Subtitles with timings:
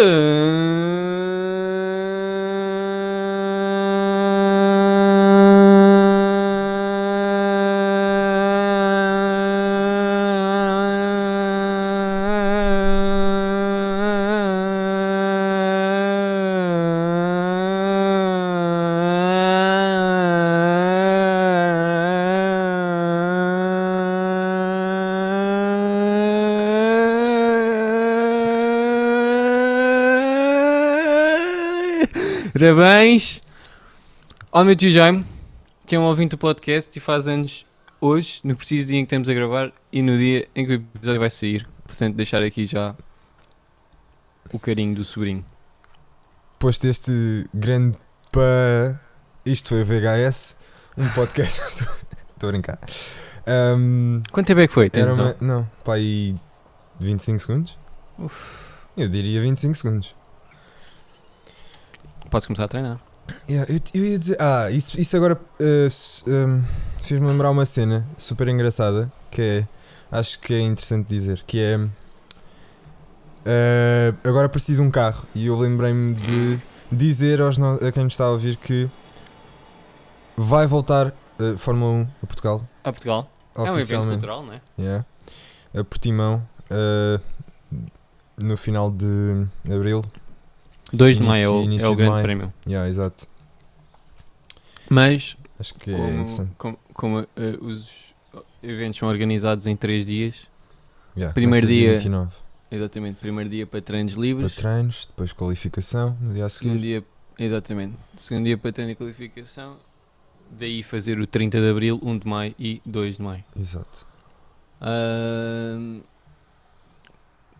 [0.00, 0.39] 끝!
[32.60, 33.42] Parabéns
[34.52, 35.24] ao meu tio Jaime,
[35.86, 37.64] que é um ouvinte do podcast e faz anos
[37.98, 40.74] hoje, no preciso dia em que estamos a gravar e no dia em que o
[40.74, 41.66] episódio vai sair.
[41.86, 42.94] Portanto, deixar aqui já
[44.52, 45.42] o carinho do sobrinho.
[46.58, 47.96] Posto este grande
[48.30, 49.00] pa.
[49.46, 50.58] Isto foi a VHS,
[50.98, 51.88] um podcast.
[52.36, 52.78] Estou a brincar.
[53.78, 54.90] Um, Quanto tempo é que foi?
[55.14, 55.34] Uma...
[55.40, 56.36] Não, para aí
[57.00, 57.78] 25 segundos?
[58.98, 60.19] Eu diria 25 segundos.
[62.30, 63.00] Posso começar a treinar.
[63.48, 64.36] Yeah, eu, eu ia dizer.
[64.40, 66.62] Ah, isso, isso agora uh, s- um,
[67.02, 69.68] fez-me lembrar uma cena super engraçada que é.
[70.12, 71.42] Acho que é interessante dizer.
[71.46, 71.76] Que é.
[71.78, 71.88] uh,
[74.28, 76.58] agora preciso de um carro e eu lembrei-me de
[76.90, 78.90] dizer aos no- a quem nos está a ouvir que
[80.36, 82.68] vai voltar uh, Fórmula 1 a Portugal.
[82.84, 83.30] A Portugal.
[83.54, 84.12] É um evento Oficialmente.
[84.14, 84.60] cultural, não é?
[84.78, 85.04] Yeah.
[85.74, 86.42] A Portimão.
[86.70, 87.20] uh,
[88.42, 90.02] no final de abril.
[90.92, 92.22] 2 de maio é o, é o de grande maio.
[92.22, 92.52] prémio.
[92.66, 93.26] Yeah, exato.
[94.88, 96.50] Mas, Acho que é como, interessante.
[96.58, 98.14] como, como, eh, os
[98.62, 100.48] eventos são organizados em 3 dias,
[101.16, 102.32] Yeah, primeiro dia- 29.
[102.70, 107.00] exatamente, primeiro dia para treinos para livres, treinos, depois qualificação no dia a segundo seguir.
[107.00, 107.04] dia,
[107.38, 109.76] exatamente, segundo dia para treino e qualificação,
[110.50, 113.44] daí fazer o 30 de Abril, 1 de Maio e 2 de Maio.
[113.58, 114.06] Exato.
[114.80, 116.00] Ahm,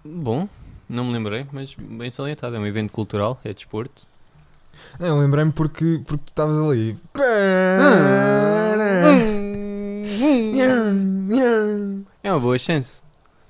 [0.05, 0.49] bom,
[0.91, 4.07] não me lembrei, mas bem salientado, é um evento cultural, é desporto.
[4.99, 6.97] Não, eu lembrei-me porque, porque tu estavas ali.
[12.23, 13.03] É uma boa chance.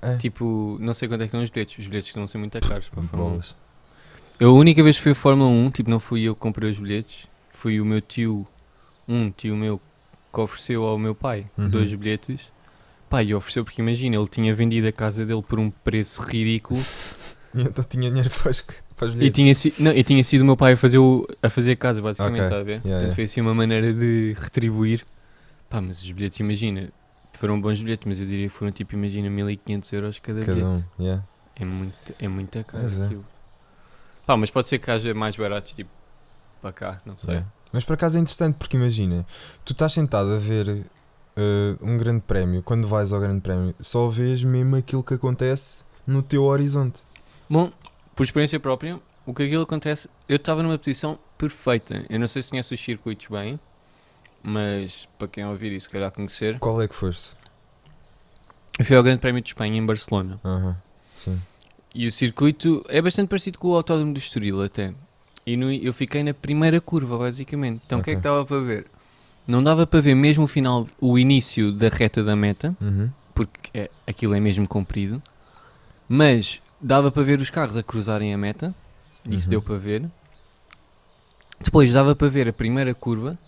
[0.03, 0.17] É.
[0.17, 1.79] Tipo, não sei quanto é que estão os bilhetes.
[1.79, 3.31] Os bilhetes estão a ser muito caros para a Fórmula 1.
[3.33, 3.57] Bolas.
[4.39, 6.71] Eu, a única vez que fui a Fórmula 1, tipo, não fui eu que comprei
[6.71, 7.27] os bilhetes.
[7.51, 8.47] Foi o meu tio,
[9.07, 9.81] um tio meu,
[10.33, 11.69] que ofereceu ao meu pai Uhum.
[11.69, 12.51] dois bilhetes.
[13.09, 16.81] Pai, e ofereceu porque imagina, ele tinha vendido a casa dele por um preço ridículo
[17.55, 18.65] E então tinha dinheiro para os,
[18.97, 21.27] para os e tinha, si, não, e tinha sido o meu pai a fazer, o,
[21.43, 22.45] a fazer a casa, basicamente, Ok.
[22.45, 22.71] está a ver?
[22.73, 23.15] Yeah, Portanto, yeah.
[23.15, 25.05] foi assim uma maneira de retribuir.
[25.69, 26.91] Pá, mas os bilhetes, imagina,
[27.33, 30.89] foram bons bilhetes, mas eu diria que foram tipo, imagina, 1500 euros cada, Cada bilhete.
[30.99, 31.03] um.
[31.03, 31.25] Yeah.
[31.57, 33.05] É muito, é muito caro Pois é.
[33.05, 33.27] aquilo.
[34.27, 35.91] Pá, mas pode ser que haja mais baratos, tipo,
[36.63, 37.31] para cá, não sei.
[37.35, 37.49] Yeah.
[37.73, 39.25] Mas por acaso é interessante porque imagina,
[39.65, 40.85] tu estás sentado a ver
[41.37, 45.85] eh, um grande prémio, quando vais ao grande prémio, só vês mesmo aquilo que acontece
[46.07, 47.03] no teu horizonte.
[47.51, 47.73] Bom,
[48.15, 52.05] por experiência própria, o que aquilo acontece, eu estava numa posição perfeita.
[52.09, 53.59] Eu não sei se conhece os circuitos bem,
[54.41, 57.37] mas para quem ouvir e se calhar conhecer, Qual é que foste?
[58.79, 60.39] eu fui ao Grande Prémio de Espanha em Barcelona.
[60.45, 60.77] Aham,
[61.17, 61.41] sim.
[61.93, 64.95] E o circuito é bastante parecido com o Autódromo do Estoril até.
[65.45, 67.83] E no- eu fiquei na primeira curva, basicamente.
[67.85, 68.31] Então o que é que Ok.
[68.31, 68.87] dava para ver?
[69.49, 73.11] Não dava para ver mesmo o final, o início da reta da meta, Uhum.
[73.35, 75.21] porque é, aquilo é mesmo comprido,
[76.09, 78.75] mas dava para ver os carros a cruzarem a meta,
[79.29, 79.51] isso Uhum.
[79.51, 80.09] deu para ver.
[81.61, 83.39] Depois dava para ver a primeira curva,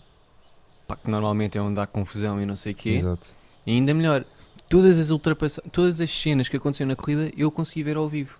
[0.87, 2.89] pá, que normalmente é onde há confusão e não sei o quê.
[2.91, 3.31] Exato.
[3.65, 4.23] E ainda melhor,
[4.69, 8.37] todas as ultrapassagens, todas as cenas que aconteceram na corrida eu consegui ver ao vivo.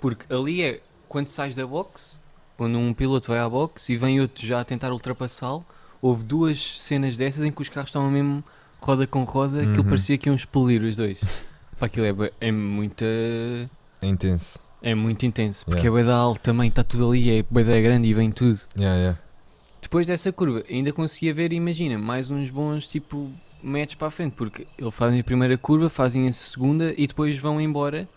[0.00, 2.20] Porque ali é quando sais da box,
[2.56, 5.64] quando um piloto vai à box e vem outro já a tentar ultrapassá-lo,
[6.00, 8.44] houve duas cenas dessas em que os carros estavam mesmo
[8.80, 9.84] roda com roda, aquilo Uhum.
[9.88, 11.18] parecia que iam explodir os dois.
[11.78, 13.04] Pá, aquilo é, é muito.
[14.02, 14.60] É intenso.
[14.80, 15.90] É muito intenso, porque Yeah.
[15.90, 18.60] bué da alto também, está tudo ali, é da grande e vem tudo.
[18.78, 19.18] Yeah, yeah.
[19.82, 23.30] Depois dessa curva, ainda conseguia ver, imagina, mais uns bons tipo
[23.62, 27.36] metros para a frente, porque eles fazem a primeira curva, fazem a segunda e depois
[27.38, 28.08] vão embora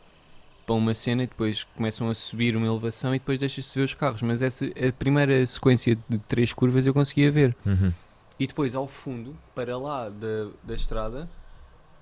[0.65, 3.93] para uma cena e depois começam a subir uma elevação e depois deixa-se ver os
[3.93, 4.21] carros.
[4.21, 7.55] Mas essa a primeira sequência de três curvas eu conseguia ver.
[7.65, 7.91] Uhum.
[8.39, 11.29] E depois ao fundo, para lá da, da estrada,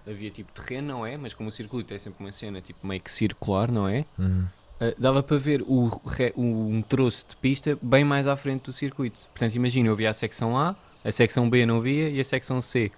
[0.08, 1.18] havia tipo terreno, não é?
[1.18, 4.06] Mas como o circuito é sempre uma cena tipo meio que circular, não é?
[4.18, 4.46] Uhum.
[4.82, 8.64] Uh, dava para ver o, re- o- um troço de pista bem mais à frente
[8.64, 9.20] do circuito.
[9.34, 12.62] Portanto, imagina, eu via a secção A, a secção B não via e a secção
[12.62, 12.92] C.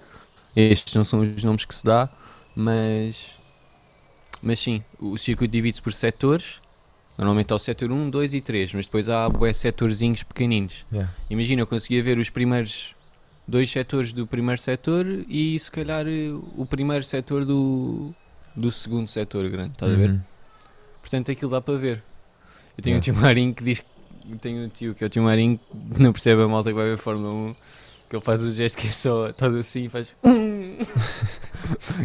[0.56, 2.07] Estes não são os nomes que se dá,
[2.56, 3.36] mas,
[4.42, 6.59] mas sim, o circuito divide-se por setores.
[7.18, 10.86] Normalmente há o setor 1, 2 e 3, mas depois há bué setorzinhos pequeninos.
[10.92, 11.12] Yeah.
[11.30, 12.95] Imagina, eu conseguia ver os primeiros
[13.47, 16.05] dois setores do primeiro setor e se calhar
[16.57, 18.13] o primeiro setor do,
[18.55, 20.09] do segundo setor grande, estás a ver?
[20.11, 20.21] Uhum.
[21.01, 22.03] Portanto, aquilo dá para ver.
[22.77, 23.03] Eu tenho um Yeah.
[23.03, 23.85] tio Marinho que diz que
[24.39, 25.59] tenho um tio que é o tio Marinho
[25.93, 27.55] que não percebe a malta que vai ver Fórmula 1
[28.09, 30.07] que ele faz o gesto que é só estás assim e faz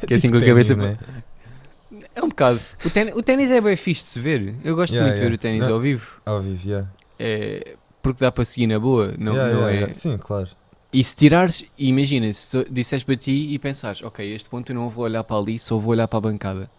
[0.06, 2.02] que é assim tipo com a cabeça ténis, pa- né?
[2.14, 4.92] é um bocado o ténis, o ténis é bem fixe de se ver eu gosto
[4.92, 6.88] Yeah, muito de ver o ténis ao vivo Ao vivo, yeah.
[7.18, 9.92] é, porque dá para seguir na boa não, não é.
[9.92, 10.48] Sim, claro.
[10.92, 14.88] E se tirares imagina se disseres para ti e pensares ok este ponto eu não
[14.88, 16.70] vou olhar para ali só vou olhar para a bancada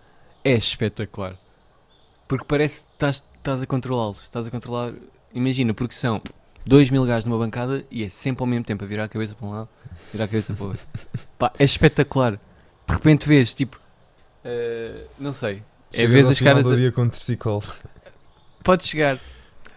[0.44, 1.36] é espetacular
[2.28, 4.94] porque parece que estás, estás a controlá-los estás a controlar
[5.34, 6.22] imagina porque são
[6.66, 9.36] 2 mil gajos numa bancada e é sempre ao mesmo tempo a virar a cabeça
[9.36, 9.70] para um lado
[10.12, 10.88] virar a cabeça para o outro
[11.38, 13.80] Pá, é espetacular de repente vês tipo
[14.44, 15.64] eh, não sei
[15.94, 17.64] é vês ao as caras do a- com triciclo.
[18.62, 19.18] Pode chegar.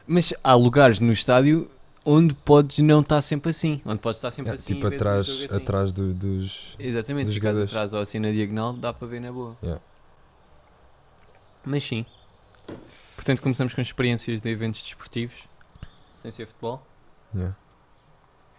[0.06, 1.70] Mas há lugares no estádio
[2.04, 3.80] onde podes não estar sempre assim.
[3.84, 4.74] Onde podes estar sempre Yeah, assim.
[4.74, 5.54] tipo atrás, assim.
[5.56, 6.74] atrás do- dos.
[6.78, 7.70] Exatamente, dos se jogadores.
[7.70, 9.56] atrás ou assim na diagonal, dá para ver na boa.
[9.62, 9.80] Yeah.
[11.64, 12.04] Mas sim.
[13.16, 15.34] Portanto, começamos com experiências de eventos desportivos,
[16.22, 16.82] sem ser futebol,
[17.34, 17.54] Yeah.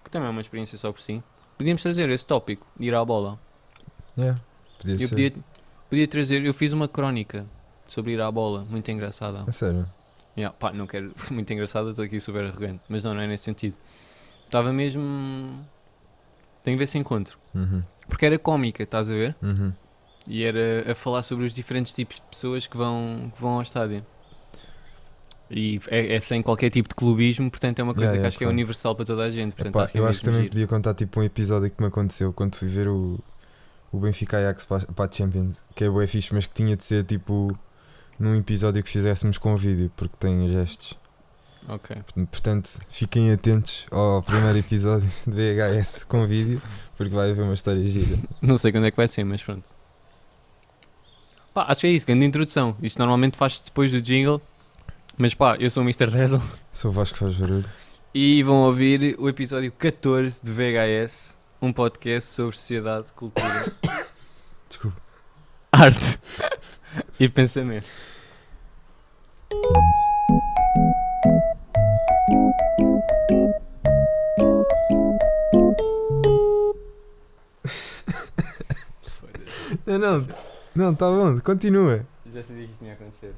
[0.04, 1.22] que também é uma experiência só por si.
[1.58, 3.40] Podíamos trazer esse tópico, de ir à bola.
[4.18, 4.40] Yeah.
[4.80, 5.10] Podia Eu ser.
[5.10, 5.34] podia,
[5.90, 7.46] podia trazer, eu fiz uma crónica
[7.88, 9.44] sobre ir à bola, muito engraçada.
[9.48, 9.88] A sério.
[10.38, 11.14] Yeah, pá, não quero.
[11.32, 12.82] Muito engraçado, estou aqui super arrogante.
[12.88, 13.76] Mas não, não é nesse sentido.
[14.46, 15.66] Estava mesmo.
[16.64, 17.38] Tenho que ver se encontro.
[17.56, 17.84] Uhum.
[18.08, 19.36] Porque era cómica, estás a ver?
[19.42, 19.74] Uhum.
[20.28, 23.62] E era a falar sobre os diferentes tipos de pessoas que vão, que vão ao
[23.62, 24.06] estádio.
[25.50, 28.28] E é, é sem qualquer tipo de clubismo, portanto é uma coisa Yeah, que yeah,
[28.30, 28.54] acho que é claro.
[28.54, 29.54] universal para toda a gente.
[29.54, 30.52] Portanto, Epá, acho é eu acho que também giro.
[30.52, 33.20] podia contar tipo um episódio que me aconteceu quando fui ver o,
[33.92, 36.84] o Benfica Ajax para, para a Champions, que é bué fixe, mas que tinha de
[36.86, 37.58] ser tipo
[38.20, 40.94] num episódio que fizéssemos com vídeo, porque tem gestos.
[41.68, 41.96] Ok.
[42.32, 46.62] Portanto- fiquem atentos ao primeiro episódio de VHS com vídeo,
[46.98, 48.18] porque vai haver uma história gira.
[48.42, 49.70] Não sei quando é que vai ser, mas pronto.
[51.54, 52.76] Pá, acho que é isso, grande introdução.
[52.82, 54.42] Isto normalmente faz-se depois do jingle.
[55.18, 56.10] Mas pá, eu sou o Mr.
[56.10, 56.42] Dazzle.
[56.72, 57.70] Sou o Vasco faz barulho.
[58.14, 63.74] E vão ouvir o episódio 14 de VHS, um podcast sobre sociedade, cultura,
[64.68, 64.98] Desculpa.
[65.72, 66.20] arte
[67.20, 67.88] e pensamento.
[79.86, 80.28] Não, não,
[80.76, 82.06] não, está bom, continua.
[82.26, 83.32] Já sabia que isto ia acontecer.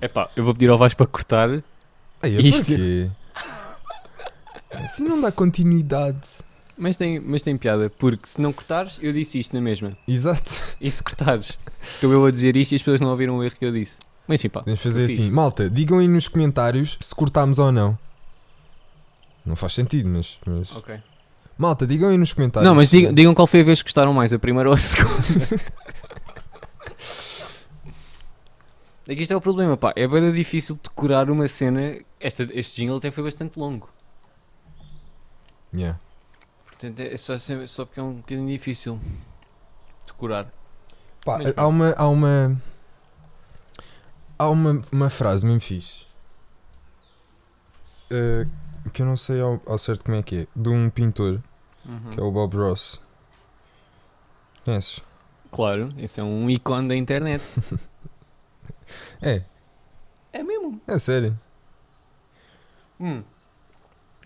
[0.00, 1.48] Epá, eu vou pedir ao Vasco para cortar.
[2.22, 3.10] Aí, é Isto- porquê?
[4.70, 6.38] Assim não dá continuidade.
[6.76, 9.92] Mas tem, mas tem piada, porque se não cortares, eu disse isto na mesma.
[10.06, 10.76] Exato.
[10.80, 13.56] E se cortares, estou eu a dizer isto e as pessoas não ouviram o erro
[13.58, 13.96] que eu disse.
[14.28, 14.60] Mas sim, pá.
[14.60, 15.18] Podemos fazer eu fiz.
[15.18, 15.30] assim.
[15.30, 17.98] Malta, digam aí nos comentários se cortámos ou não.
[19.44, 20.38] Não faz sentido, mas.
[20.46, 20.76] mas...
[20.76, 20.94] Ok.
[21.56, 22.68] Malta, digam aí nos comentários.
[22.68, 24.78] Não, mas digam, digam qual foi a vez que gostaram mais, a primeira ou a
[24.78, 25.10] segunda.
[29.08, 29.92] é que isto é o problema, pá.
[29.96, 31.98] É bem difícil decorar uma cena.
[32.20, 33.88] Esta, este jingle até foi bastante longo.
[35.74, 35.98] Yeah.
[36.66, 39.00] Portanto, é só, só porque é um bocadinho difícil
[40.06, 40.52] decorar.
[41.24, 41.92] Pá, Mas há uma.
[41.96, 42.60] Há uma.
[44.38, 46.06] Há uma, uma frase mesmo fixe.
[48.10, 48.46] eh,
[48.92, 50.46] que eu não sei ao, ao certo como é que é.
[50.54, 51.40] De um pintor,
[52.12, 53.00] que é o Bob Ross.
[54.64, 55.00] Conheces?
[55.50, 57.42] Claro, esse é um ícone da internet.
[59.22, 59.42] É,
[60.32, 60.80] é mesmo.
[60.86, 61.38] é sério.
[63.00, 63.22] Hum.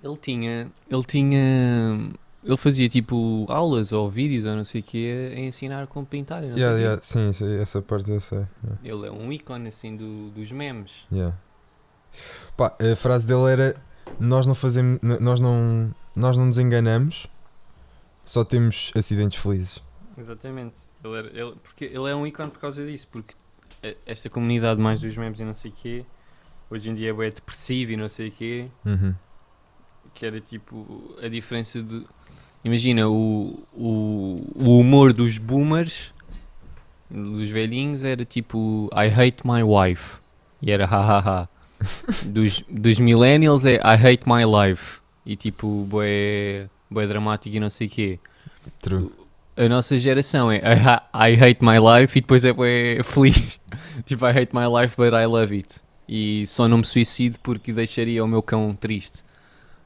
[0.02, 0.70] Ele tinha.
[0.90, 2.12] Ele tinha.
[2.44, 6.42] Ele fazia tipo aulas ou vídeos ou não sei o que a ensinar como pintar.
[6.42, 8.44] Não Yeah, sei yeah, sim, sei- essa parte eu sei.
[8.64, 8.80] yeah.
[8.82, 10.90] Ele é um ícone assim do, dos memes.
[11.12, 11.36] Yeah.
[12.56, 13.76] Pá, a frase dele era
[14.18, 17.26] nós não fazemos nós não nós não nos enganamos
[18.24, 19.82] só temos acidentes felizes
[20.18, 20.78] Exatamente.
[21.02, 23.34] Ele era- ele- porque ele é um ícone por causa disso, porque
[24.06, 26.04] esta comunidade mais dos memes e não sei o quê,
[26.70, 29.14] hoje em dia é depressivo e não sei o quê, Uhum.
[30.14, 32.04] que era tipo a diferença de.
[32.64, 36.14] Imagina, o, o, o humor dos boomers,
[37.10, 40.20] dos velhinhos, era tipo I hate my wife.
[40.60, 41.48] E era hahaha.
[42.26, 45.00] dos, dos millennials é I hate my life.
[45.26, 48.20] E tipo, bué, bué dramático e não sei o quê.
[48.80, 49.10] True.
[49.56, 53.60] A nossa geração é I, I hate my life e depois é bué feliz.
[54.04, 55.80] tipo, I hate my life but I love it.
[56.08, 59.22] E só não me suicido porque deixaria o meu cão triste.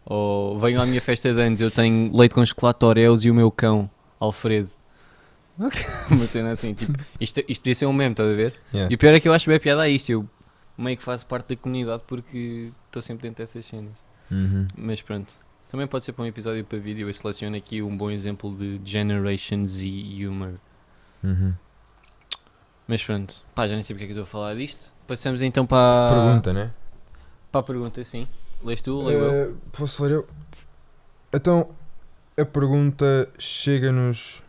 [0.04, 3.35] Ou venho à minha festa de anos, eu tenho leite com chocolate Oreos e o
[3.35, 4.70] meu cão, Alfredo.
[5.58, 8.54] Uma cena assim, tipo, isto, isto podia ser um meme, estás a ver?
[8.73, 8.92] Yeah.
[8.92, 10.12] E o pior é que eu acho bem piada a isto.
[10.12, 10.28] Eu
[10.78, 13.94] meio que faço parte da comunidade porque estou sempre dentro dessas cenas.
[14.30, 14.68] Uhum.
[14.76, 15.32] Mas pronto.
[15.70, 17.08] Também pode ser para um episódio para vídeo.
[17.08, 19.87] Eu seleciono aqui um bom exemplo de Generation Z
[20.26, 20.54] humor.
[21.23, 21.54] Uhum.
[22.87, 23.44] Mas pronto.
[23.54, 24.94] Pá, já nem sei porque é que estou a falar disto.
[25.06, 26.70] Passamos então para, Pergunta, né?
[27.50, 28.28] para a pergunta, sim.
[28.62, 29.50] Lês tu, leio eu.
[29.50, 30.28] Eh, posso ler eu?
[31.32, 31.68] Então,
[32.38, 34.42] a pergunta chega-nos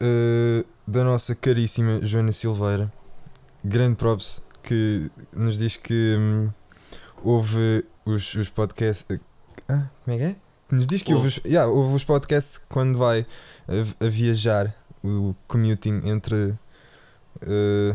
[0.00, 2.90] eh, da nossa caríssima Joana Silveira.
[3.64, 6.50] Grande props que nos diz que hum,
[7.22, 9.04] ouve os, os podcasts.
[9.10, 9.20] eh,
[9.68, 10.36] Ah, como é que é?
[10.70, 13.26] Nos diz que ouve, os, yeah, ouve os podcasts quando vai
[13.68, 16.54] a, a viajar, o commuting entre
[17.42, 17.94] eh,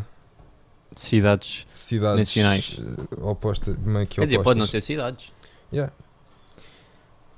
[0.95, 1.65] Cidades.
[1.73, 2.79] cidades Nacionais.
[2.79, 4.69] eh, opostas, meio que Quer dizer, pode não opostas.
[4.69, 5.31] ser cidades.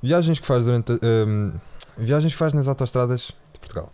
[0.01, 1.53] Viagens que faz durante hum,
[1.97, 3.91] viagens que faz nas autoestradas de Portugal.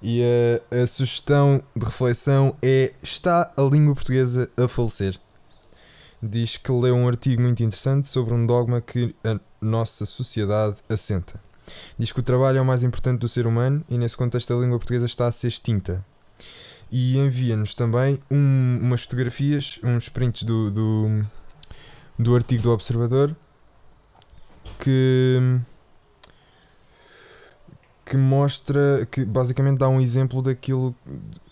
[0.00, 0.22] E
[0.70, 5.18] a, a sugestão de reflexão é está a língua portuguesa a falecer?
[6.22, 11.40] Diz que leu um artigo muito interessante sobre um dogma que a nossa sociedade assenta.
[11.98, 14.56] Diz que o trabalho é o mais importante do ser humano e nesse contexto a
[14.56, 16.04] língua portuguesa está a ser extinta.
[16.90, 21.24] E envia-nos também um- umas fotografias, uns prints do, do,
[22.18, 23.36] do artigo do Observador
[24.78, 25.60] que
[28.06, 30.94] que mostra que basicamente dá um exemplo daquilo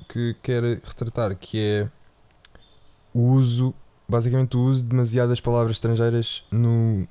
[0.08, 1.88] que quer retratar, que é
[3.12, 3.74] o uso,
[4.08, 7.06] basicamente o uso de demasiadas palavras estrangeiras no,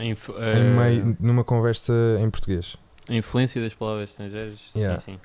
[0.00, 2.76] inf- em meio, numa conversa em português.
[3.08, 4.60] a influência das palavras estrangeiras.
[4.74, 4.98] Yeah.
[5.00, 5.20] Sim, sim.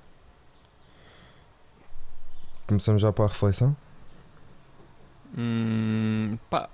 [2.67, 3.75] Começamos já para a reflexão?
[5.37, 6.69] Hum, pá.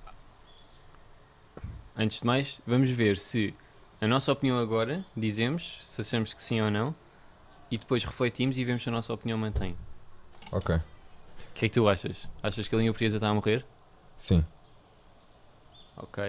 [1.96, 3.54] Antes de mais, vamos ver se
[4.02, 6.94] a nossa opinião agora, dizemos, se achamos que sim ou não,
[7.72, 9.76] e depois refletimos e vemos se a nossa opinião mantém.
[10.52, 10.76] Ok.
[10.76, 10.82] O
[11.54, 12.28] que é que tu achas?
[12.44, 13.66] Achas que a língua portuguesa está a morrer?
[14.18, 14.46] Sim.
[15.98, 16.20] Ok.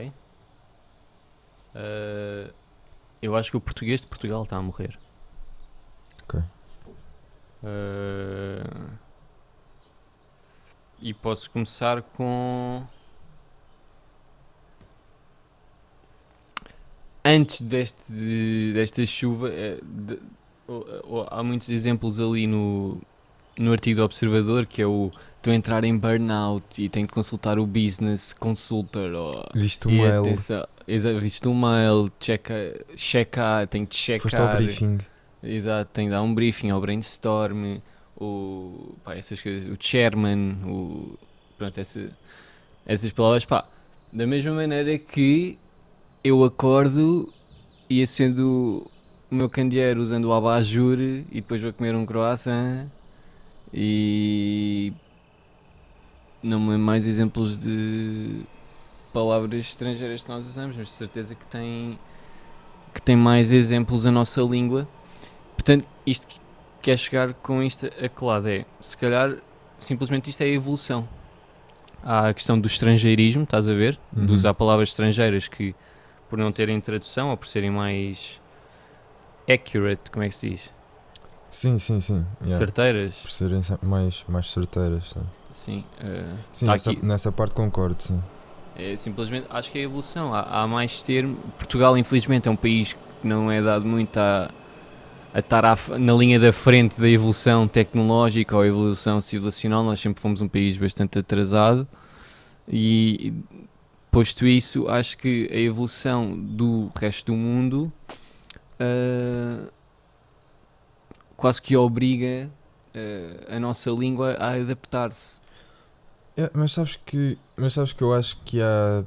[1.75, 2.53] Uh,
[3.23, 4.99] eu acho que o português de Portugal está a morrer.
[6.25, 6.41] Ok.
[7.63, 8.89] Uh,
[11.01, 12.85] e posso começar com.
[17.25, 20.21] Antes deste, desta chuva, eh, de-
[21.31, 23.01] há muitos exemplos ali no,
[23.59, 27.13] no artigo do Observador que é o estou a entrar em burnout e tenho que
[27.13, 30.67] consultar o business consultor ou Viste o mail, atenção,
[31.21, 34.23] viste o mail, checa, checar, tenho que checar.
[34.23, 34.99] foste ao briefing.
[35.43, 37.79] Exato, tem de dar um briefing ao brainstorm,
[38.17, 41.17] o, pá, essas coisas, o chairman, o,
[41.57, 42.11] pronto, essa,
[42.85, 43.65] essas palavras, pá,
[44.13, 45.57] da mesma maneira que
[46.25, 47.33] eu acordo
[47.89, 48.91] e acendo
[49.31, 52.89] o meu candeeiro usando o abajur e depois vou comer um croissant
[53.79, 54.91] e
[56.43, 58.41] não me lembro mais exemplos de
[59.13, 61.99] palavras estrangeiras que nós usamos, mas de certeza que tem
[62.95, 64.89] que tem mais exemplos a nossa língua.
[65.53, 66.41] Portanto, isto que
[66.81, 68.65] quer chegar com isto a que lado é?
[68.81, 69.37] Se calhar,
[69.79, 71.07] simplesmente isto é a evolução.
[72.03, 73.99] Há a questão do estrangeirismo, estás a ver?
[74.17, 74.25] Uhum.
[74.25, 75.75] De usar palavras estrangeiras que,
[76.31, 78.41] por não terem tradução ou por serem mais
[79.47, 80.76] accurate, como é que se diz?
[81.51, 82.25] Sim, sim, sim.
[82.43, 82.59] Yeah.
[82.59, 83.15] Certeiras.
[83.17, 85.09] Por serem mais, mais certeiras.
[85.11, 85.23] Sim,
[85.53, 85.85] Sim.
[86.01, 87.07] eh, sim Tá nessa, aqui.
[87.07, 88.21] nessa parte concordo, sim.
[88.77, 90.35] É simplesmente, acho que é a evolução.
[90.35, 91.37] Há, há mais termo.
[91.57, 94.51] Portugal, infelizmente, é um país que não é dado muito a,
[95.33, 99.83] a estar à na linha da frente da evolução tecnológica ou evolução civilizacional.
[99.83, 101.89] Nós sempre fomos um país bastante atrasado.
[102.69, 103.33] E,
[104.11, 107.91] posto isso, acho que a evolução do resto do mundo
[108.79, 109.69] ah,
[111.37, 112.51] quase que obriga
[112.95, 115.39] ah, a nossa língua a adaptar-se.
[116.37, 119.05] É, mas sabes que mas sabes que eu acho que há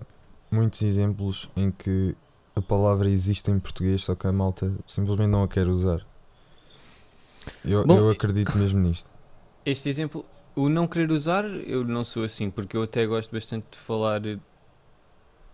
[0.50, 2.16] muitos exemplos em que
[2.56, 6.04] a palavra existe em português só que a malta simplesmente não a quer usar
[7.64, 9.08] eu, Bom, eu acredito mesmo nisto
[9.64, 13.66] Este exemplo, o não querer usar, eu não sou assim, porque eu até gosto bastante
[13.72, 14.38] de falar eh,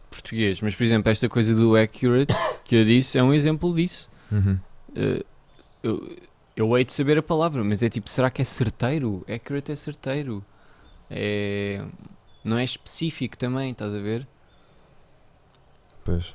[0.10, 0.62] português.
[0.62, 4.10] Mas, por exemplo, esta coisa do accurate que eu disse é um exemplo disso.
[4.32, 4.60] Uhum.
[4.96, 5.26] Eh,
[5.84, 6.18] eu,
[6.56, 9.26] eu hei de saber a palavra, mas é tipo, será que é certeiro?
[9.30, 10.46] Accurate é certeiro.
[11.10, 11.84] É,
[12.44, 14.28] não é específico também, estás a ver?
[16.04, 16.34] pois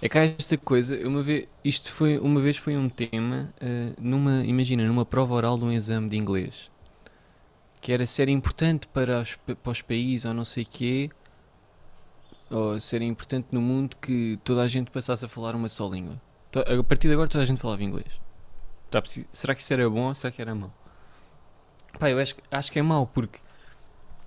[0.00, 3.92] É que há esta coisa, uma vez, isto foi, uma vez foi um tema, eh,
[3.98, 6.70] numa, imagina, numa prova oral de um exame de inglês,
[7.80, 11.10] que era ser importante para os, pa- para os países ou não sei quê,
[12.50, 16.20] ou ser importante no mundo que toda a gente passasse a falar uma só língua.
[16.54, 18.18] A partir de agora toda a gente falava inglês.
[19.02, 20.72] Tá Será que isso era bom ou será que era mau?
[21.98, 23.38] Pá, eu acho, que- acho que é mau porque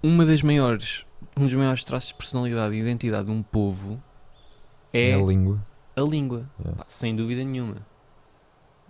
[0.02, 1.06] uma das maiores,
[1.38, 4.02] um dos maiores traços de personalidade e identidade de um povo
[4.94, 5.64] É é a língua.
[5.96, 6.50] a língua.
[6.60, 6.78] Yeah.
[6.78, 7.78] Pá, sem dúvida nenhuma.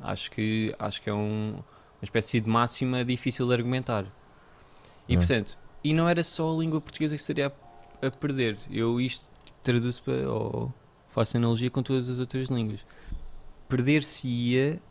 [0.01, 4.05] Acho que, acho que é um- uma espécie de máxima difícil de argumentar.
[5.07, 5.17] E É.
[5.17, 7.47] portanto, e não era só a língua portuguesa que estaria
[8.01, 8.57] a, a perder.
[8.71, 9.25] Eu isto
[9.61, 10.73] traduzo para, ou
[11.09, 12.79] faço analogia com todas as outras línguas.
[13.67, 14.81] Perder-se-ia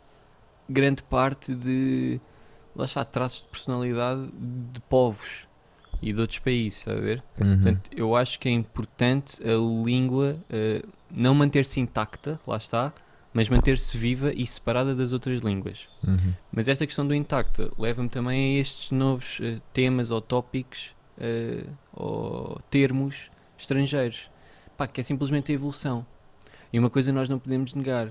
[0.69, 2.19] grande parte de,
[2.75, 4.29] lá está, traços de personalidade
[4.71, 5.47] de povos
[6.01, 7.23] e de outros países, está a ver?
[7.39, 7.55] Uhum.
[7.55, 12.93] Portanto, eu acho que é importante a língua eh, não manter-se intacta, lá está,
[13.33, 15.87] mas manter-se viva e separada das outras línguas.
[16.05, 16.33] Uhum.
[16.51, 21.63] Mas esta questão do intacta leva-me também a estes novos eh, temas ou tópicos eh,
[21.93, 24.31] ou termos estrangeiros,
[24.77, 26.05] Pá, que é simplesmente a evolução.
[26.71, 28.09] E uma coisa nós não podemos negar,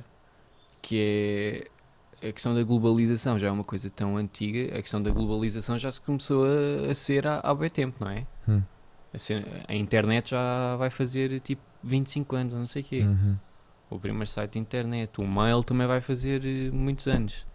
[0.82, 1.77] que é
[2.22, 5.90] a questão da globalização, já é uma coisa tão antiga, a questão da globalização já
[5.90, 8.26] se começou a, a ser há, há bem tempo, não é?
[8.48, 8.62] Hum.
[9.14, 13.00] A, ser- a internet já vai fazer tipo 25 anos, não sei o quê.
[13.02, 13.36] Uhum.
[13.90, 17.46] O primeiro site de internet, o mail também vai fazer eh, muitos anos.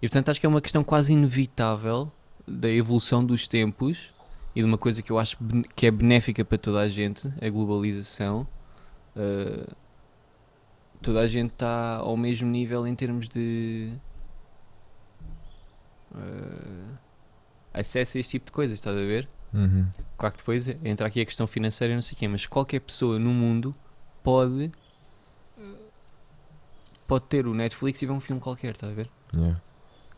[0.00, 2.10] E portanto acho que é uma questão quase inevitável
[2.48, 4.10] da evolução dos tempos
[4.56, 5.36] e de uma coisa que eu acho
[5.76, 8.46] que é benéfica para toda a gente, a globalização.
[9.16, 9.66] Eh,
[11.02, 13.92] toda a gente está ao mesmo nível em termos de
[16.14, 16.94] eh,
[17.74, 19.28] acesso a este tipo de coisas, estás a ver?
[19.52, 19.86] Uhum.
[20.16, 22.80] Claro que depois entra aqui a questão financeira e não sei o quê, mas qualquer
[22.80, 23.74] pessoa no mundo
[24.22, 24.72] pode
[27.12, 29.10] pode ter o Netflix e ver um filme qualquer, está a ver?
[29.36, 29.60] Yeah.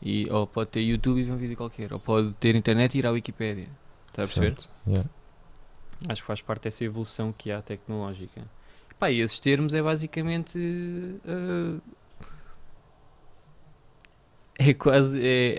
[0.01, 2.99] E, ou pode ter YouTube e ver um vídeo qualquer, ou pode ter internet e
[2.99, 3.67] ir à Wikipédia.
[4.07, 4.55] Está a perceber?
[4.87, 5.09] Yeah.
[6.07, 8.43] Acho que faz parte dessa evolução que há tecnológica.
[8.99, 10.57] Pá, e esses termos é basicamente.
[11.25, 11.79] eh,
[14.57, 15.19] é quase.
[15.21, 15.57] É,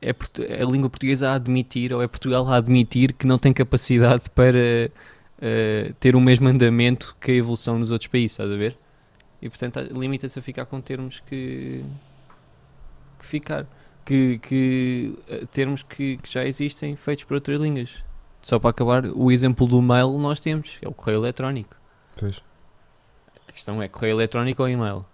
[0.00, 3.52] é portu- a língua portuguesa a admitir, ou é Portugal a admitir, que não tem
[3.52, 4.90] capacidade para
[5.40, 8.76] eh, ter o mesmo andamento que a evolução nos outros países, estás a ver?
[9.42, 11.84] E portanto limita-se a ficar com termos que.
[13.18, 13.66] que ficar.
[14.04, 17.96] Que, que eh, termos que, que já existem feitos por outras línguas.
[18.40, 21.76] Só para acabar, o exemplo do mail nós temos, é o correio eletrónico.
[22.16, 22.40] Pois.
[23.58, 25.04] A questão é correio eletrónico ou e-mail.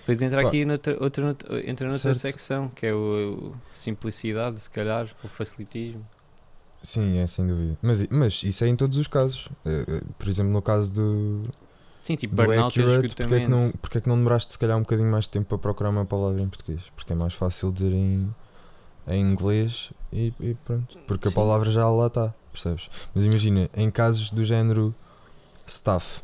[0.00, 0.48] Depois entra Pá.
[0.48, 2.18] aqui noutra, outra, noutra- entra noutra Certo.
[2.18, 2.98] secção, que é o,
[3.48, 6.06] o simplicidade, se calhar, o facilitismo.
[6.82, 7.78] Sim, é sem dúvida.
[7.80, 9.48] Mas, mas isso é em todos os casos.
[9.64, 11.42] Eh, eh, por exemplo, no caso do,
[12.02, 14.58] Sim, tipo do burnout accurate, porque é, que não, porque é que não demoraste se
[14.58, 16.82] calhar um bocadinho mais de tempo para procurar uma palavra em português?
[16.94, 18.28] Porque é mais fácil dizer em,
[19.08, 20.98] em inglês e, e pronto.
[21.06, 21.36] Porque a Sim.
[21.36, 22.90] palavra já lá está, percebes?
[23.14, 24.94] Mas imagina, em casos do género
[25.66, 26.20] staff,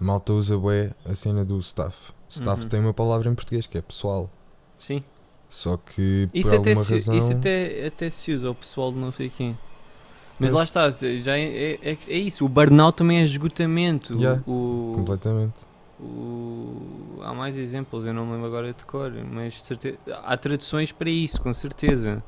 [0.00, 2.12] a malta usa bué a cena do staff.
[2.28, 2.68] Staff Uhum.
[2.68, 4.28] tem uma palavra em português que é pessoal.
[4.76, 5.02] Sim.
[5.48, 7.16] Só que por Isso, até alguma se, razão.
[7.16, 9.56] isso até, até se usa, o pessoal de não sei quem.
[10.38, 14.18] Mas lá está, já é, é, é isso, o burnout também é esgotamento.
[14.18, 15.54] Yeah, o, Completamente.
[16.00, 20.36] o- há mais exemplos, eu não me lembro agora de cor, mas de certe- há
[20.36, 22.20] traduções para isso, com certeza.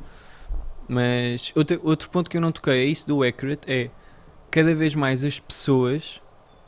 [0.89, 3.91] Mas outro, outro ponto que eu não toquei é isso do accurate, é
[4.53, 6.21] cada vez mais as pessoas,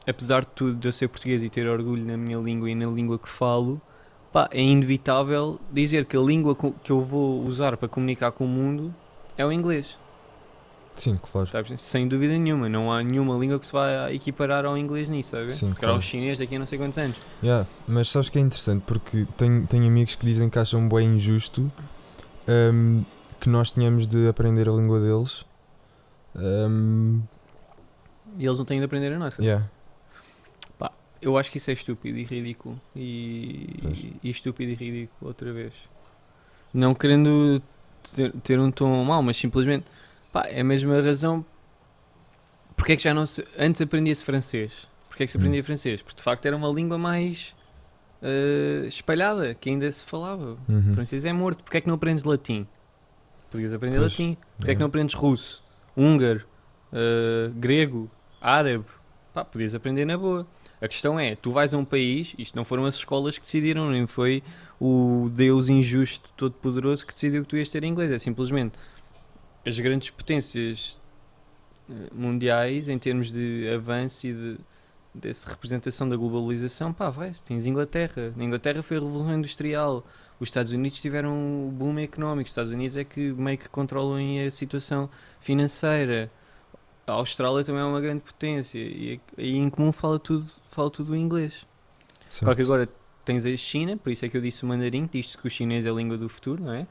[0.08, 2.86] apesar de tudo de eu ser português e ter orgulho na minha língua e na
[2.86, 3.80] língua que falo,
[4.32, 8.48] pá, é inevitável dizer que a língua que eu vou usar para comunicar com o
[8.48, 8.94] mundo
[9.36, 9.98] é o inglês.
[10.94, 11.48] Sim, claro.
[11.76, 15.52] Sem dúvida nenhuma, não há nenhuma língua que se vá equiparar ao inglês nisso, sabe?
[15.52, 15.98] Sim, Se calhar claro.
[15.98, 17.16] o chinês daqui a não sei quantos anos.
[17.40, 21.14] Yeah, mas sabes que é interessante porque tenho, tenho amigos que dizem que acham bem
[21.14, 21.70] injusto
[22.48, 23.04] hum,
[23.38, 25.44] que nós tenhamos de aprender a língua deles.
[26.34, 27.22] Hum,
[28.36, 29.40] E eles não têm de aprender a nossa.
[29.40, 29.64] yeah,
[31.20, 32.80] Eu acho que isso é estúpido e ridículo.
[32.94, 35.74] E, e estúpido e ridículo outra vez.
[36.72, 37.60] Não querendo
[38.14, 39.86] ter, ter um tom mau, mas simplesmente
[40.32, 41.44] pá, é a mesma razão.
[42.76, 43.44] Porque é que já não se.
[43.58, 44.86] Antes aprendia-se francês.
[45.08, 45.40] Porque é que se Hum.
[45.40, 46.00] aprendia francês?
[46.02, 47.56] Porque de facto era uma língua mais
[48.22, 50.56] eh, espalhada, que ainda se falava.
[50.68, 51.64] uhum, O francês é morto.
[51.64, 52.66] Porque é que não aprendes latim?
[53.50, 54.36] Podias aprender Pois, latim.
[54.58, 54.80] Porque é que yeah.
[54.80, 55.64] não aprendes russo,
[55.96, 56.46] húngaro,
[56.92, 58.08] eh, grego,
[58.40, 58.84] árabe?
[59.34, 60.46] Pá, podias aprender na boa.
[60.80, 63.90] A questão é, tu vais a um país, isto não foram as escolas que decidiram,
[63.90, 64.42] nem foi
[64.80, 68.12] o Deus injusto, todo poderoso que decidiu que tu ias ter inglês.
[68.12, 68.78] É simplesmente
[69.66, 71.00] as grandes potências
[71.90, 74.58] eh, mundiais em termos de avanço e de
[75.14, 78.32] dessa representação da globalização, pá, vais, tens Inglaterra.
[78.36, 80.06] Na Inglaterra foi a Revolução Industrial.
[80.38, 82.46] Os Estados Unidos tiveram um boom económico.
[82.46, 85.10] Os Estados Unidos é que meio que controlam a situação
[85.40, 86.30] financeira.
[87.08, 91.12] A Austrália também é uma grande potência e aí em comum fala tudo, fala tudo
[91.12, 91.66] o inglês.
[92.28, 92.44] certo.
[92.44, 92.88] Claro que agora
[93.24, 95.86] tens a China, por isso é que eu disse o mandarim, diz que o chinês
[95.86, 96.86] é a língua do futuro, não é?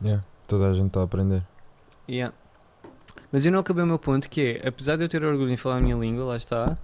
[0.00, 1.42] Yeah, toda a gente está a aprender.
[2.08, 2.32] Yeah.
[3.32, 5.56] Mas eu não acabei o meu ponto, que é, apesar de eu ter orgulho em
[5.56, 6.78] falar a minha língua, lá está,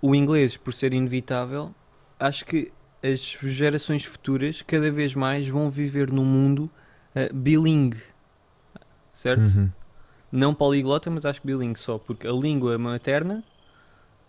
[0.00, 1.74] o inglês, por ser inevitável,
[2.18, 6.70] acho que as gerações futuras cada vez mais vão viver num mundo
[7.14, 8.02] uh, bilingue,
[9.12, 9.58] certo?
[9.58, 9.70] Uhum.
[10.34, 13.44] Não poliglota, mas acho que bilingue só, porque a língua materna,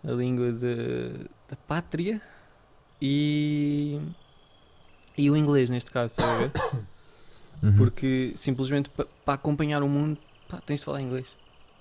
[0.07, 1.13] a língua de,
[1.49, 2.21] da pátria
[3.01, 3.99] e,
[5.17, 6.51] e o inglês, neste caso, a ver?
[7.63, 7.73] Uhum.
[7.77, 11.25] Porque simplesmente para acompanhar o mundo, pá, tens de falar inglês,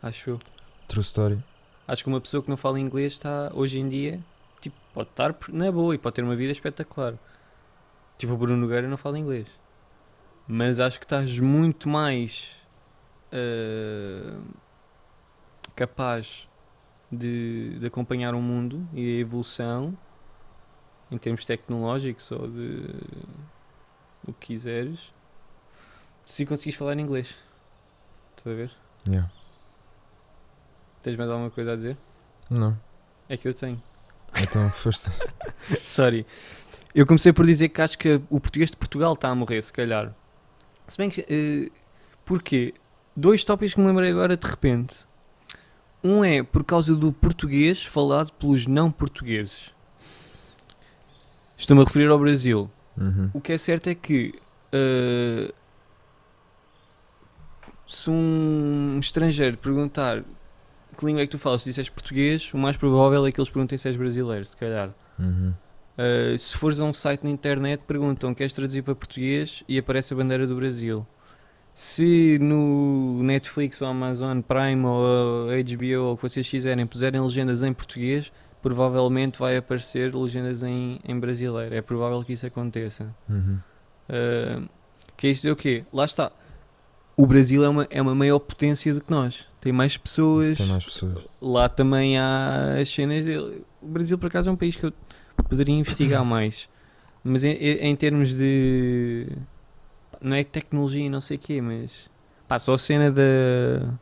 [0.01, 0.39] acho eu.
[0.87, 1.39] True story.
[1.87, 4.21] Acho que uma pessoa que não fala inglês está, hoje em dia,
[4.61, 7.15] tipo, pode estar na boa e pode ter uma vida espetacular.
[8.17, 9.49] Tipo, o Bruno Nogueira não fala inglês.
[10.47, 12.53] Mas acho que estás muito mais
[13.35, 14.41] uh,
[15.75, 16.49] capaz
[17.11, 19.97] de, de acompanhar o mundo e a evolução
[21.11, 22.87] em termos tecnológicos ou de
[24.27, 25.13] o que quiseres
[26.25, 27.35] se conseguires falar inglês.
[28.37, 28.71] Estás a ver?
[29.07, 29.31] Yeah.
[31.03, 31.97] Tens mais alguma coisa a dizer?
[32.49, 32.79] Não.
[33.29, 33.83] É que eu tenho.
[34.41, 35.11] Então, força.
[35.79, 36.27] Sorry.
[36.95, 39.73] Eu comecei por dizer que acho que o português de Portugal está a morrer, se
[39.73, 40.15] calhar.
[40.89, 41.21] Se bem que.
[41.21, 41.73] Uh,
[42.25, 42.75] porquê?
[43.17, 45.07] Dois tópicos que me lembrei agora de repente.
[46.03, 49.73] Um é por causa do português falado pelos não portugueses.
[51.57, 52.71] Estou-me a referir ao Brasil.
[52.97, 53.31] Uhum.
[53.33, 54.35] O que é certo é que.
[54.73, 55.53] uh,
[57.87, 60.25] se um estrangeiro perguntar
[60.97, 63.51] que língua é que tu falas, se disseres português, o mais provável é que eles
[63.51, 64.91] perguntem se és brasileiro, se calhar.
[65.19, 65.53] Uhum.
[65.97, 70.13] Uh, se fores a um site na internet, perguntam queres traduzir para português e aparece
[70.13, 71.07] a bandeira do Brasil.
[71.75, 77.65] Se no Netflix ou Amazon Prime ou HBO ou o que vocês quiserem puserem legendas
[77.65, 78.33] em português,
[78.63, 81.75] provavelmente vai aparecer legendas em, em brasileiro.
[81.75, 83.13] É provável que isso aconteça.
[83.29, 83.59] Uhum.
[84.09, 84.69] Uh,
[85.17, 85.85] quer dizer o quê?
[85.93, 86.31] Lá está.
[87.17, 89.49] O Brasil é uma, é uma maior potência do que nós.
[89.61, 90.59] Tem mais pessoas.
[90.59, 91.25] Tem mais pessoas.
[91.43, 93.65] Lá também há as cenas dele.
[93.83, 94.93] O Brasil, por acaso, é um país que eu
[95.49, 96.69] poderia investigar mais.
[97.25, 99.27] Mas em, em termos de.
[100.21, 102.09] Não é tecnologia e não sei o quê, mas.
[102.49, 103.95] Pá, só a cena da.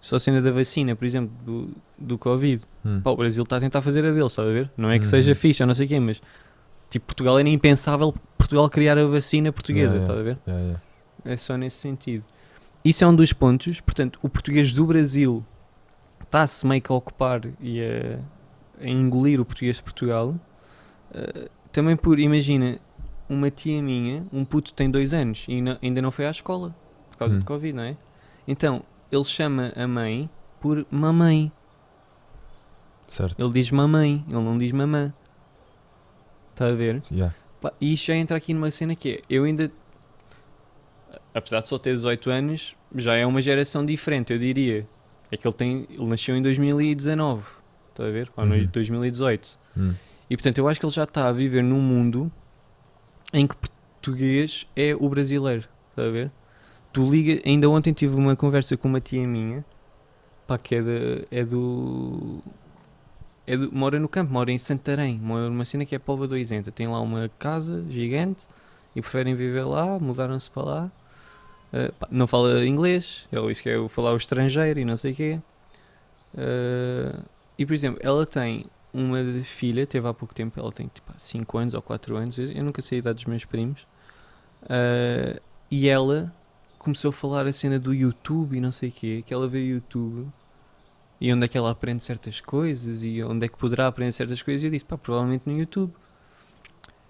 [0.00, 2.62] Só a cena da vacina, por exemplo, do, do Covid.
[2.84, 3.00] Hum.
[3.02, 4.70] Pá, o Brasil está a tentar fazer a dele, estás a ver?
[4.76, 5.10] Não é que Uhum.
[5.10, 6.22] seja fixe ou não sei o quê, mas.
[6.88, 10.38] Tipo, Portugal era impensável Portugal criar a vacina portuguesa, Yeah, estás a ver?
[10.46, 10.82] Yeah, yeah.
[11.24, 12.24] É só nesse sentido.
[12.84, 13.80] Isso é um dos pontos.
[13.80, 15.44] Portanto, o português do Brasil
[16.22, 18.18] está-se meio que a ocupar e a,
[18.82, 20.34] a engolir o português de Portugal.
[21.10, 22.78] Uh, também por, imagina,
[23.28, 26.74] uma tia minha, um puto tem dois anos e na- ainda não foi à escola
[27.10, 27.38] por causa Hum.
[27.40, 27.96] de Covid, não é?
[28.46, 30.28] Então, ele chama a mãe
[30.60, 31.52] por mamãe.
[33.06, 33.38] Certo.
[33.42, 35.12] Ele diz mamãe, ele não diz mamã.
[36.52, 37.02] Está a ver?
[37.10, 37.34] Yeah.
[37.80, 39.70] E isto já entra aqui numa cena que é, eu ainda,
[41.34, 44.86] apesar de só ter 18 anos, já é uma geração diferente, eu diria.
[45.30, 47.44] É que ele tem, ele nasceu em 2019,
[47.90, 48.30] está a ver?
[48.36, 48.66] Ou no Uhum.
[48.72, 49.58] 2018.
[49.76, 49.94] Hum.
[50.30, 52.30] E portanto eu acho que ele já está a viver num mundo
[53.32, 56.30] em que português é o brasileiro, está a ver?
[56.92, 59.64] Tu liga, ainda ontem tive uma conversa com uma tia minha,
[60.46, 62.40] pá, que é, de, é do...
[63.46, 66.36] É do, mora no campo, mora em Santarém, mora numa cena que é Póvoa do
[66.36, 66.70] Isenta.
[66.70, 68.46] Tem lá uma casa gigante
[68.94, 70.92] e preferem viver lá, mudaram-se para lá.
[71.72, 75.12] Uh, pá, não fala inglês, ele diz que é falar o estrangeiro e não sei
[75.12, 75.40] o quê.
[76.34, 77.24] Uh,
[77.58, 81.58] e por exemplo, ela tem uma filha, teve há pouco tempo, ela tem tipo 5
[81.58, 83.82] anos ou 4 anos, eu, eu nunca sei a idade dos meus primos.
[84.62, 86.34] Uh, e ela
[86.78, 89.60] começou a falar a cena do YouTube e não sei o quê, que ela vê
[89.60, 90.26] YouTube
[91.20, 94.42] e onde é que ela aprende certas coisas e onde é que poderá aprender certas
[94.42, 94.62] coisas.
[94.62, 95.92] E eu disse, pá, provavelmente no YouTube.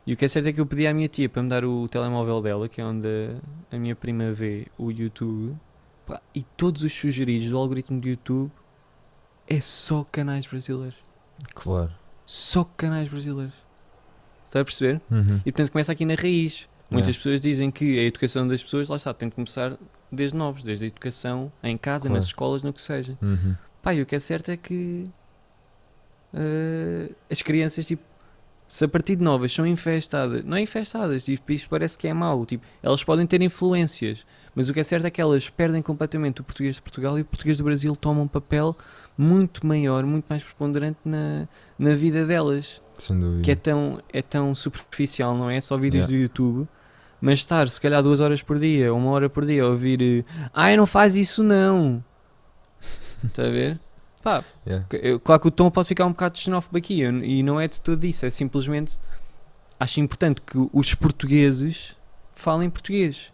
[0.07, 1.65] E o que é certo é que eu pedi à minha tia para me dar
[1.65, 5.55] o telemóvel dela, que é onde a, a minha prima vê o YouTube,
[6.07, 8.51] pá, e todos os sugeridos do algoritmo do YouTube
[9.47, 11.08] é só canais brasileiros.
[11.55, 11.91] Claro.
[12.27, 13.55] Só canais brasileiros.
[14.47, 15.01] Está a perceber?
[15.11, 15.41] Uhum.
[15.45, 16.69] E portanto começa aqui na raiz.
[16.91, 17.19] Muitas É.
[17.19, 19.77] pessoas dizem que a educação das pessoas, lá está, tem de começar
[20.11, 22.15] desde novos, desde a educação em casa, Claro.
[22.15, 23.17] nas escolas, no que seja.
[23.21, 23.55] Uhum.
[23.95, 25.09] E o que é certo é que
[26.35, 28.03] eh, as crianças, tipo,
[28.69, 32.13] se a partir de novas são infestadas, não é infestadas, tipo, isto parece que é
[32.13, 35.81] mau, tipo, elas podem ter influências, mas o que é certo é que elas perdem
[35.81, 38.77] completamente o português de Portugal e o português do Brasil toma um papel
[39.17, 43.43] muito maior, muito mais preponderante na, na vida delas Sem dúvida.
[43.43, 45.61] que é tão, é tão superficial, não é?
[45.61, 46.13] Só vídeos Yeah.
[46.17, 46.69] do YouTube.
[47.21, 50.77] Mas estar, se calhar, duas horas por dia, uma hora por dia, a ouvir Ai,
[50.77, 52.05] não faz isso não.
[53.25, 53.81] Está a ver?
[54.23, 54.87] Pá, Yeah.
[54.93, 57.69] eu- claro que o tom pode ficar um bocado xenófobo aqui eu- e não é
[57.69, 58.99] de tudo isso, é simplesmente
[59.79, 61.97] acho importante que os portugueses
[62.35, 63.33] falem português.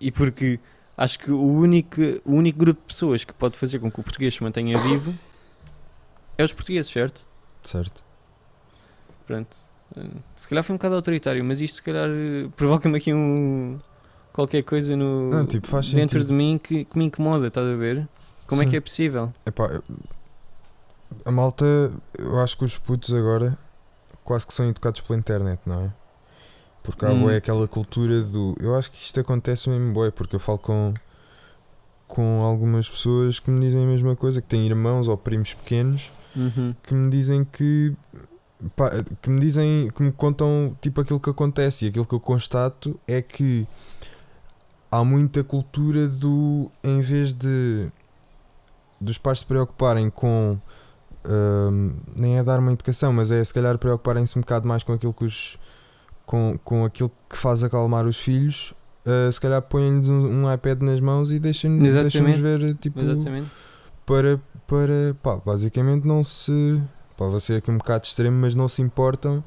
[0.00, 0.58] E porque
[0.96, 4.02] acho que o único, o único grupo de pessoas que pode fazer com que o
[4.02, 5.14] português se mantenha vivo
[6.36, 7.26] é os portugueses, certo?
[7.62, 8.02] Certo.
[9.26, 9.56] Pronto.
[10.36, 13.78] Se calhar foi um bocado autoritário, mas isto se calhar eh, provoca-me aqui um
[14.32, 16.28] qualquer coisa no Não, tipo, faz dentro sentido.
[16.28, 18.08] de mim que, que me incomoda, estás a ver?
[18.50, 18.70] Como é Sim.
[18.70, 19.32] que é possível?
[19.46, 19.80] Epá,
[21.24, 21.64] a malta,
[22.18, 23.56] eu acho que os putos agora
[24.24, 25.90] quase que são educados pela internet, não é?
[26.82, 27.22] Porque há Hum.
[27.22, 28.56] bué aquela cultura do.
[28.60, 30.94] Eu acho que isto acontece mesmo, bué, porque eu falo com,
[32.08, 36.10] com algumas pessoas que me dizem a mesma coisa, que têm irmãos ou primos pequenos
[36.36, 36.74] Uhum.
[36.82, 37.94] que me dizem que.
[38.76, 42.20] pá, que me dizem, que me contam tipo aquilo que acontece e aquilo que eu
[42.20, 43.66] constato é que
[44.90, 46.70] há muita cultura do.
[46.84, 47.88] em vez de
[49.00, 50.58] dos pais se preocuparem com
[51.26, 54.92] hum, nem é dar uma educação, mas é se calhar preocuparem-se um bocado mais com
[54.92, 55.58] aquilo que os
[56.26, 58.72] com, com aquilo que faz acalmar os filhos,
[59.04, 62.40] uh, se calhar põem-lhes um, um iPad nas mãos e deixem-nos Exatamente.
[62.40, 63.50] ver tipo Exatamente.
[64.06, 66.80] para, para pá, basicamente não se
[67.16, 69.42] pá, vou ser aqui um bocado extremo, mas não se importam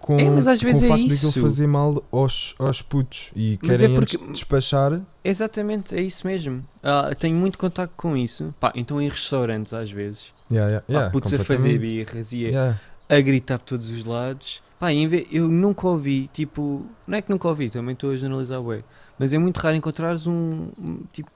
[0.00, 1.26] com, É, mas às com vezes o é facto isso.
[1.26, 6.26] daquilo fazer mal aos, aos putos e Mas querem é porque- despachar Exatamente, é isso
[6.26, 6.64] mesmo.
[6.82, 8.54] Ah, tenho muito contato com isso.
[8.58, 10.32] Pá, então em restaurantes às vezes.
[10.50, 14.62] yeah, yeah, yeah, putos a fazer birras e a, a gritar por todos os lados.
[14.78, 18.16] Pá, em vez, eu nunca ouvi, tipo, não é que nunca ouvi, também estou a
[18.16, 18.82] generalizar bem,
[19.18, 21.30] mas é muito raro encontrares um, um, tipo,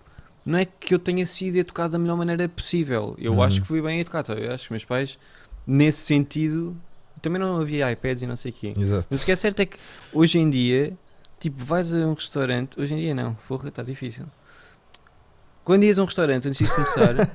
[0.47, 3.15] não é que eu tenha sido educado da melhor maneira possível.
[3.19, 3.43] Eu Uhum.
[3.43, 4.33] acho que fui bem educado.
[4.33, 5.19] Eu acho que meus pais,
[5.67, 6.75] nesse sentido,
[7.25, 8.73] também não havia iPads e não sei o quê.
[8.77, 9.09] Exato.
[9.11, 9.77] Mas o que é certo é que
[10.13, 10.93] hoje em dia,
[11.41, 14.27] tipo, vais a um restaurante, hoje em dia não, porra, está difícil.
[15.65, 17.31] Quando ias a um restaurante antes disto começar,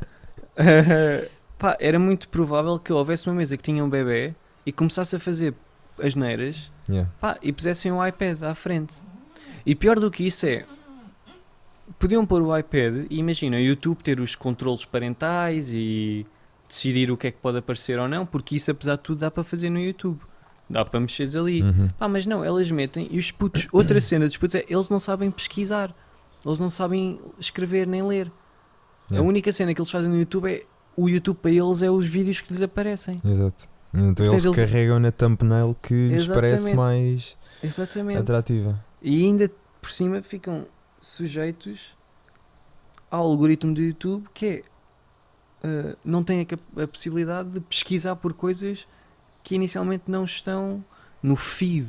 [0.56, 4.34] eh, pá, era muito provável que houvesse uma mesa que tinha um bebê
[4.65, 5.54] e começasse a fazer
[6.02, 7.08] as neiras Yeah.
[7.21, 8.95] pá, e pusessem um iPad à frente.
[9.63, 10.65] E pior do que isso é,
[11.99, 16.25] podiam pôr o iPad e imagina, o YouTube ter os controles parentais e
[16.69, 19.29] decidir o que é que pode aparecer ou não, porque isso apesar de tudo dá
[19.32, 20.21] para fazer no YouTube.
[20.69, 21.63] Dá para mexeres ali.
[21.63, 21.89] Uhum.
[21.97, 24.99] Pá, mas não, elas metem e os putos, outra cena dos putos é eles não
[24.99, 25.93] sabem pesquisar,
[26.45, 28.32] eles não sabem escrever nem ler.
[29.10, 29.27] A Yeah.
[29.27, 30.63] única cena que eles fazem no YouTube é
[30.95, 33.19] o YouTube para eles é os vídeos que lhes aparecem.
[33.25, 33.67] Exato.
[33.91, 38.19] Então Portanto, eles, eles- carregam na thumbnail que lhes parece mais Exatamente.
[38.19, 38.79] atrativa.
[39.01, 39.49] E ainda
[39.82, 40.67] por cima ficam
[41.01, 41.97] sujeitos
[43.10, 44.62] ao algoritmo do YouTube que é
[45.63, 46.41] uh, não têm
[46.78, 48.88] a, a possibilidade de pesquisar por coisas
[49.43, 50.84] que inicialmente não estão
[51.22, 51.88] no feed.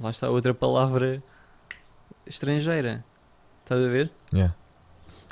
[0.00, 1.22] Lá está outra palavra
[2.26, 3.04] estrangeira.
[3.62, 4.10] Estás a ver?
[4.32, 4.54] Yeah.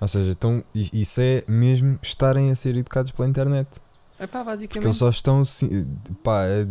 [0.01, 3.69] Ou seja, então, isso é mesmo estarem a ser educados pela internet.
[4.19, 4.87] Pá, Porque basicamente.
[4.87, 5.43] eles só estão.
[6.23, 6.67] Pá, é-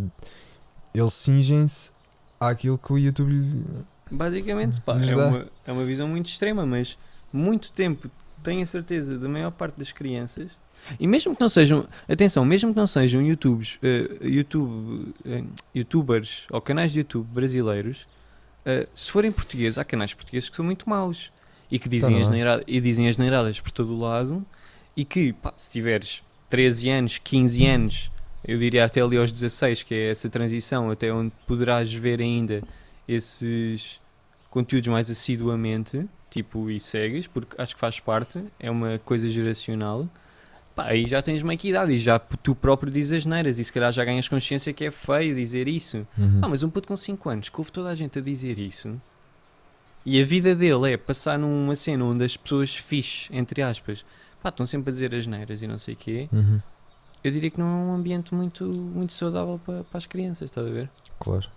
[0.93, 1.91] eles cingem-se
[2.39, 3.63] àquilo que o YouTube.
[4.10, 6.98] Basicamente, pá, é uma, é uma visão muito extrema, mas
[7.32, 8.10] muito tempo
[8.41, 10.52] tenho a certeza da maior parte das crianças,
[11.00, 15.44] e mesmo que não sejam, atenção, mesmo que não sejam YouTubes, eh, YouTube, eh,
[15.76, 18.08] youtubers ou canais de YouTube brasileiros,
[18.65, 21.32] eh, se forem portugueses, há canais portugueses que são muito maus
[21.72, 22.38] e que dizem, Tá, as não é?
[22.38, 24.46] neira- e dizem as neiradas por todo o lado
[24.96, 28.12] e que, pá, se tiveres 13 anos, 15 anos,
[28.48, 32.63] eu diria até ali aos 16, que é essa transição, até onde poderás ver ainda
[33.08, 34.00] esses
[34.50, 40.08] conteúdos mais assiduamente, tipo, e segues, porque acho que faz parte, é uma coisa geracional.
[40.82, 43.63] Pá, aí já tens meio que idade e já tu próprio dizes as neiras e
[43.63, 46.08] se calhar já ganhas consciência que é feio dizer isso.
[46.18, 46.39] Uhum.
[46.42, 49.00] Ah, mas um puto com 5 anos que ouve toda a gente a dizer isso
[50.06, 54.06] e a vida dele é passar numa cena onde as pessoas fixe, entre aspas,
[54.42, 56.62] pá, estão sempre a dizer as neiras e não sei o quê, Uhum.
[57.24, 60.65] eu diria que não é um ambiente muito, muito saudável para, para as crianças, estás
[60.65, 60.89] a ver?
[61.20, 61.50] Claro.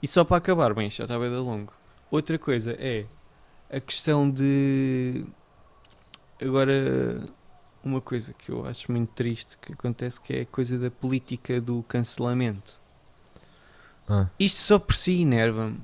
[0.00, 1.72] E só para acabar, bem, isto já está bem da longo.
[2.10, 3.04] Outra coisa é
[3.68, 5.24] a questão de.
[6.40, 7.20] Agora,
[7.84, 11.60] uma coisa que eu acho muito triste que acontece que é a coisa da política
[11.60, 12.80] do cancelamento.
[14.08, 15.78] Ah, Isto só por si enerva-me.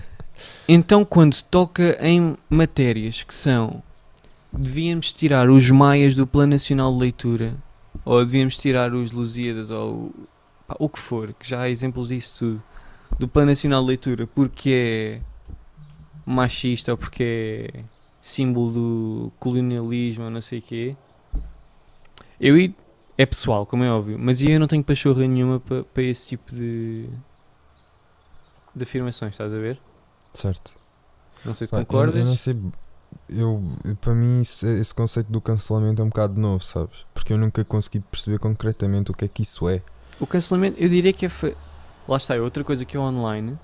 [0.68, 3.82] então, quando toca em matérias que são.
[4.50, 7.54] Devíamos tirar os maias do Plano Nacional de Leitura,
[8.02, 10.10] ou devíamos tirar os Lusíadas, ou
[10.66, 12.62] pá, o que for, que já há exemplos disso tudo,
[13.18, 15.20] do Plano Nacional de Leitura, porque é
[16.24, 17.84] machista ou porque é
[18.22, 20.96] símbolo do colonialismo ou não sei o quê.
[22.40, 22.56] Eu
[23.16, 26.54] é pessoal, como é óbvio, mas eu não tenho pachorra nenhuma para para esse tipo
[26.54, 27.08] de,
[28.74, 29.80] de afirmações, estás a ver?
[30.32, 30.76] certo.
[31.44, 32.16] Não sei se Pá, eu- concordas.
[32.16, 32.56] Eu, não sei,
[33.28, 33.62] eu,
[34.00, 37.04] para mim, isso- esse conceito do cancelamento é um bocado novo, sabes?
[37.14, 39.82] Porque eu nunca consegui perceber concretamente o que é que isso é.
[40.20, 41.28] O cancelamento, eu diria que é.
[41.28, 41.52] fa-
[42.06, 43.58] Lá está, é outra coisa que é online.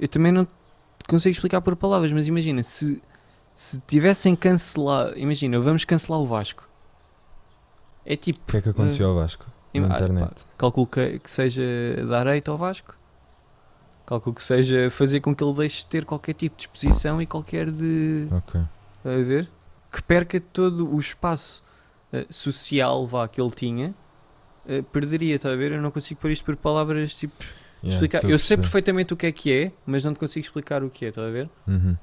[0.00, 0.46] Eu também não
[1.08, 3.02] consigo explicar por palavras, mas imagina, se,
[3.54, 5.16] se tivessem cancelado.
[5.18, 6.67] Imagina, vamos cancelar o Vasco.
[8.10, 8.40] É tipo.
[8.40, 9.44] O que é que aconteceu ao Vasco?
[9.74, 10.28] im- Na ah, internet.
[10.44, 11.62] pá, calculo que, que seja
[12.08, 12.96] dar eito ao Vasco.
[14.06, 17.26] Calculo que seja fazer com que ele deixe de ter qualquer tipo de exposição e
[17.26, 18.26] qualquer de.
[18.32, 18.58] Ok.
[18.96, 19.46] Está a ver?
[19.92, 21.62] Que perca todo o espaço
[22.10, 23.94] eh, social vá, que ele tinha.
[24.66, 25.72] eh, perderia, está a ver?
[25.72, 27.34] Eu não consigo pôr isto por palavras tipo.
[27.84, 28.24] Yeah, explicar.
[28.28, 31.04] Eu sei perfeitamente o que é que é, mas não te consigo explicar o que
[31.04, 31.48] é, está a ver?
[31.66, 31.94] Uhum.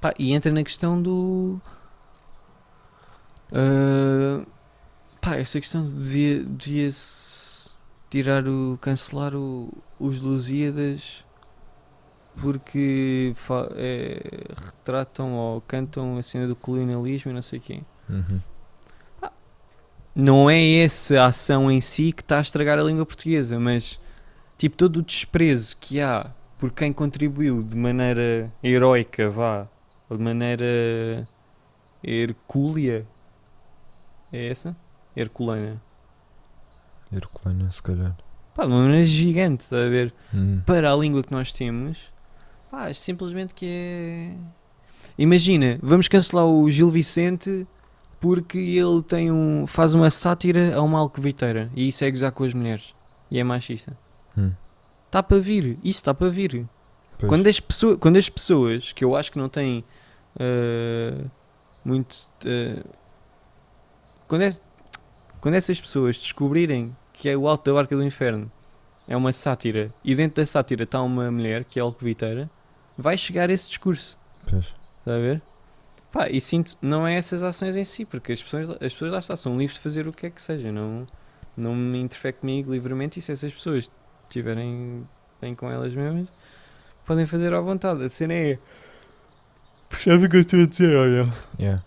[0.00, 1.60] Pá, e entra na questão do.
[3.52, 4.44] ah,
[5.22, 7.78] pá, essa questão de devia- devia-se
[8.10, 8.76] tirar o.
[8.80, 11.24] cancelar o, os Lusíadas
[12.40, 14.20] porque fa- é,
[14.64, 17.80] retratam ou cantam a cena do colonialismo e não sei quê.
[18.08, 18.40] Uhum.
[20.14, 23.98] Não é essa ação em si que está a estragar a língua portuguesa, mas
[24.58, 29.66] tipo todo o desprezo que há por quem contribuiu de maneira heroica, vá,
[30.08, 31.26] ou de maneira
[32.04, 33.06] hercúlea.
[34.32, 34.76] É essa?
[35.16, 35.80] Herculana.
[37.12, 38.16] Herculana, se calhar.
[38.54, 40.12] Pá, de uma maneira gigante, está a ver?
[40.32, 40.62] Uhum.
[40.66, 42.12] Para a língua que nós temos,
[42.70, 44.34] pá, simplesmente que é.
[45.18, 47.66] Imagina, vamos cancelar o Gil Vicente
[48.20, 52.44] porque ele tem um, faz uma sátira a uma alcoviteira e isso é gozar com
[52.44, 52.94] as mulheres
[53.30, 53.96] e é machista.
[54.36, 54.52] Hum.
[55.06, 56.66] Está para vir, isso está para vir.
[57.18, 57.28] Pois.
[57.28, 59.84] Quando as, pessoa, quando as pessoas, que eu acho que não têm
[60.40, 61.24] ah,
[61.84, 62.16] muito.
[62.46, 62.82] ah,
[64.26, 64.62] quando, es-
[65.42, 68.50] quando essas pessoas descobrirem que é o Alto da Barca do Inferno
[69.08, 72.48] é uma sátira e dentro da sátira está uma mulher que é alcoviteira,
[72.96, 74.16] vai chegar esse discurso.
[74.48, 74.72] Pois.
[75.00, 75.42] Está a ver?
[76.12, 79.18] Pá, e sinto, não é essas ações em si, porque as pessoas, as pessoas lá
[79.18, 81.06] está, são livres de fazer o que é que seja, não,
[81.56, 83.90] não me interfere comigo livremente e se essas pessoas
[84.28, 85.04] estiverem
[85.40, 86.28] bem com elas mesmas,
[87.04, 88.04] podem fazer à vontade.
[88.04, 88.58] A cena é.
[89.88, 91.32] Percebe o que eu estou a dizer, olha?
[91.58, 91.82] Yeah.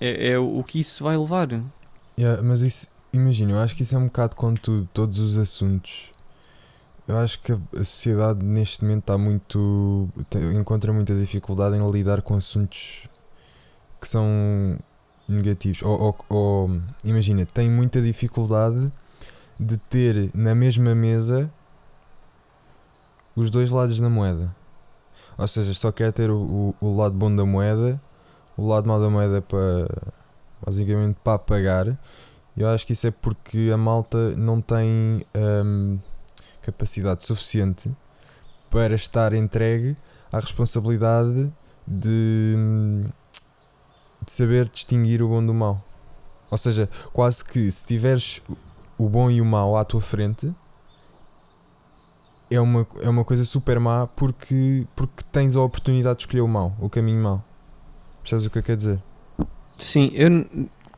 [0.00, 1.48] É, é o que isso vai levar.
[2.16, 5.38] Yeah, mas isso, imagina, eu acho que isso é um bocado com tudo, todos os
[5.38, 6.12] assuntos.
[7.06, 10.08] Eu acho que a sociedade neste momento está muito.
[10.58, 13.08] encontra muita dificuldade em lidar com assuntos
[14.00, 14.78] que são
[15.28, 15.82] negativos.
[15.82, 18.90] Ou, ou- ou, imagina, tem muita dificuldade
[19.60, 21.50] de ter na mesma mesa
[23.36, 24.54] os dois lados da moeda.
[25.36, 28.00] Ou seja, só quer ter o, o, o lado bom da moeda,
[28.56, 29.86] o lado mau da moeda para
[30.64, 31.88] basicamente para apagar.
[32.56, 35.98] E Eu acho que isso é porque a malta não tem hum,
[36.62, 37.94] capacidade suficiente
[38.70, 39.96] para estar entregue
[40.32, 41.52] à responsabilidade
[41.86, 43.04] de, hum,
[44.24, 45.82] de saber distinguir o bom do mau.
[46.50, 48.40] Ou seja, quase que se tiveres
[48.96, 50.54] o bom e o mau à tua frente
[52.50, 56.48] é uma, é uma coisa super má porque, porque tens a oportunidade de escolher o
[56.48, 57.44] mau, o caminho mau.
[58.22, 59.02] Percebes o que eu quero dizer?
[59.78, 60.46] Sim, eu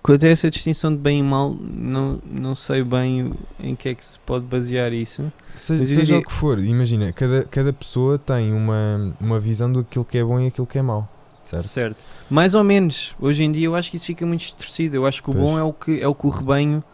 [0.03, 3.95] quanto a essa distinção de bem e mal, não, não sei bem em que é
[3.95, 5.33] que se pode basear isso.
[5.55, 10.17] Seja, diria- o que for, imagina, cada, cada pessoa tem uma, uma visão daquilo que
[10.19, 11.09] é bom e aquilo que é mau,
[11.43, 11.65] certo?
[11.67, 12.07] Certo.
[12.31, 13.17] Mais ou menos.
[13.19, 14.95] Hoje em dia eu acho que isso fica muito distorcido.
[14.95, 15.45] Eu acho que o Pois.
[15.45, 16.85] bom é o que, é o que o rebanho,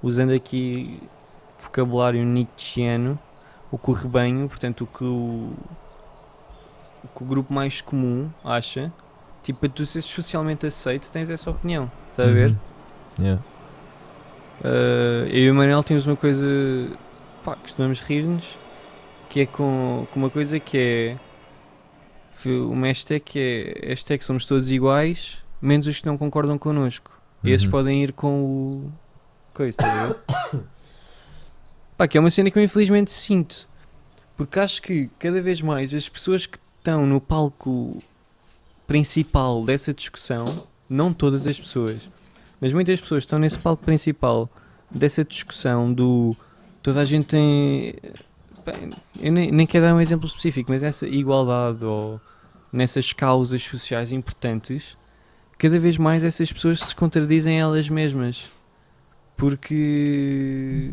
[0.00, 1.00] usando aqui
[1.60, 3.18] vocabulário nietzscheano,
[3.72, 5.52] o que o rebanho, portanto, o que o,
[7.02, 8.92] o que o grupo mais comum acha,
[9.42, 11.90] tipo, para tu seres socialmente aceito, tens essa opinião.
[12.10, 12.50] Está a ver?
[12.50, 13.24] Uhum.
[13.24, 13.42] Yeah.
[14.60, 16.46] Uh, eu e o Manel temos uma coisa,
[17.44, 18.56] pá, costumamos rir-nos,
[19.28, 21.16] que é com, com uma coisa que é
[22.50, 23.38] uma hashtag que
[23.84, 27.10] é hashtag somos todos iguais, menos os que não concordam connosco.
[27.44, 27.70] E esses Uhum.
[27.70, 28.92] podem ir com o
[29.54, 30.20] coisa, está a ver?
[31.96, 33.68] Pá, que é uma cena que eu infelizmente sinto.
[34.36, 38.02] Porque acho que cada vez mais as pessoas que estão no palco
[38.86, 41.98] principal dessa discussão, não todas as pessoas,
[42.60, 44.48] mas muitas pessoas estão nesse palco principal
[44.90, 46.36] dessa discussão do
[46.82, 47.94] toda a gente tem
[48.64, 48.90] bem,
[49.20, 52.20] eu nem, nem quero dar um exemplo específico, mas essa igualdade ou
[52.72, 54.96] nessas causas sociais importantes,
[55.58, 58.50] cada vez mais essas pessoas se contradizem elas mesmas.
[59.36, 60.92] Porque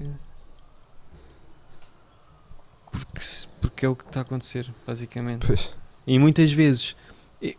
[2.91, 3.19] porque,
[3.61, 5.45] porque é o que está a acontecer, basicamente.
[5.45, 5.73] Pois.
[6.05, 6.95] E muitas vezes,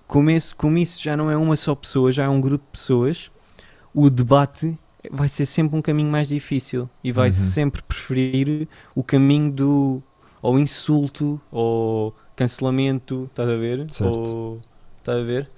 [0.06, 2.70] como, esse, como isso já não é uma só pessoa, já é um grupo de
[2.72, 3.30] pessoas,
[3.94, 4.78] o debate
[5.10, 7.32] vai ser sempre um caminho mais difícil e vai Uhum.
[7.32, 10.02] sempre preferir o caminho do
[10.42, 13.86] ou insulto ou cancelamento, estás a ver?
[13.92, 14.18] Certo.
[14.18, 14.60] Ou,
[14.98, 15.48] estás está a ver?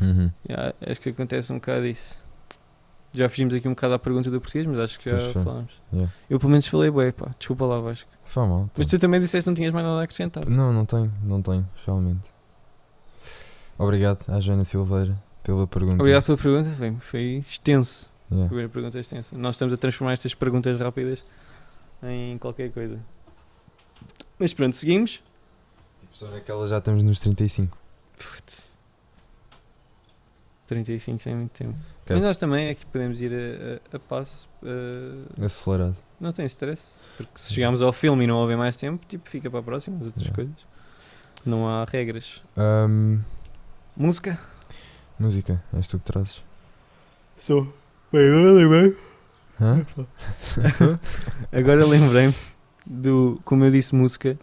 [0.00, 0.30] Uhum.
[0.48, 2.20] Yeah, acho que acontece um bocado isso.
[3.14, 5.42] Já fugimos aqui um bocado à pergunta do português, mas acho que já foi.
[5.42, 5.72] falámos.
[5.92, 6.12] Yeah.
[6.30, 7.30] Eu pelo menos falei bué, pá.
[7.38, 8.08] Desculpa lá, Vasco.
[8.24, 8.70] Foi mal.
[8.76, 10.48] Mas tu também disseste que não tinhas mais nada a acrescentar.
[10.48, 12.26] Não, não tenho, não tenho, realmente.
[13.78, 15.96] Obrigado à Joana Silveira pela pergunta.
[16.02, 18.10] Obrigado pela pergunta, foi, foi extenso.
[18.30, 18.48] A Yeah.
[18.48, 19.36] primeira pergunta é extensa.
[19.36, 21.22] Nós estamos a transformar estas perguntas rápidas
[22.02, 22.98] em qualquer coisa.
[24.38, 25.20] Mas pronto, seguimos.
[26.00, 27.76] Tipo, só naquela já estamos nos 35.
[28.16, 28.70] Putz.
[30.66, 31.74] 35 já é muito tempo.
[32.02, 32.16] Ok.
[32.16, 34.48] Mas nós também aqui podemos ir a, a- a passo.
[34.64, 35.96] eh, Acelerado.
[36.18, 36.96] não tem stress.
[37.16, 39.98] Porque se chegarmos ao filme e não houver mais tempo, tipo, fica para a próxima,
[39.98, 40.34] as outras Yeah.
[40.36, 40.56] coisas.
[41.44, 42.40] Não há regras.
[42.56, 43.18] Ahm,
[43.96, 44.38] Música?
[45.18, 46.42] música, és tu que trazes.
[47.36, 47.72] Sou.
[48.12, 48.96] Bem, agora lembrei.
[49.60, 49.86] Hã?
[51.52, 52.34] Agora lembrei-me
[52.84, 54.36] do, como eu disse, música.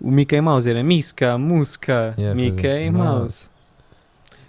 [0.00, 2.90] O Mickey Mouse era Miska, música, Yeah, pois Mickey é.
[2.90, 3.50] Mouse.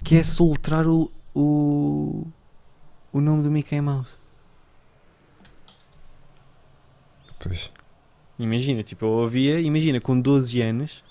[0.04, 2.26] Que é soltrar o, o,
[3.12, 4.16] o nome do Mickey Mouse.
[7.38, 7.70] Pois.
[8.38, 11.04] Imagina, tipo, eu ouvia, imagina, com 12 anos,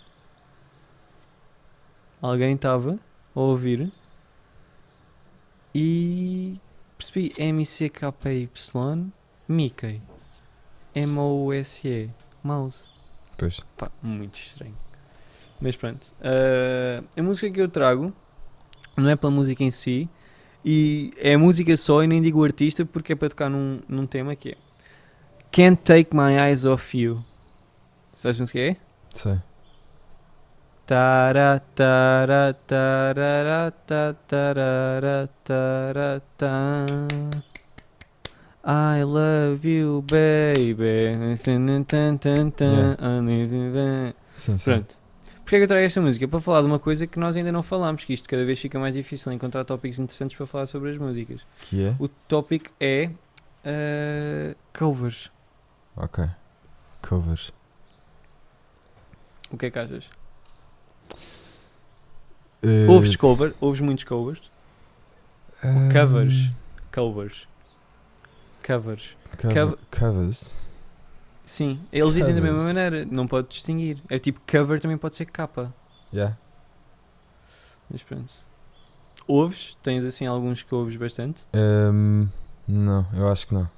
[2.22, 2.98] alguém estava
[3.36, 3.92] a ouvir
[5.76, 6.60] e
[6.98, 9.12] percebi M-I-C-K-Y,
[9.48, 10.02] Mickey,
[10.96, 12.10] M-O-U-S-E,
[12.44, 12.88] Mouse.
[13.38, 13.60] Pois.
[13.78, 14.76] Pá, muito estranho.
[15.60, 18.14] Mas pronto, ah, a música que eu trago
[18.96, 20.10] não é pela música em si,
[20.64, 23.80] e é a música só, e nem digo o artista, porque é para tocar num,
[23.88, 24.58] num tema que é
[25.52, 27.24] Can't Take My Eyes Off You.
[28.16, 28.76] Sabes a música é?
[29.14, 29.38] Sei.
[30.86, 36.86] Tara, tara, tarara, ta, tarara, tara, ta.
[38.64, 40.84] I love you, baby.
[40.84, 41.36] Yeah.
[44.34, 44.72] Sim, sim.
[44.72, 44.96] Pronto.
[45.44, 46.28] Porquê é que eu trago esta música?
[46.28, 48.78] Para falar de uma coisa que nós ainda não falámos, que isto cada vez fica
[48.78, 51.42] mais difícil encontrar tópicos interessantes para falar sobre as músicas.
[51.62, 51.96] Que é?
[52.00, 53.10] O tópico é
[53.64, 55.32] ah, covers.
[55.98, 56.26] Ok.
[57.02, 57.52] Covers.
[59.52, 60.10] O que é que achas?
[62.64, 63.54] Eh, Ouves cover?
[63.62, 64.42] Ouves muitos covers?
[65.64, 66.52] ahm, covers.
[66.92, 67.48] Covers.
[68.66, 69.16] Covers.
[69.38, 70.54] cover- Cover- Covers.
[71.46, 72.76] Sim, eles dizem da mesma Covers.
[72.76, 74.02] maneira, não pode distinguir.
[74.10, 75.74] É tipo cover também pode ser capa.
[76.14, 76.38] Yeah.
[77.90, 78.34] Mas pronto.
[79.28, 79.78] Ouves?
[79.82, 81.46] Tens assim alguns que ouves bastante?
[81.54, 82.28] Ahm,
[82.68, 83.70] não, eu acho que não.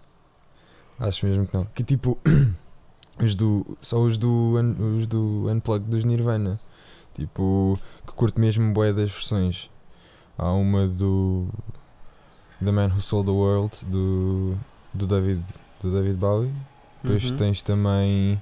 [0.99, 1.65] Acho mesmo que não.
[1.73, 2.17] Que tipo,
[3.23, 3.77] os do.
[3.81, 4.55] Só os do,
[4.97, 6.59] os do Unplug dos Nirvana.
[7.13, 9.69] Tipo, que curto mesmo bué das versões.
[10.37, 11.47] Há uma do.
[12.63, 14.55] The Man Who Sold the World, do.
[14.93, 15.43] do David,
[15.81, 16.51] do David Bowie.
[17.01, 17.37] Depois Uhum.
[17.37, 18.41] tens também.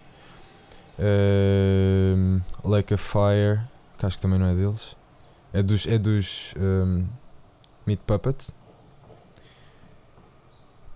[0.99, 3.61] ahm, Lake of Fire,
[3.97, 4.95] que acho que também não é deles.
[5.53, 5.85] É dos.
[5.87, 6.53] É dos.
[6.57, 7.03] ahm,
[7.85, 8.55] Meat Puppets.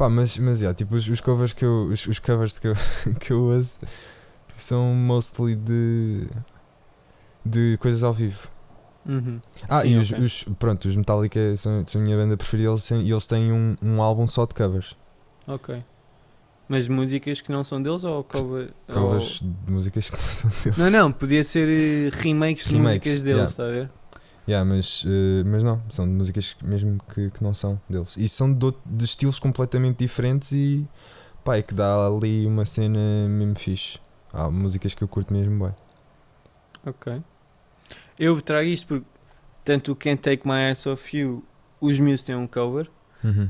[0.01, 1.89] Pá, mas, mas yeah, tipo, os, os covers que eu.
[1.91, 2.73] Os, os covers que eu,
[3.21, 3.77] que eu uso
[4.57, 6.25] são mostly de.
[7.45, 8.49] de coisas ao vivo.
[9.05, 9.39] Uhum.
[9.69, 10.23] Ah, Sim, e os, ok.
[10.23, 13.51] os- Pronto, os Metallica são, são a minha banda preferida eles têm, e eles têm
[13.51, 14.97] um, um álbum só de covers.
[15.45, 15.83] Ok.
[16.67, 18.71] Mas músicas que não são deles ou cover?
[18.91, 20.77] Covers de músicas que não são deles.
[20.79, 23.49] ou- Não, não, podia ser eh, remakes de Remakes, músicas deles, yeah.
[23.51, 23.89] está a ver?
[24.51, 28.17] Yeah, mas, eh, mas não, são de músicas mesmo que, que não são deles.
[28.17, 30.85] E são de, de estilos completamente diferentes e
[31.41, 33.97] pá, é que dá ali uma cena mesmo fixe.
[34.33, 35.75] Há músicas que eu curto mesmo bem.
[36.85, 37.23] Ok.
[38.19, 39.05] Eu trago isto porque
[39.63, 41.45] tanto o Can't Take My Eyes Off You,
[41.79, 42.89] os Muse têm um cover,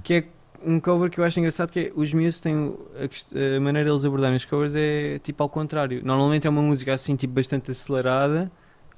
[0.04, 0.26] que é
[0.64, 4.06] um cover que eu acho engraçado que é, os Muse têm a, a maneira deles
[4.06, 6.06] abordarem os covers é tipo ao contrário.
[6.06, 8.52] Normalmente é uma música assim tipo bastante acelerada.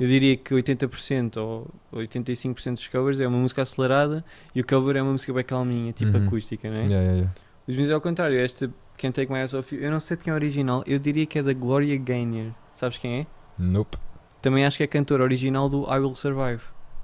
[0.04, 4.22] Eu diria que 80% ou 85% dos covers é uma música acelerada
[4.54, 6.28] e o cover é uma música bem calminha, tipo Uhum.
[6.28, 6.80] acústica, não é?
[6.82, 7.34] Yeah, yeah, yeah.
[7.66, 10.18] Os Muse é ao contrário, esta Can't Take My Eyes Off You, eu não sei
[10.18, 12.52] de quem é original, eu diria que é da Gloria Gaynor.
[12.74, 13.28] Sabes quem é?
[13.58, 13.98] Nope.
[14.42, 16.64] Também acho que é cantora original do I Will Survive.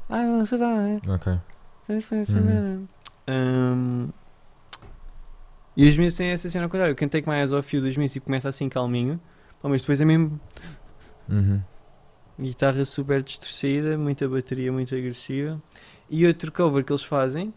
[0.10, 1.00] I Will Survive.
[1.10, 1.34] Ok.
[1.88, 2.88] Uhum.
[3.30, 4.10] Um,
[5.78, 6.94] e os Muse têm essa cena ao contrário.
[6.96, 9.18] Quem take my eyes off you dos Muse e começa assim calminho,
[9.64, 10.38] mas depois é mesmo
[11.30, 11.62] Uhum.
[12.40, 15.62] Guitarra super distorcida, muita bateria muito agressiva.
[16.10, 17.54] E outro cover que eles fazem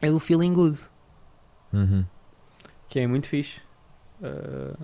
[0.00, 0.78] é do Feeling Good,
[1.72, 2.04] Uhum.
[2.88, 3.60] que é muito fixe.
[4.20, 4.76] Uh,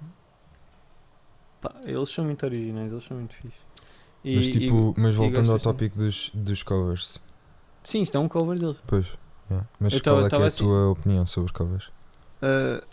[1.60, 3.58] pá, eles são muito originais, eles são muito fixe.
[4.24, 5.64] E- mas tipo, mas e voltando gosto ao assim.
[5.64, 7.20] tópico dos, dos covers.
[7.82, 8.76] Sim, isto é um cover deles.
[8.86, 9.06] Pois.
[9.50, 9.66] yeah.
[9.78, 10.64] Mas Eu qual tava- é que é tava a assim.
[10.64, 11.86] tua opinião sobre covers?
[12.42, 12.84] Uh,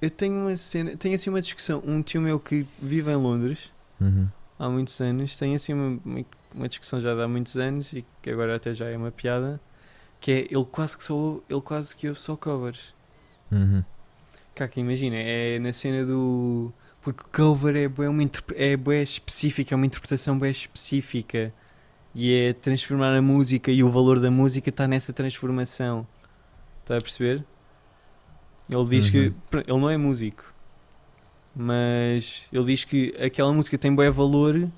[0.00, 1.82] eu tenho uma cena, tenho assim uma discussão.
[1.86, 3.70] Um tio meu que vive em Londres
[4.00, 4.28] Uhum.
[4.62, 8.30] Há muitos anos, tem assim uma, uma, discussão já de há muitos anos e que
[8.30, 9.60] agora até já é uma piada,
[10.20, 12.94] que é ele quase que só ele quase que ouve só covers.
[13.50, 13.82] Uhum.
[14.54, 16.72] Cá que imagina, é na cena do.
[17.00, 18.22] Porque cover é, bué uma
[18.54, 21.52] é bué específica, é uma interpretação bem específica.
[22.14, 26.06] E é transformar a música e o valor da música está nessa transformação.
[26.82, 27.44] Está a perceber?
[28.70, 29.28] Ele diz que.
[29.28, 29.34] Uhum.
[29.50, 30.51] pr- Ele não é músico.
[31.54, 34.68] Mas ele diz que aquela música tem bué valor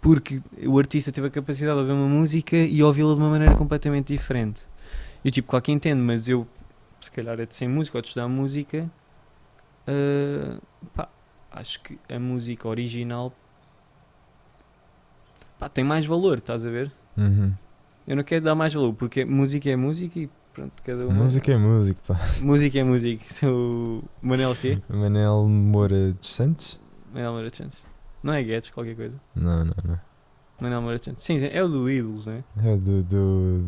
[0.00, 3.54] porque o artista teve a capacidade de ouvir uma música e ouvi-la de uma maneira
[3.56, 4.62] completamente diferente.
[5.24, 6.46] E tipo, claro que entendo, mas eu,
[7.00, 8.90] se calhar é de ser músico ou de estudar música,
[9.86, 10.58] ah,
[10.94, 11.08] pá,
[11.50, 13.32] acho que a música original
[15.58, 16.92] pá, tem mais valor, estás a ver?
[17.16, 17.52] Uhum.
[18.06, 21.14] Eu não quero dar mais valor, porque música é música e pronto, cada uma.
[21.14, 22.20] Música é música, pá.
[22.40, 23.24] Música é música.
[23.32, 24.78] Sou o Manel quê?
[24.94, 26.80] Manel Moura dos Santos?
[27.12, 27.78] Manel Moura Santos.
[28.22, 29.20] Não é Guedes, qualquer coisa.
[29.34, 30.00] Não, não, não.
[30.60, 31.24] Manel Moura Santos.
[31.24, 32.42] Sim, é o do Ídolos, né?
[32.64, 33.64] É do, do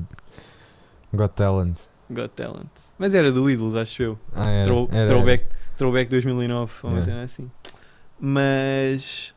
[1.12, 1.78] Got Talent.
[2.10, 2.66] Got Talent.
[2.98, 4.18] Mas era do Ídolos, acho eu.
[4.34, 7.12] Ah, era, Throw- era, throwback, throwback 2009, ou uma Yeah.
[7.12, 7.50] cena assim.
[8.18, 9.34] Mas.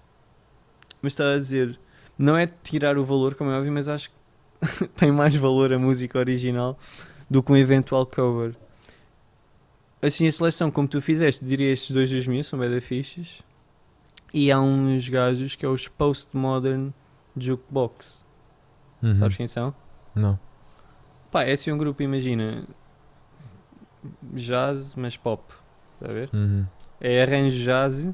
[1.02, 1.80] Mas estava a dizer.
[2.18, 5.80] Não é tirar o valor, como é óbvio, mas acho que tem mais valor a
[5.80, 6.78] música original
[7.34, 8.56] do que um eventual cover.
[10.00, 13.42] Assim, a seleção, como tu fizeste, diria estes dois dos meus, são bem fichas.
[14.32, 16.94] E há uns gajos que é os Postmodern
[17.36, 18.24] Jukebox.
[19.02, 19.16] Uhum.
[19.16, 19.74] Sabes quem são?
[20.14, 20.40] Não.
[21.32, 22.68] Pá, é assim um grupo, imagina.
[24.36, 25.44] Jazz, mas pop.
[25.96, 26.30] Está a ver?
[26.32, 26.68] Uhum.
[27.02, 28.08] É arranjo jazz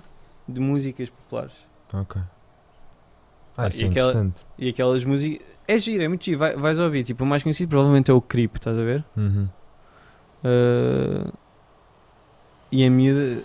[0.47, 1.57] de músicas populares.
[1.91, 2.21] Ok.
[3.63, 4.31] Ah, isso e é aquela-.
[4.57, 5.47] E aquelas músicas.
[5.67, 6.39] É giro, é muito giro.
[6.39, 7.03] Vai, vais ouvir.
[7.03, 9.03] Tipo, o mais conhecido provavelmente é o Creep, estás a ver?
[9.15, 9.47] Uhum.
[10.43, 11.31] Ah,
[12.71, 13.41] e a miúda.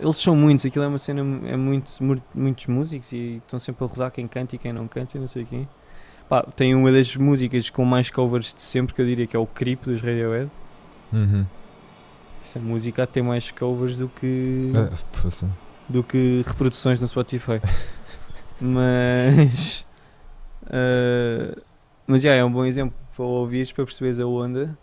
[0.00, 0.66] Eles são muitos.
[0.66, 1.20] Aquilo é uma cena.
[1.48, 4.86] É muito, mu- muitos músicos e estão sempre a rodar quem canta e quem não
[4.88, 5.68] canta e não sei quem.
[6.28, 9.38] Pá, tem uma das músicas com mais covers de sempre que eu diria que é
[9.38, 10.50] o Creep dos Radiohead.
[11.12, 11.44] Uhum.
[12.42, 14.72] Essa música tem mais covers do que.
[14.74, 14.90] Ah,
[15.88, 17.60] do que reproduções no Spotify.
[18.60, 19.86] mas.
[20.66, 21.56] ah,
[22.06, 24.76] mas já é um bom exemplo para ouvires para perceberes a onda.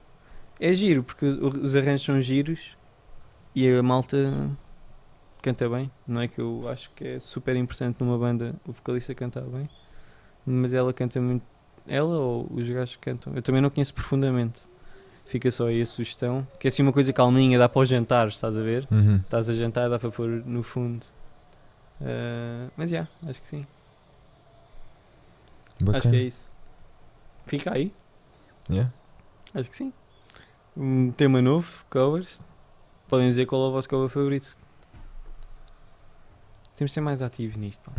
[0.60, 2.78] É giro, porque os arranjos são giros
[3.56, 4.50] e a malta
[5.42, 5.92] canta bem.
[6.08, 9.70] Não é que eu acho que é super importante numa banda o vocalista cantar bem,
[10.46, 11.44] mas ela canta muito.
[11.88, 13.34] Ela ou os gajos que cantam.
[13.36, 14.62] Eu também não conheço profundamente.
[15.26, 16.48] Fica só aí a sugestão.
[16.60, 18.88] Que é assim uma coisa calminha, dá para os jantares, estás a ver?
[18.92, 19.18] Uhum.
[19.18, 21.06] Estás a jantar, dá para pôr no fundo.
[22.04, 23.66] Ah, mas já, acho que sim.
[25.80, 25.98] Bacana.
[25.98, 26.50] Acho que é isso.
[27.46, 27.92] Fica aí,
[28.70, 28.94] Yeah.
[29.54, 29.92] acho que sim.
[30.76, 32.40] Um tema novo, covers.
[33.10, 34.56] Podem dizer qual é o vosso cover favorito.
[36.78, 37.92] Temos de ser mais ativos nisto.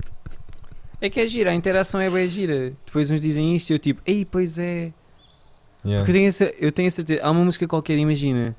[1.00, 2.72] é que é gira, a interação é bem gira.
[2.86, 4.92] Depois uns dizem isto e eu tipo, ei, pois é.
[5.84, 5.98] Yeah.
[6.04, 7.22] Porque eu tenho, essa, eu tenho a certeza.
[7.22, 8.56] Há uma música qualquer, imagina.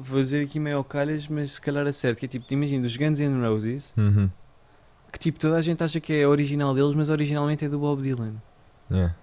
[0.00, 2.20] Vou dizer aqui meio calhas, mas se calhar é certo.
[2.20, 3.92] Que é tipo, imagina, dos Guns N' Roses.
[3.96, 4.30] Uhum.
[5.12, 8.00] Que tipo, toda a gente acha que é original deles, mas originalmente é do Bob
[8.02, 8.34] Dylan.
[8.90, 9.16] Yeah.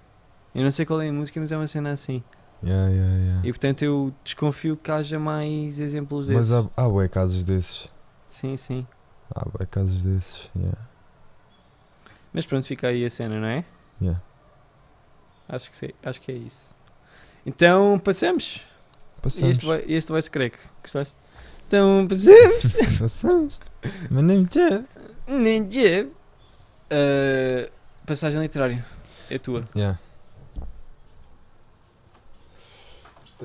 [0.54, 2.22] Eu não sei qual é a música, mas é uma cena assim.
[2.64, 3.42] Yeah, yeah.
[3.48, 6.70] E portanto eu desconfio que haja mais exemplos Mas desses.
[6.76, 7.88] há, há bué casos desses.
[8.28, 8.88] Sim, sim.
[9.34, 10.50] Há bué casos desses.
[12.34, 13.64] Mas pronto, fica aí a cena, não é?
[15.48, 16.74] Acho que, sei, acho que é isso.
[17.46, 18.62] Então passamos.
[19.26, 19.58] Passamos.
[19.58, 20.56] Este vai, este vai crack.
[20.84, 21.16] Gostaste?
[21.66, 23.00] Então passamos.
[23.00, 23.60] Passamos.
[24.12, 24.88] Meu name é Jeff.
[25.28, 26.08] Ninja.
[26.86, 27.72] Uh,
[28.06, 28.86] passagem literária.
[29.28, 29.62] É tua.
[29.76, 30.00] Yeah.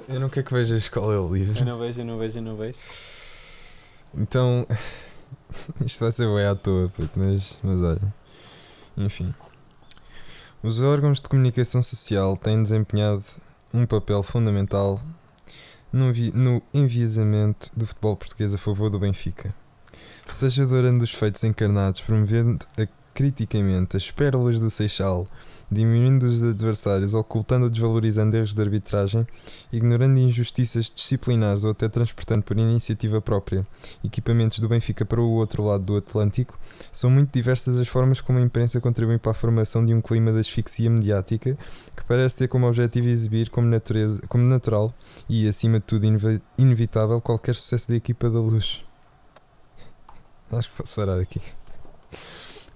[0.07, 2.43] Eu não quero que vejas qual é o Eu não vejo, eu não vejo, eu
[2.43, 2.79] não vejo.
[4.15, 4.67] Então.
[5.83, 8.15] Isto vai ser bem à toa, puto, mas, mas olha.
[8.99, 9.35] Enfim.
[10.63, 13.25] Os órgãos de comunicação social têm desempenhado
[13.73, 15.01] um papel fundamental
[15.93, 19.55] no, no enviesamento do futebol português a favor do Benfica.
[20.29, 25.27] Seja adorando os feitos encarnados, promovendo a- criticamente as pérolas do Seixal,
[25.71, 29.27] diminuindo os adversários, ocultando ou desvalorizando erros de arbitragem,
[29.73, 33.65] ignorando injustiças disciplinares ou até transportando por iniciativa própria
[34.03, 36.59] equipamentos do Benfica para o outro lado do Atlântico,
[36.91, 40.33] são muito diversas as formas como a imprensa contribui para a formação de um clima
[40.33, 41.57] de asfixia mediática
[41.97, 44.93] que parece ter como objetivo exibir como, natureza, como natural
[45.29, 46.07] e, acima de tudo,
[46.59, 48.85] inevitável qualquer sucesso da equipa da luz.
[50.53, 51.41] Acho que posso parar aqui.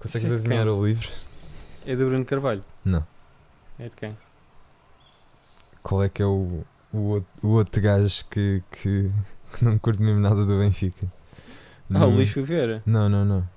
[0.05, 0.73] Consegues é de adivinhar quem?
[0.73, 1.09] o livro?
[1.85, 2.63] É do Bruno Carvalho.
[2.83, 3.05] Não.
[3.79, 4.17] É de quem?
[5.83, 9.07] Qual é que é o, o, outro, o outro gajo que, que,
[9.53, 11.05] que não curte mesmo nada do Benfica.
[11.89, 12.81] Ah, Não- o Luís Silveira.
[12.85, 13.47] Não, não, não.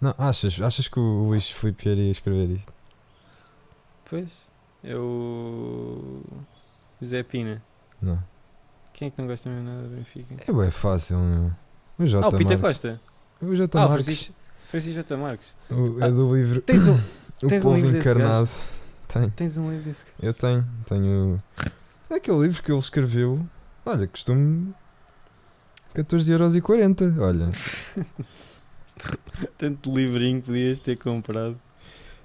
[0.00, 2.72] Não, achas, achas que o Luís Filipe iria escrever isto?
[4.10, 4.42] Pois.
[4.82, 6.22] É o.
[7.00, 7.62] José Pina.
[8.02, 8.22] Não.
[8.92, 10.34] Quem é que não gosta mesmo nada do Benfica?
[10.46, 11.52] É bem fácil, meu.
[11.98, 12.24] O J.
[12.24, 12.82] ah, o Peter Marques.
[12.82, 13.00] Costa.
[13.40, 13.78] O J.
[13.78, 14.04] Ah, o Marques.
[14.04, 14.34] Francisco,
[14.74, 15.16] Francisco J.
[15.16, 15.54] Marques.
[15.70, 16.94] O- é Ah, do livro Tens um,
[17.42, 18.50] O tens um Povo livro Encarnado.
[19.06, 19.30] Tem.
[19.30, 20.04] tens um livro desse.
[20.20, 20.64] Eu tenho.
[20.86, 21.42] Tenho.
[22.10, 23.46] É aquele livro que ele escreveu.
[23.86, 24.74] Olha, custou-me
[25.94, 27.18] 14,40€.
[27.20, 27.50] Olha.
[29.58, 31.56] Tanto livrinho que podias ter comprado.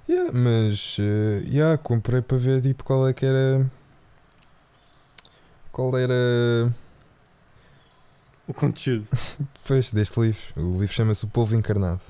[0.08, 0.96] Yeah, mas.
[0.98, 3.70] eh, yeah, comprei para ver tipo qual é que era.
[5.70, 6.72] Qual era.
[8.48, 9.06] O conteúdo.
[9.68, 10.40] Pois, deste livro.
[10.56, 12.00] O livro chama-se O Povo Encarnado.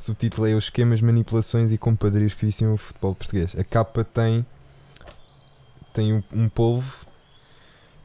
[0.00, 3.54] Subtítulo é Os esquemas, manipulações e compadrios que viciam o futebol português.
[3.56, 4.44] A capa tem.
[5.92, 7.06] Tem um, um polvo.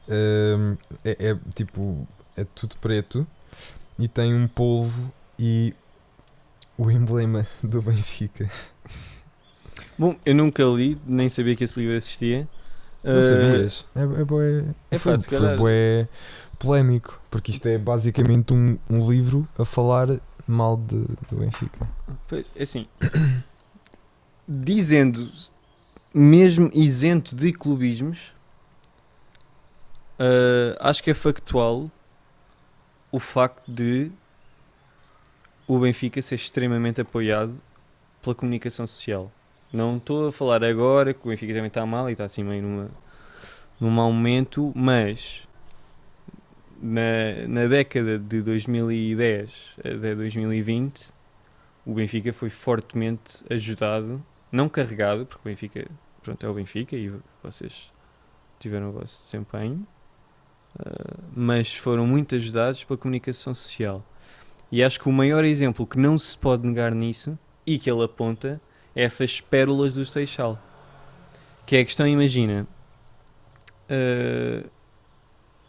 [0.08, 2.06] ehm, é, é tipo.
[2.36, 3.26] É tudo preto.
[3.98, 5.74] E tem um polvo e.
[6.78, 8.50] O emblema do Benfica.
[9.98, 12.46] Bom, eu nunca li, nem sabia que esse livro existia.
[13.02, 13.86] Não sabias?
[13.94, 16.08] É, é, bué- é foi, foi bué
[16.58, 17.18] polémico.
[17.30, 20.08] Porque isto é basicamente um, um livro a falar
[20.46, 21.88] mal de, do Benfica.
[22.28, 22.86] Pois, é assim,
[24.48, 25.30] dizendo
[26.14, 28.32] mesmo isento de clubismos,
[30.18, 31.90] ah, acho que é factual
[33.12, 34.10] o facto de
[35.66, 37.60] o Benfica ser extremamente apoiado
[38.22, 39.30] pela comunicação social.
[39.72, 42.62] Não estou a falar agora que o Benfica também está mal e está assim meio
[42.62, 42.90] numa,
[43.80, 45.46] num mau momento, mas
[46.80, 51.10] na, na década de 2010 até 2020
[51.86, 54.20] o Benfica foi fortemente ajudado,
[54.50, 55.86] não carregado, porque o Benfica
[56.20, 57.92] pronto, é o Benfica e vocês
[58.58, 59.86] tiveram o vosso desempenho,
[60.78, 64.04] ah, mas foram muito ajudados pela comunicação social.
[64.70, 68.02] E acho que o maior exemplo que não se pode negar nisso e que ele
[68.02, 68.60] aponta
[68.94, 70.58] é essas pérolas do Seixal.
[71.64, 72.66] Que é a questão, imagina,
[73.88, 74.68] ah,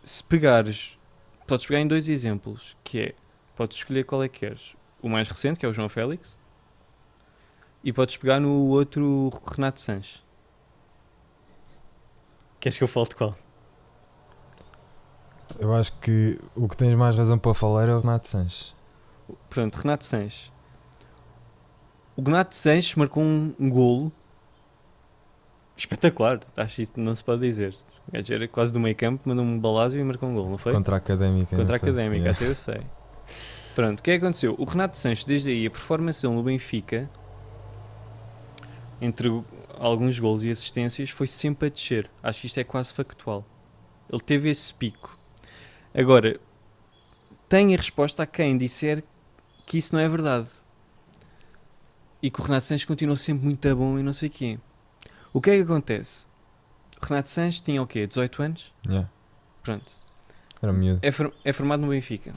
[0.03, 0.96] se pegares,
[1.47, 3.15] podes pegar em dois exemplos, que é,
[3.55, 4.75] podes escolher qual é que queres.
[5.01, 6.37] O mais recente, que é o João Félix,
[7.83, 10.23] e podes pegar no outro Renato Sanches.
[12.59, 13.35] Queres que eu fale de qual?
[15.59, 18.75] Eu acho que o que tens mais razão para falar é o Renato Sanches.
[19.49, 20.51] Portanto, Renato Sanches.
[22.15, 24.11] O Renato Sanches marcou um, golo
[25.75, 26.41] espetacular.
[26.57, 27.75] Acho que isto não se pode dizer.
[28.07, 30.57] O gajo era quase do meio campo, mandou um balásio e marcou um golo, não
[30.57, 30.73] foi?
[30.73, 31.55] Contra a Académica.
[31.55, 31.77] Contra a?
[31.77, 32.31] Académica, Yeah.
[32.37, 32.81] até eu sei.
[33.75, 34.55] Pronto, o que é que aconteceu?
[34.57, 37.09] O Renato Sanches, desde aí, a performance dele no Benfica,
[39.01, 39.29] entre
[39.77, 42.09] alguns gols e assistências, foi sempre a descer.
[42.23, 43.45] Acho que isto é quase factual.
[44.11, 45.15] Ele teve esse pico.
[45.93, 46.39] Agora,
[47.49, 49.03] tem a resposta a quem disser
[49.65, 50.49] que isso não é verdade.
[52.21, 54.59] E que o Renato Sanches continua sempre muito bom e não sei o quê.
[55.33, 56.25] O que é que acontece?
[57.01, 58.07] Renato Sanches tinha o quê?
[58.07, 58.73] 18 anos?
[58.87, 59.09] Yeah.
[59.63, 59.91] Pronto
[60.61, 60.99] Era miúdo.
[61.01, 62.33] é, for- é formado no Benfica.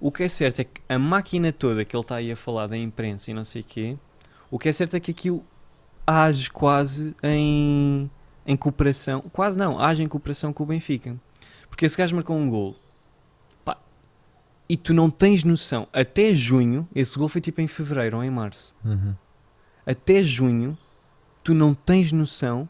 [0.00, 2.66] O que é certo é que a máquina toda que ele está aí a falar
[2.66, 3.96] da imprensa e não sei o quê,
[4.50, 5.44] o que é certo é que aquilo
[6.06, 8.10] age quase em,
[8.44, 11.16] em cooperação, quase não, age em cooperação com o Benfica.
[11.70, 12.76] Porque esse gajo marcou um gol.
[13.64, 13.78] Pá,
[14.68, 18.30] e tu não tens noção, até junho, esse gol foi tipo em fevereiro ou em
[18.30, 18.74] março.
[18.84, 19.14] Uhum.
[19.86, 20.76] Até junho,
[21.44, 22.68] tu não tens noção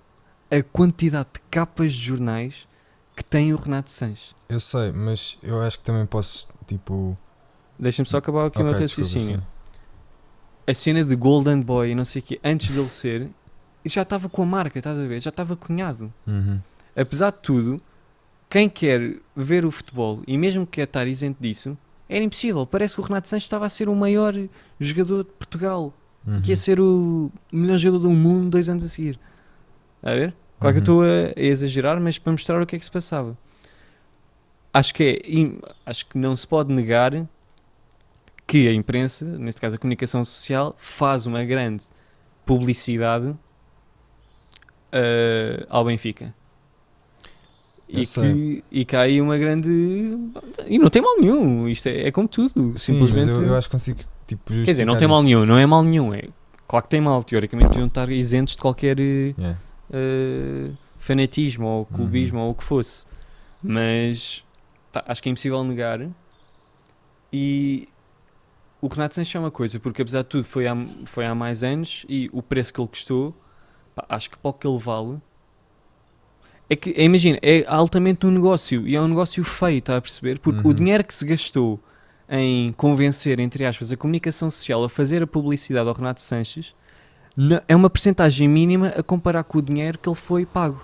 [0.53, 2.67] a quantidade de capas de jornais
[3.17, 4.35] que tem o Renato Sanches.
[4.49, 7.17] Eu sei, mas eu acho que também posso, tipo.
[7.79, 9.43] Deixa-me só acabar aqui o meu raciocínio.
[10.67, 13.29] A cena de Golden Boy e não sei o quê, antes dele ser,
[13.85, 15.21] já estava com a marca, estás a ver?
[15.21, 16.13] Já estava cunhado.
[16.27, 16.61] Uhum.
[16.95, 17.83] Apesar de tudo,
[18.49, 21.77] quem quer ver o futebol e mesmo que quer estar isento disso,
[22.09, 22.67] era impossível.
[22.67, 24.35] Parece que o Renato Sanches estava a ser o maior
[24.79, 25.93] jogador de Portugal,
[26.25, 26.41] Uhum.
[26.41, 29.19] que ia ser o melhor jogador do mundo dois anos a seguir.
[30.01, 30.33] A ver?
[30.63, 31.03] Claro que eu Uhum.
[31.03, 33.37] estou a, a exagerar, mas para mostrar o que é que se passava.
[34.73, 37.13] Acho que é, acho que não se pode negar
[38.47, 41.85] que a imprensa, neste caso a comunicação social, faz uma grande
[42.47, 43.35] publicidade
[44.93, 46.35] eh, ao Benfica.
[47.89, 49.69] E que, e que há aí uma grande.
[50.67, 52.73] E não tem mal nenhum, isto é, é como tudo.
[52.79, 53.37] Sim, simplesmente.
[53.37, 55.27] eu, eu acho que consigo, tipo, Quer dizer, não tem mal isso.
[55.29, 56.15] nenhum, não é mal nenhum.
[56.15, 56.23] É,
[56.67, 59.59] claro que tem mal, teoricamente deviam estar isentos de qualquer eh, Yeah.
[59.93, 62.45] Eh, fanatismo ou clubismo Uhum.
[62.47, 63.05] ou o que fosse.
[63.63, 64.45] Mas
[64.93, 66.09] pá, acho que é impossível negar.
[67.33, 67.89] E
[68.81, 71.63] o Renato Sanches é uma coisa, porque apesar de tudo foi há, foi há mais
[71.63, 73.35] anos e o preço que ele custou,
[73.95, 75.19] pá, acho que para o que ele vale
[76.69, 80.01] É que, é, imagina, é altamente um negócio e é um negócio feio, está a
[80.01, 80.39] perceber?
[80.39, 80.75] Porque o Uhum.
[80.75, 81.79] dinheiro que se gastou
[82.29, 86.75] em convencer, entre aspas, a comunicação social a fazer a publicidade ao Renato Sanches
[87.67, 90.83] é uma percentagem mínima a comparar com o dinheiro que ele foi pago.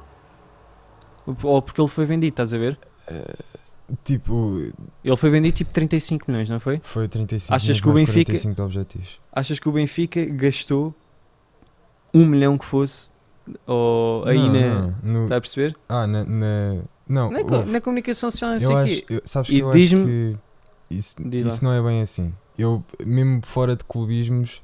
[1.43, 2.79] Ou porque ele foi vendido, estás a ver?
[4.05, 4.71] Tipo,
[5.03, 6.79] Ele foi vendido tipo 35 milhões, não foi?
[6.83, 9.21] foi 35 Achas mas que o Benfica- 45 de objetivos.
[9.33, 10.95] Achas que o Benfica gastou
[12.13, 13.11] um milhão que fosse
[13.67, 14.81] ou aí Não, na.
[14.81, 15.75] não, no- Está a perceber?
[15.89, 19.15] Ah, na, na- Não, Na, na comunicação social, não sei o acho, quê.
[19.15, 20.37] eu- sabes E que eu acho que
[20.91, 22.35] isso, isso não é bem assim.
[22.59, 24.63] Eu, mesmo fora de clubismos,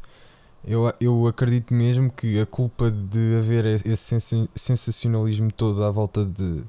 [0.66, 6.24] eu, eu acredito mesmo que a culpa de haver esse sensa- sensacionalismo todo à volta
[6.24, 6.62] de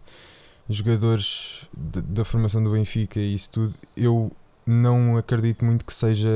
[0.70, 4.32] jogadores de- da formação do Benfica e isso tudo, eu
[4.66, 6.30] não acredito muito que seja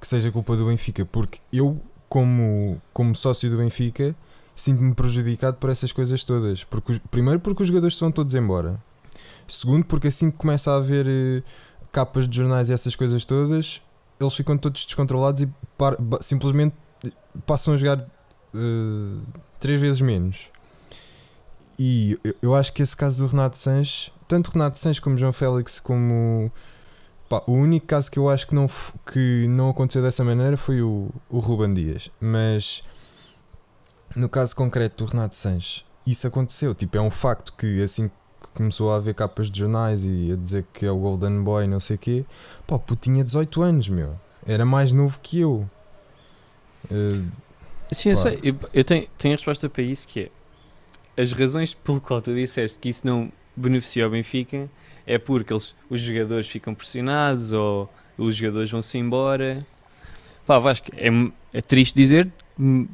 [0.00, 4.16] que seja culpa do Benfica, porque eu, como, como sócio do Benfica,
[4.56, 6.64] sinto-me prejudicado por essas coisas todas.
[6.64, 8.82] Porque, primeiro, porque os jogadores vão todos embora.
[9.46, 11.42] Segundo, porque assim que começa a haver eh,
[11.92, 13.80] capas de jornais e essas coisas todas,
[14.22, 15.46] eles ficam todos descontrolados e
[15.76, 16.74] par- simplesmente
[17.46, 18.00] passam a jogar
[18.54, 19.18] eh,
[19.58, 20.50] três vezes menos.
[21.78, 25.32] E eu, eu acho que esse caso do Renato Sanches, tanto Renato Sanches como João
[25.32, 26.52] Félix, como
[27.28, 28.68] pá, o único caso que eu acho que não,
[29.10, 32.10] que não aconteceu dessa maneira foi o, o Ruban Dias.
[32.20, 32.84] Mas
[34.14, 36.74] no caso concreto do Renato Sanches, isso aconteceu.
[36.74, 38.14] Tipo, é um facto que assim que
[38.54, 41.80] começou a haver capas de jornais e a dizer que é o Golden Boy, não
[41.80, 42.24] sei o quê,
[42.66, 44.18] pá, pô, tinha 18 anos, meu.
[44.46, 45.68] Era mais novo que eu.
[46.90, 47.22] Eh,
[47.92, 48.22] Sim, eu Pá.
[48.22, 48.40] sei.
[48.42, 50.20] Eu, eu tenho, tenho a resposta para isso que
[51.16, 54.68] é as razões pelo qual tu disseste que isso não beneficia o Benfica
[55.06, 59.58] é porque eles, os jogadores ficam pressionados ou os jogadores vão-se embora.
[60.46, 61.08] Pá, Vasco, é,
[61.52, 62.88] é triste dizer, eu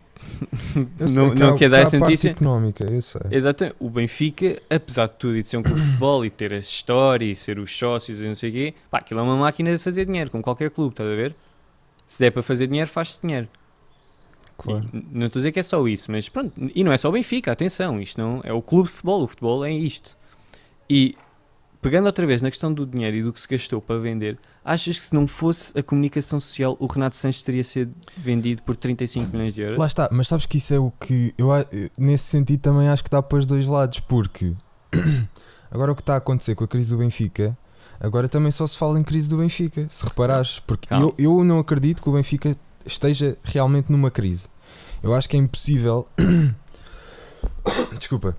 [1.15, 2.31] não, que não há- quer dar a essa notícia.
[2.31, 3.21] económica, eu sei.
[3.31, 3.77] Exatamente.
[3.79, 6.71] O Benfica, apesar de tudo e de ser um clube de futebol e ter essa
[6.71, 9.71] história e ser os sócios e não sei o quê, pá, aquilo é uma máquina
[9.77, 11.35] de fazer dinheiro, como qualquer clube, estás a ver?
[12.07, 13.49] Se der para fazer dinheiro, faz-se dinheiro.
[14.57, 14.89] Claro.
[14.93, 16.53] E não estou a dizer que é só isso, mas pronto.
[16.75, 19.29] E não é só o Benfica, atenção, isto não é o clube de futebol, o
[19.29, 20.17] futebol é isto.
[20.91, 21.17] E
[21.81, 24.37] pegando outra vez na questão do dinheiro e do que se gastou para vender,
[24.69, 28.77] achas que se não fosse a comunicação social, o Renato Sanches teria sido vendido por
[28.77, 29.79] 35 milhões de euros?
[29.79, 31.49] Lá está, mas sabes que isso é o que eu
[31.97, 34.53] nesse sentido também acho que dá para os dois lados, porque
[35.71, 37.57] agora o que está a acontecer com a crise do Benfica,
[37.99, 41.59] agora também só se fala em crise do Benfica, se reparares, porque eu, eu não
[41.59, 42.55] acredito que o Benfica
[42.85, 44.49] esteja realmente numa crise.
[45.03, 46.07] Eu acho que é impossível
[47.99, 48.37] desculpa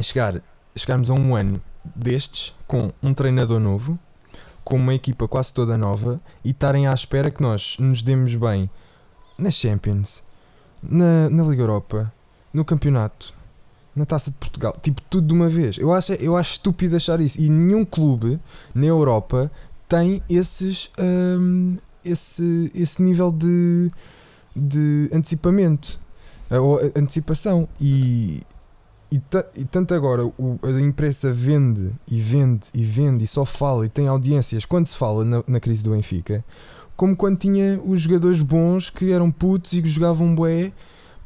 [0.00, 0.40] chegar,
[0.74, 1.60] chegarmos a um ano
[1.94, 3.98] destes com um treinador novo,
[4.70, 8.70] com uma equipa quase toda nova e estarem à espera que nós nos demos bem
[9.36, 10.22] na Champions,
[10.80, 12.12] na, na Liga Europa,
[12.54, 13.34] no campeonato,
[13.96, 15.76] na Taça de Portugal, tipo tudo de uma vez.
[15.76, 17.40] Eu acho, eu acho estúpido achar isso.
[17.40, 18.38] E nenhum clube
[18.72, 19.50] na Europa
[19.88, 23.90] tem esses, hum, esse, esse nível de,
[24.54, 25.98] de antecipamento
[26.48, 27.68] eh, ou a- antecipação.
[27.80, 28.42] E,
[29.12, 29.20] e,
[29.56, 33.88] e tanto agora o- a imprensa vende e vende e vende e só fala e
[33.88, 36.44] tem audiências quando se fala na, na crise do Benfica,
[36.96, 40.72] como quando tinha os jogadores bons que eram putos e que jogavam bué.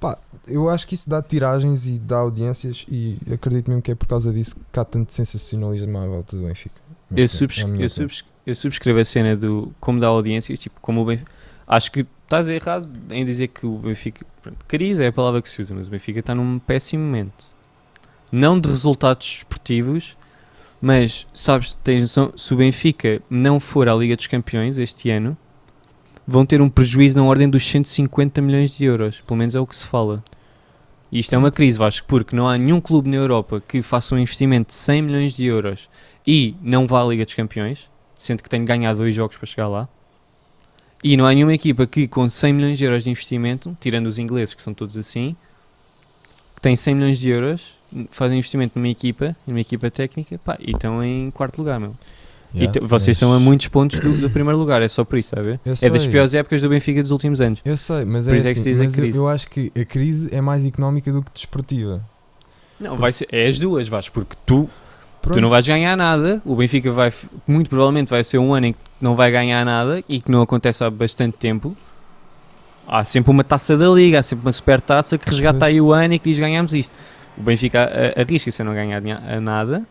[0.01, 3.95] Pá, eu acho que isso dá tiragens e dá audiências e acredito mesmo que é
[3.95, 6.75] por causa disso que há tanto sensacionalismo à volta do Benfica.
[7.11, 8.09] Mas Eu, é minha eu,
[8.47, 11.31] eu subscrevo a cena do como dá audiências, tipo, como o Benfica.
[11.67, 14.27] Acho que estás errado em dizer que o Benfica.
[14.43, 17.54] pronto, crise é a palavra que se usa, mas o Benfica está num péssimo momento.
[18.37, 20.17] Não de resultados esportivos,
[20.83, 25.37] mas sabes, tens se o Benfica não for à Liga dos Campeões este ano,
[26.27, 29.21] vão ter um prejuízo na ordem dos 150 milhões de euros.
[29.21, 30.21] Pelo menos é o que se fala.
[31.13, 34.17] E isto é uma crise, Vasco, porque não há nenhum clube na Europa que faça
[34.17, 35.89] um investimento de 100 milhões de euros
[36.27, 39.47] e não vá à Liga dos Campeões, sendo que tem de ganhar dois jogos para
[39.47, 39.89] chegar lá.
[41.05, 44.19] E não há nenhuma equipa que com 100 milhões de euros de investimento, tirando os
[44.19, 45.37] ingleses que são todos assim,
[46.57, 50.73] que tem 100 milhões de euros, fazem investimento numa equipa, numa equipa técnica, pá, e
[50.73, 51.95] estão em quarto lugar, meu.
[52.55, 55.05] e Yeah, te- vocês mas- estão a muitos pontos do, do primeiro lugar, é só
[55.05, 55.59] por isso, sabe?
[55.65, 57.61] Eu É das piores épocas do Benfica dos últimos anos.
[57.65, 60.29] Eu sei, mas Por é é assim, a mas eu, eu acho que a crise
[60.33, 62.01] é mais económica do que desportiva.
[62.79, 64.69] Não, vai ser, é as duas, Vasco, porque tu
[65.33, 67.11] Tu não vais ganhar nada, o Benfica vai,
[67.47, 70.43] muito provavelmente vai ser um ano em que não vai ganhar nada e que não
[70.43, 71.75] acontece há bastante tempo.
[72.87, 75.71] Há sempre uma taça da liga, há sempre uma super taça que resgata Pois.
[75.73, 76.93] aí o ano e que diz ganhamos isto.
[77.37, 79.85] O Benfica arrisca-se a não ganhar a nada,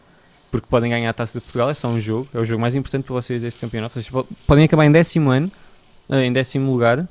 [0.51, 2.75] porque podem ganhar a taça de Portugal, é só um jogo, é o jogo mais
[2.75, 3.93] importante para vocês deste campeonato.
[3.93, 5.51] Vocês po- podem acabar em décimo ano,
[6.09, 7.07] eh, em décimo lugar,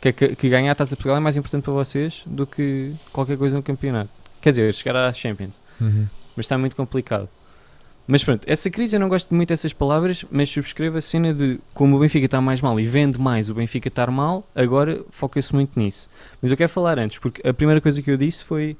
[0.00, 2.46] que, é que, que ganhar a taça de Portugal é mais importante para vocês do
[2.46, 4.10] que qualquer coisa no campeonato.
[4.40, 5.60] Quer dizer, chegar à Champions.
[5.80, 6.06] Uhum.
[6.36, 7.28] Mas está muito complicado.
[8.06, 11.60] Mas pronto, essa crise eu não gosto muito dessas palavras, mas subscrevo a cena de
[11.72, 15.54] como o Benfica está mais mal e vende mais o Benfica estar mal, agora foca-se
[15.54, 16.10] muito nisso.
[16.42, 18.76] Mas eu quero falar antes, porque a primeira coisa que eu disse foi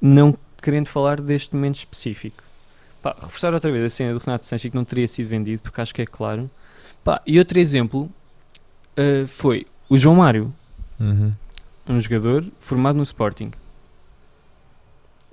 [0.00, 2.42] não querendo falar deste momento específico.
[3.02, 5.80] Pá, reforçar outra vez a cena do Renato Sanches que não teria sido vendido, porque
[5.80, 6.50] acho que é claro.
[7.02, 8.10] Pá, e outro exemplo
[8.98, 10.52] uh, foi o João Mário,
[10.98, 11.32] Uhum.
[11.88, 13.50] um jogador formado no Sporting.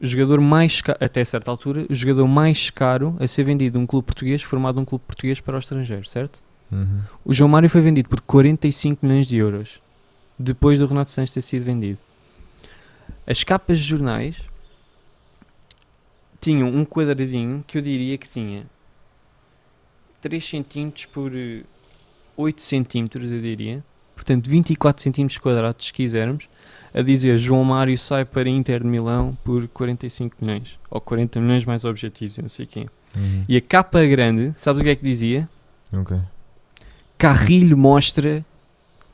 [0.01, 3.85] O jogador mais caro, até certa altura, o jogador mais caro a ser vendido um
[3.85, 6.41] clube português, formado num clube português para o estrangeiro, certo?
[6.71, 7.01] Uhum.
[7.25, 9.79] O João Mário foi vendido por 45 milhões de euros,
[10.39, 11.99] depois do Renato Sanches ter sido vendido.
[13.25, 14.41] As capas de jornais
[16.39, 18.65] tinham um quadradinho que eu diria que tinha
[20.21, 21.63] 3 cm por eh,
[22.35, 23.83] 8 cm, eu diria.
[24.15, 26.49] Portanto, 24 cm quadrados, se quisermos,
[26.93, 31.65] a dizer João Mário sai para Inter de Milão por 45 milhões, ou 40 milhões
[31.65, 32.89] mais objetivos, e não sei quem.
[33.15, 33.43] Uhum.
[33.47, 35.47] E a capa grande, sabes o que é que dizia?
[35.93, 36.17] Ok.
[37.17, 38.45] Carrilho mostra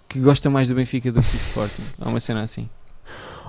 [0.07, 1.83] que gosta mais do Benfica do que do Sporting.
[1.99, 2.69] Há uma cena assim.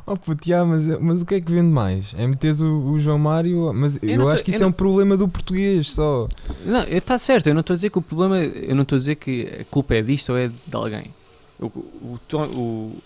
[0.06, 2.14] Oh puto, já, mas, mas o que é que vende mais?
[2.18, 3.72] É meteres o, o João Mário?
[3.74, 6.28] Mas eu, acho tô- que eu isso é não- um problema do português só.
[6.66, 8.98] Não, está certo, eu não estou a dizer que o problema, eu não estou a
[8.98, 11.10] dizer que a culpa é disto ou é de alguém.
[11.58, 12.18] O, o,
[12.54, 12.96] o-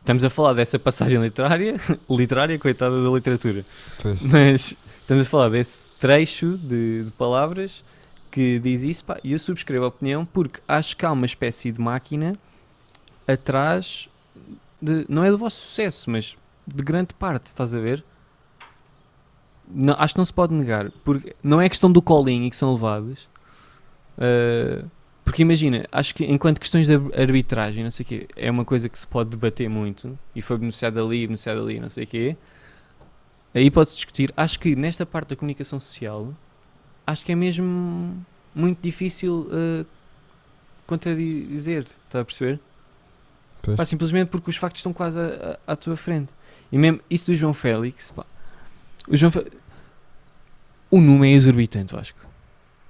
[0.00, 1.76] estamos a falar dessa passagem literária,
[2.10, 3.64] literária, coitada da literatura,
[4.02, 4.20] Pois.
[4.22, 7.84] mas estamos a falar desse trecho de, de palavras
[8.28, 11.80] que diz isso, e eu subscrevo a opinião porque acho que há uma espécie de
[11.80, 12.32] máquina
[13.26, 14.08] atrás,
[14.80, 16.36] de, não é do vosso sucesso, mas
[16.74, 18.04] de grande parte, estás a ver?
[19.72, 22.56] Não, acho que não se pode negar, porque não é questão do colinho e que
[22.56, 23.28] são levados.
[24.18, 24.88] uh,
[25.24, 28.64] porque imagina, acho que enquanto questões de ar- arbitragem, não sei o quê, é uma
[28.64, 32.06] coisa que se pode debater muito e foi beneficiado ali, beneficiado ali, não sei o
[32.06, 32.36] quê.
[33.54, 34.32] Aí pode-se discutir.
[34.36, 36.32] Acho que nesta parte da comunicação social,
[37.06, 39.86] acho que é mesmo muito difícil uh,
[40.86, 42.60] contradizer, está a perceber?
[43.76, 46.32] Pá, simplesmente porque os factos estão quase à, à- à tua frente.
[46.72, 48.24] E mesmo isso do João Félix, pá,
[49.08, 49.32] o João
[50.90, 52.18] o número é exorbitante, Vasco.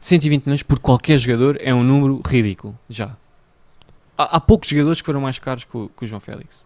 [0.01, 3.15] 120 milhões por qualquer jogador é um número ridículo, já.
[4.17, 6.65] Há, há poucos jogadores que foram mais caros que o, que o João Félix.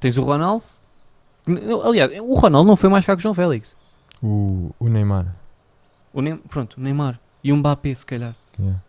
[0.00, 0.64] Tens o Ronaldo.
[1.84, 3.76] Aliás, o Ronaldo não foi mais caro que o João Félix.
[4.22, 5.34] O, o Neymar.
[6.12, 7.20] O Neym- pronto, o Neymar.
[7.42, 8.34] E o Mbappé, se calhar.
[8.58, 8.82] Yeah.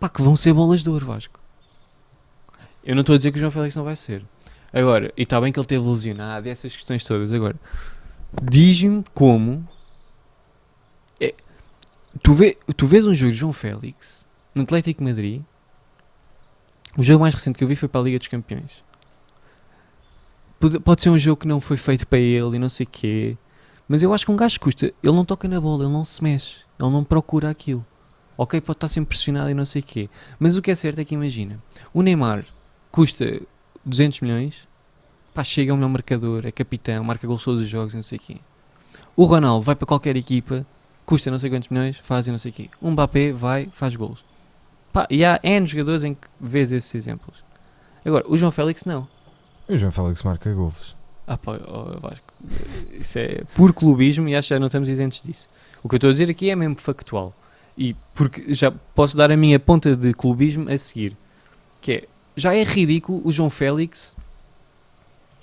[0.00, 1.38] Pá, que vão ser bolas de ouro, Vasco.
[2.84, 4.24] Eu não estou a dizer que o João Félix não vai ser.
[4.74, 7.32] Agora, e está bem que ele teve lesionado, essas questões todas.
[7.32, 7.54] Agora,
[8.42, 9.66] diz-me como.
[11.20, 11.32] É,
[12.20, 15.42] tu, vê, tu vês um jogo de João Félix no Atlético Madrid.
[16.98, 18.82] O jogo mais recente que eu vi foi para a Liga dos Campeões.
[20.58, 22.88] Pode, pode ser um jogo que não foi feito para ele e não sei o
[22.90, 23.36] quê.
[23.86, 24.86] Mas eu acho que um gajo custa.
[24.86, 26.62] Ele não toca na bola, ele não se mexe.
[26.80, 27.84] Ele não procura aquilo.
[28.36, 30.10] Ok, pode estar sempre pressionado e não sei o quê.
[30.36, 31.62] Mas o que é certo é que imagina.
[31.92, 32.44] O Neymar
[32.90, 33.40] custa
[33.84, 34.68] 200 milhões.
[35.32, 38.18] Pá, chega ao melhor marcador, é capitão, marca gols todos os jogos e não sei
[38.18, 38.36] o quê.
[39.16, 40.64] O Ronaldo vai para qualquer equipa,
[41.04, 42.70] custa não sei quantos milhões, faz e não sei o quê.
[42.80, 44.24] O Mbappé vai, faz gols.
[44.92, 47.42] Pá, e há N jogadores em que vês esses exemplos.
[48.04, 49.08] Agora, o João Félix não.
[49.68, 50.94] O João Félix marca golos.
[51.26, 52.34] Ah pá, ó, Vasco,
[52.92, 55.48] isso é puro clubismo e acho que já não estamos isentos disso.
[55.82, 57.34] O que eu estou a dizer aqui é mesmo factual.
[57.76, 61.16] E porque já posso dar a minha ponta de clubismo a seguir.
[61.80, 64.16] Que é, já é ridículo o João Félix.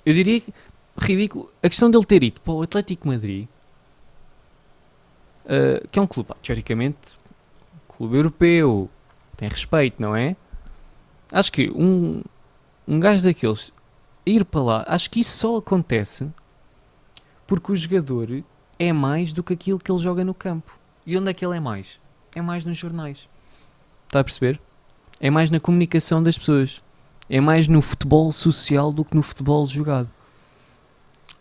[0.04, 0.52] Eu diria que
[0.96, 3.48] ridículo a questão dele ter ido para o Atlético Madrid,
[5.46, 7.18] ah, que é um clube, teoricamente,
[7.88, 8.88] clube europeu,
[9.36, 10.36] tem respeito, não é?
[11.30, 12.22] Acho que um,
[12.86, 13.72] um gajo daqueles
[14.24, 16.30] ir para lá, acho que isso só acontece
[17.46, 18.42] porque o jogador
[18.78, 20.78] é mais do que aquilo que ele joga no campo.
[21.04, 21.98] E onde é que ele é mais?
[22.34, 23.28] É mais nos jornais.
[24.06, 24.60] Está a perceber?
[25.22, 26.82] É mais na comunicação das pessoas.
[27.30, 30.08] É mais no futebol social do que no futebol jogado.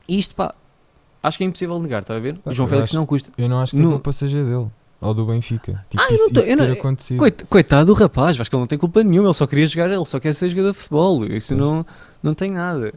[0.08, 0.54] E isto, pá,
[1.24, 2.38] acho que é impossível negar, está a ver?
[2.48, 3.32] João Félix acho- não custa.
[3.38, 4.68] Eu não acho que a No- culpa seja dele.
[5.02, 5.84] Ou do Benfica.
[5.90, 7.18] Tipo, Ah, isso, não tô- isso não- ter acontecido.
[7.18, 9.90] Coit- Coitado do rapaz, acho que ele não tem culpa nenhuma, ele só queria jogar,
[9.90, 11.60] ele só quer ser jogador de futebol, isso Pois.
[11.60, 11.86] não,
[12.22, 12.94] não tem nada.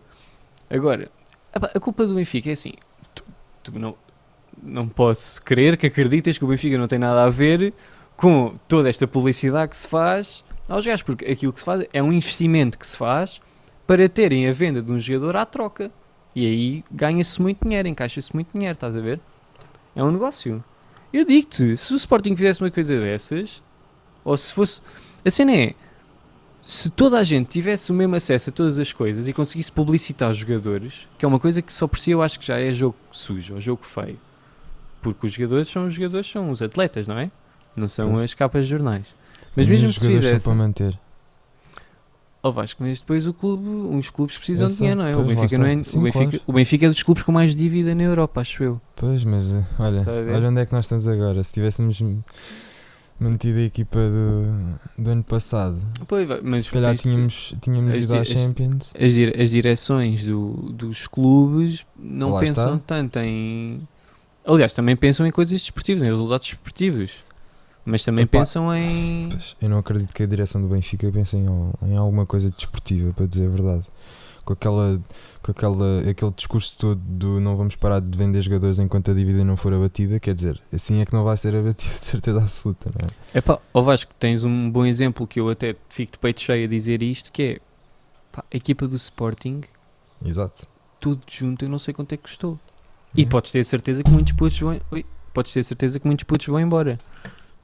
[0.69, 1.11] Agora,
[1.55, 2.75] a culpa do Benfica é assim,
[3.15, 3.25] tu,
[3.63, 3.95] tu não,
[4.63, 7.73] não posso crer que acreditas que o Benfica não tem nada a ver
[8.19, 12.03] com toda esta publicidade que se faz aos gajos, porque aquilo que se faz é
[12.03, 13.41] um investimento que se faz
[13.87, 15.91] para terem a venda de um jogador à troca.
[16.35, 19.21] E aí ganha-se muito dinheiro, encaixa-se muito dinheiro, estás a ver?
[19.95, 20.65] É um negócio.
[21.13, 23.63] Eu digo-te, se o Sporting fizesse uma coisa dessas,
[24.25, 24.81] ou se fosse.
[25.25, 25.75] A cena é.
[26.65, 30.31] se toda a gente tivesse o mesmo acesso a todas as coisas e conseguisse publicitar
[30.31, 32.73] os jogadores, que é uma coisa que só por si eu acho que já é
[32.73, 34.19] jogo sujo, ou jogo feio.
[35.01, 37.31] Porque os jogadores são os jogadores, são os atletas, não é?
[37.77, 39.15] Não são as capas de jornais.
[39.57, 40.45] Mas mesmo se fizesse.
[40.45, 40.99] para manter.
[42.43, 45.17] Ó Vasco, mas depois o clube, os clubes precisam Eu de dinheiro, não é?
[45.17, 45.83] O Benfica, não é.
[45.83, 46.43] Sim, o, Benfica, claro.
[46.47, 48.81] o Benfica é dos clubes com mais dívida na Europa, acho eu.
[48.97, 51.43] Pois, mas eh, olha, olha onde é que nós estamos agora.
[51.43, 52.03] Se tivéssemos
[53.19, 58.15] mantido a equipa do, do ano passado, Pois, mas se calhar tínhamos, tínhamos as ido
[58.15, 58.93] à Champions.
[58.95, 62.97] as, as direções do- dos clubes não Lá pensam está.
[62.97, 63.81] tanto em.
[64.45, 67.13] Aliás, também pensam em coisas desportivas, em resultados desportivos.
[67.85, 69.29] Mas também Epá, pensam em.
[69.61, 71.47] Eu não acredito que a direção do Benfica pense em,
[71.83, 73.85] em alguma coisa desportiva, para dizer a verdade.
[74.45, 75.01] Com, aquela,
[75.43, 79.43] com aquela, aquele discurso todo do não vamos parar de vender jogadores enquanto a dívida
[79.43, 82.91] não for abatida, quer dizer, assim é que não vai ser abatida, de certeza absoluta,
[83.01, 83.39] não é?
[83.39, 86.69] Epá, ó Vasco, tens um bom exemplo que eu até fico de peito cheio a
[86.69, 87.59] dizer isto, que é
[88.33, 89.63] pá, a equipa do Sporting,
[90.23, 90.67] Exato.
[91.01, 92.59] tudo junto, eu não sei quanto é que custou.
[93.17, 93.27] E É.
[93.27, 94.79] podes ter certeza que muitos putos vão.
[94.91, 96.99] Oi, podes ter certeza que muitos putos vão embora.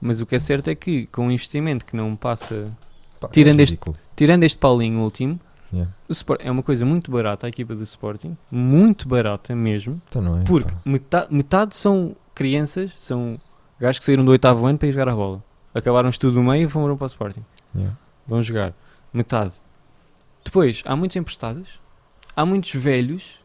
[0.01, 2.75] Mas o que é certo é que com um investimento que não passa.
[3.19, 3.79] Pá, tirando é este-.
[4.15, 5.39] Tirando este Paulinho último,
[5.73, 5.89] Yeah.
[6.09, 8.35] o Sport, é uma coisa muito barata a equipa do Sporting.
[8.51, 10.01] Muito barata mesmo.
[10.05, 10.43] Então é?
[10.43, 13.39] Porque metade, metade são crianças, são
[13.79, 15.41] gajos que saíram do oitavo ano para ir jogar a bola.
[15.73, 17.45] Acabaram o estudo do meio e foram para o Sporting.
[17.73, 17.97] Yeah.
[18.27, 18.73] Vão jogar.
[19.13, 19.55] Metade.
[20.43, 21.79] Depois, há muitos emprestados.
[22.35, 23.39] Há muitos velhos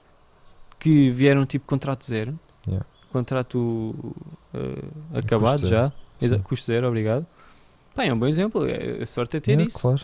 [0.81, 2.39] que vieram tipo contrato zero.
[2.67, 2.85] Yeah.
[3.13, 4.15] Contrato
[4.53, 5.93] eh, acabado já.
[6.21, 6.43] Exa- Sim.
[6.43, 7.27] Custo zero, obrigado.
[7.95, 8.67] Pá, é um bom exemplo.
[8.67, 9.79] é- A sorte é ter Yeah, isso.
[9.81, 10.01] Claro.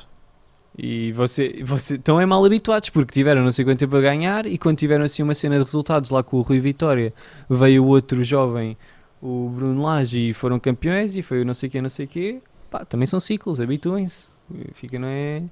[0.76, 4.46] E você, você estão é mal habituados porque tiveram não sei quanto tempo a ganhar
[4.46, 7.12] e quando tiveram assim uma cena de resultados lá com o Rui Vitória,
[7.48, 8.74] veio o outro jovem,
[9.20, 12.40] o Bruno Lage, e foram campeões e foi o não sei quê, não sei quê.
[12.70, 14.28] Pá, também são ciclos, habituem-se.
[14.72, 15.42] Fica, não é?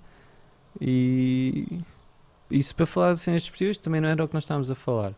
[0.81, 1.67] E
[2.51, 5.13] isso para falar de cenas desportivas também não era o que nós estávamos a falar.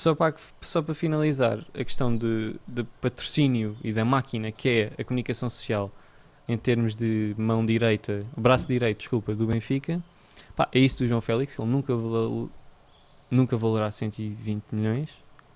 [0.00, 4.92] Só para, só para finalizar a questão de, de patrocínio e da máquina que é
[4.98, 5.92] a comunicação social
[6.48, 10.02] em termos de mão direita, braço direito, desculpa, do Benfica,
[10.56, 12.48] pá, é isso do João Félix, ele nunca, val,
[13.30, 15.10] nunca valerá 120 milhões,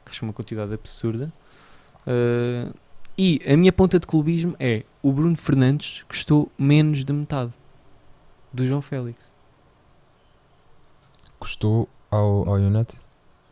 [0.05, 1.33] que acho uma quantidade absurda.
[2.07, 2.71] Uh,
[3.17, 7.55] e a minha ponta de clubismo é o Bruno Fernandes custou menos de metade
[8.53, 9.33] do João Félix.
[11.39, 13.05] Custou ao, ao United?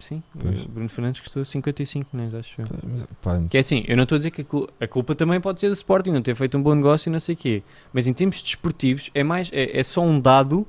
[0.03, 0.65] Sim, Pois.
[0.65, 2.67] o Bruno Fernandes custou 55 milhões, acho eu.
[2.83, 4.45] Mas, pá, Que é assim, eu não estou a dizer que
[4.81, 7.21] a culpa também pode ser do Sporting, não ter feito um bom negócio e não
[7.21, 7.63] sei o quê.
[7.93, 10.67] Mas em termos desportivos, é, mais, é, é só um dado.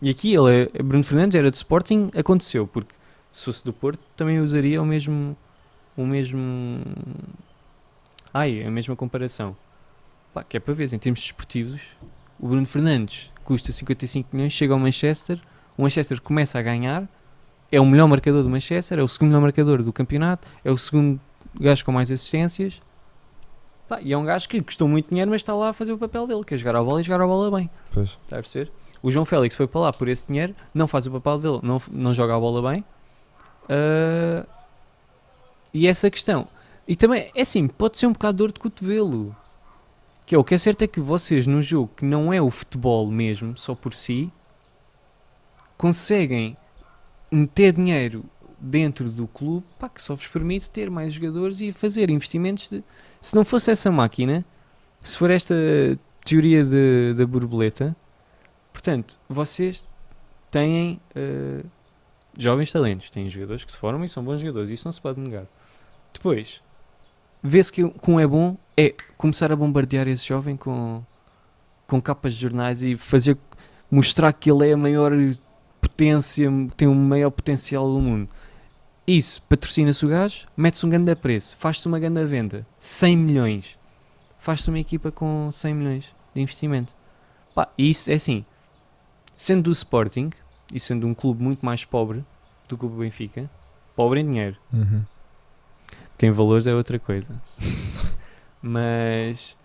[0.00, 2.64] E aqui ele é, Bruno Fernandes era do Sporting, aconteceu.
[2.66, 2.94] Porque
[3.32, 5.36] se fosse do Porto, também usaria o mesmo.
[5.96, 6.80] O mesmo.
[8.32, 9.56] Ai, a mesma comparação.
[10.32, 11.80] Pá, que é para ver, em termos desportivos,
[12.38, 15.40] o Bruno Fernandes custa 55 milhões, chega ao Manchester,
[15.76, 17.08] o Manchester começa a ganhar,
[17.70, 20.76] é o melhor marcador do Manchester, é o segundo melhor marcador do campeonato, é o
[20.76, 21.20] segundo
[21.58, 22.80] gajo com mais assistências.
[23.88, 25.98] Pá, e é um gajo que custou muito dinheiro, mas está lá a fazer o
[25.98, 27.70] papel dele, que é jogar a bola e jogar a bola bem.
[27.92, 28.18] pois.
[28.24, 28.72] Está a perceber?
[29.02, 31.80] O João Félix foi para lá por esse dinheiro, não faz o papel dele, não,
[31.92, 32.84] não joga a bola bem.
[33.68, 34.46] Ah,
[35.72, 36.48] e essa questão.
[36.88, 39.36] E também, é assim, pode ser um bocado dor de cotovelo.
[40.24, 42.50] Que é, o que é certo é que vocês, num jogo que não é o
[42.50, 44.32] futebol mesmo, só por si,
[45.76, 46.56] conseguem
[47.30, 48.24] meter dinheiro
[48.58, 52.68] dentro do clube pá, que só vos permite ter mais jogadores e fazer investimentos.
[52.70, 52.82] De...
[53.20, 54.44] Se não fosse essa máquina,
[55.00, 55.54] se for esta
[56.24, 57.94] teoria de- da borboleta,
[58.72, 59.86] portanto, vocês
[60.50, 61.62] têm eh,
[62.36, 65.20] jovens talentos, têm jogadores que se formam e são bons jogadores, isso não se pode
[65.20, 65.46] negar.
[66.12, 66.60] Depois,
[67.42, 71.02] vê-se que um é bom é começar a bombardear esse jovem com,
[71.86, 73.36] com capas de jornais e fazer
[73.90, 75.12] mostrar que ele é a maior
[75.96, 78.28] potência, tem o maior potencial do mundo.
[79.06, 83.78] Isso, patrocina-se o gajo, mete-se um grande preço, faz-se uma grande venda, 100 milhões,
[84.38, 86.94] faz-se uma equipa com 100 milhões de investimento.
[87.54, 88.44] Pá, isso é assim,
[89.36, 90.30] sendo do Sporting
[90.74, 92.24] e sendo um clube muito mais pobre
[92.68, 93.48] do que o Benfica,
[93.94, 95.02] pobre em dinheiro, Uhum.
[96.18, 97.30] que em valores é outra coisa.
[98.60, 99.56] Mas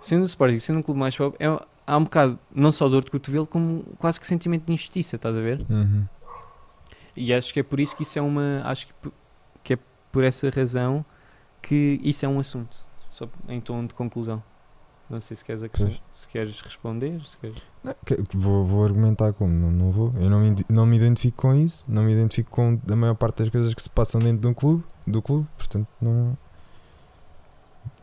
[0.00, 1.48] sendo o Sporting, sendo um clube mais pobre, é,
[1.90, 5.36] há um bocado não só dor de cotovelo, como quase que sentimento de injustiça, estás
[5.36, 5.66] a ver?
[5.68, 6.04] Uhum.
[7.16, 8.62] E acho que é por isso que isso é uma.
[8.64, 8.94] Acho que,
[9.64, 9.78] que é
[10.12, 11.04] por essa razão
[11.60, 12.76] que isso é um assunto.
[13.10, 14.40] Só em tom de conclusão.
[15.10, 15.62] Não sei se queres,
[16.08, 17.20] se queres responder.
[17.24, 17.56] Se queres...
[17.82, 17.92] Não,
[18.32, 19.52] Vou, vou argumentar como?
[19.52, 20.14] Não, não vou.
[20.20, 21.84] Eu não me, não me identifico com isso.
[21.88, 24.54] Não me identifico com a maior parte das coisas que se passam dentro de um
[24.54, 24.84] clube.
[25.04, 25.48] Do clube.
[25.58, 26.38] Portanto, não.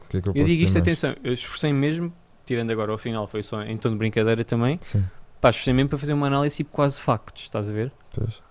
[0.04, 0.76] O que é que eu, Eu digo isto, mais?
[0.76, 2.12] atenção, eu esforcei mesmo,
[2.48, 5.04] tirando agora ao final, foi só em tom de brincadeira também, Sim.
[5.42, 7.92] para Pá, mesmo para fazer uma análise tipo quase factos, estás a ver?
[8.14, 8.42] Pois.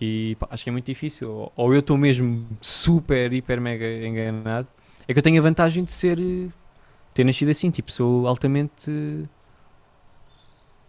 [0.00, 1.50] E pá, acho que é muito difícil.
[1.56, 4.68] Ou- eu estou mesmo super, hiper, mega enganado.
[5.08, 6.18] É que eu tenho a vantagem de ser.
[6.20, 6.48] eh,
[7.14, 9.28] ter nascido assim, tipo, sou altamente eh,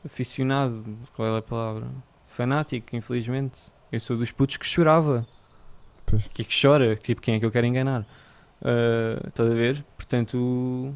[0.06, 0.84] aficionado.
[1.16, 1.88] Qual é a palavra?
[2.28, 3.72] Fanático, infelizmente.
[3.92, 5.26] Eu sou dos putos que chorava.
[6.06, 6.28] Pois.
[6.34, 6.96] Que é que chora?
[6.96, 8.06] Tipo, quem é que eu quero enganar?
[8.62, 9.84] Ah, estás a ver?
[9.98, 10.94] Portanto,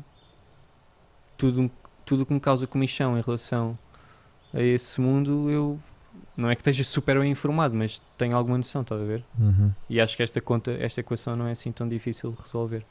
[1.37, 1.69] tudo
[2.05, 3.77] tudo que me causa comichão em relação
[4.53, 5.77] a esse mundo, eu
[6.37, 9.25] não é que esteja super bem informado, mas tenho alguma noção, estás a ver?
[9.37, 9.73] Uhum.
[9.89, 12.85] E acho que esta conta, esta equação não é assim tão difícil de resolver.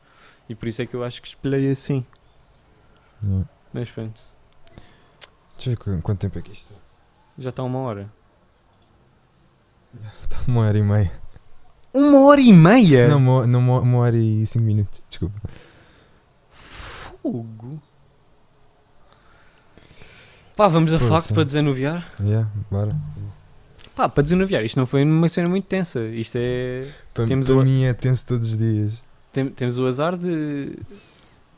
[0.49, 2.05] E por isso é que eu acho que espelhei assim.
[3.25, 3.49] Yeah.
[3.73, 4.21] Mas pronto,
[5.57, 6.75] Deixa eu ver qu- quanto tempo é que isto
[7.39, 8.13] já está uma hora.
[10.23, 10.41] está.
[10.47, 11.13] Uma hora e meia.
[11.95, 13.09] Uma hora e meia?
[13.09, 15.01] Não, uma, não, uma, uma hora e cinco minutos.
[15.09, 15.41] Desculpa.
[16.51, 17.81] Fogo.
[20.57, 22.11] Pá, vamos a facto para desanuviar?
[22.21, 22.97] Yeah, bora.
[23.95, 26.01] Pá, para desanuviar, isto não foi uma cena muito tensa.
[26.07, 26.89] Isto é.
[27.13, 29.03] Para, Temos para o- mim é tenso todos os dias.
[29.33, 30.79] Tem- temos o azar de,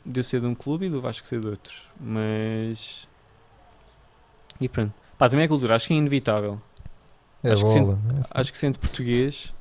[0.05, 1.73] de eu ser de um clube e do Vasco ser de outro.
[1.99, 3.07] Mas.
[4.59, 4.93] E pronto.
[5.17, 6.61] Pá, também é cultura, acho que é inevitável.
[7.41, 7.81] É Acho que sim.
[7.83, 7.99] bola.
[8.15, 8.29] é assim.
[8.33, 9.53] Acho que sendo português.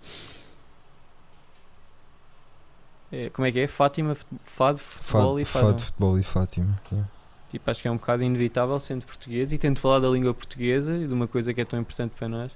[3.10, 3.66] É, como é que é?
[3.66, 4.14] Fátima,
[4.44, 5.86] fado, futebol Fado, e fado, Fátima.
[5.86, 6.80] futebol e Fátima.
[6.92, 7.08] yeah.
[7.48, 10.94] Tipo, acho que é um bocado inevitável sendo português e tendo falar da língua portuguesa
[10.96, 12.52] e de uma coisa que é tão importante para nós.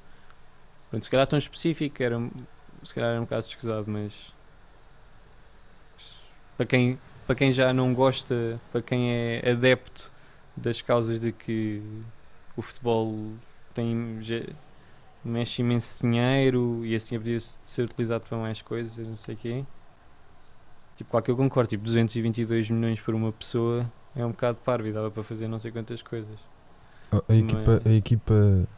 [0.91, 2.19] Pronto, se calhar tão específico, era,
[2.85, 4.35] se calhar era um bocado escusado, mas
[6.57, 10.13] para quem, para quem já não gosta, para quem é adepto
[10.55, 11.83] das causas de que
[12.55, 13.33] o futebol
[13.73, 14.21] tem,
[15.25, 19.65] mexe imenso dinheiro e assim podia ser utilizado para mais coisas, não sei o quê.
[20.97, 24.87] Tipo, claro que eu concordo, tipo, 222 milhões por uma pessoa é um bocado parvo
[24.89, 26.39] e dava para fazer não sei quantas coisas.
[27.13, 28.69] Oh, A equipa, Mas- a equipa,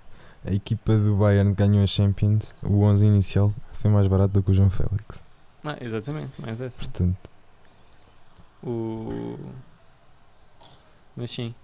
[0.46, 4.50] a equipa do Bayern ganhou a Champions, o 11 inicial foi mais barato do que
[4.50, 5.22] o João Félix.
[5.64, 6.78] Ah, exatamente, mais essa.
[6.80, 7.30] Portanto,
[8.62, 9.38] O...
[11.16, 11.54] Mas sim.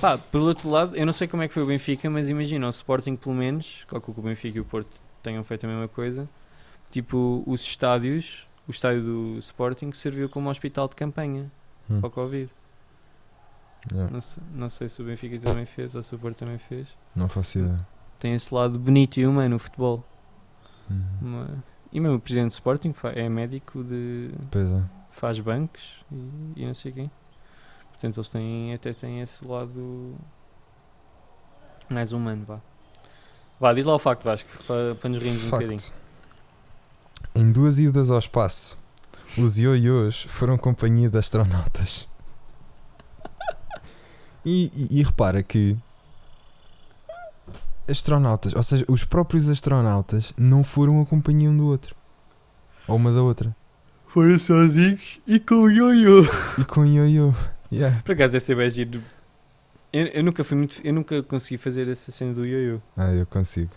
[0.00, 2.66] Pá, pelo outro lado, eu não sei como é que foi o Benfica, mas imagina,
[2.66, 5.88] o Sporting pelo menos, calculo que o Benfica e o Porto tenham feito a mesma
[5.88, 6.28] coisa.
[6.90, 11.50] Tipo, os estádios, o estádio do Sporting serviu como hospital de campanha
[11.88, 12.50] hum, para o Covid.
[13.92, 16.58] Yeah, Não sei, não sei se o Benfica também fez ou se o Porto também
[16.58, 16.88] fez.
[17.14, 17.76] não faço ideia.
[18.18, 20.04] Tem esse lado bonito e humano no futebol.
[20.90, 21.04] Uhum.
[21.20, 24.30] Uma- E mesmo o presidente do Sporting fa- é médico de.
[24.50, 24.82] Pois é.
[25.10, 27.10] faz bancos e, e não sei quem.
[27.92, 30.14] Portanto, eles têm, até têm esse lado
[31.88, 32.60] mais humano, vá.
[33.60, 35.80] Vá, diz lá o facto, Vasco, para, para nos rirmos um bocadinho.
[35.80, 35.94] Facto.
[37.34, 38.78] Em duas idas ao espaço,
[39.36, 42.08] os ioiôs foram companhia de astronautas.
[44.44, 45.76] E, e- e repara que
[47.88, 51.94] astronautas, ou seja, os próprios astronautas não foram a companhia um do outro.
[52.86, 53.54] Ou uma da outra.
[54.06, 56.22] Foram sozinhos e com o ioiô.
[56.58, 57.34] E com ioiô.
[57.70, 58.00] Yeah.
[58.02, 59.02] Por acaso deve ser bem giro.
[59.92, 60.80] Eu, eu nunca fui muito.
[60.82, 62.80] Eu nunca consegui fazer essa cena do ioiô.
[62.96, 63.70] Ah, eu consigo.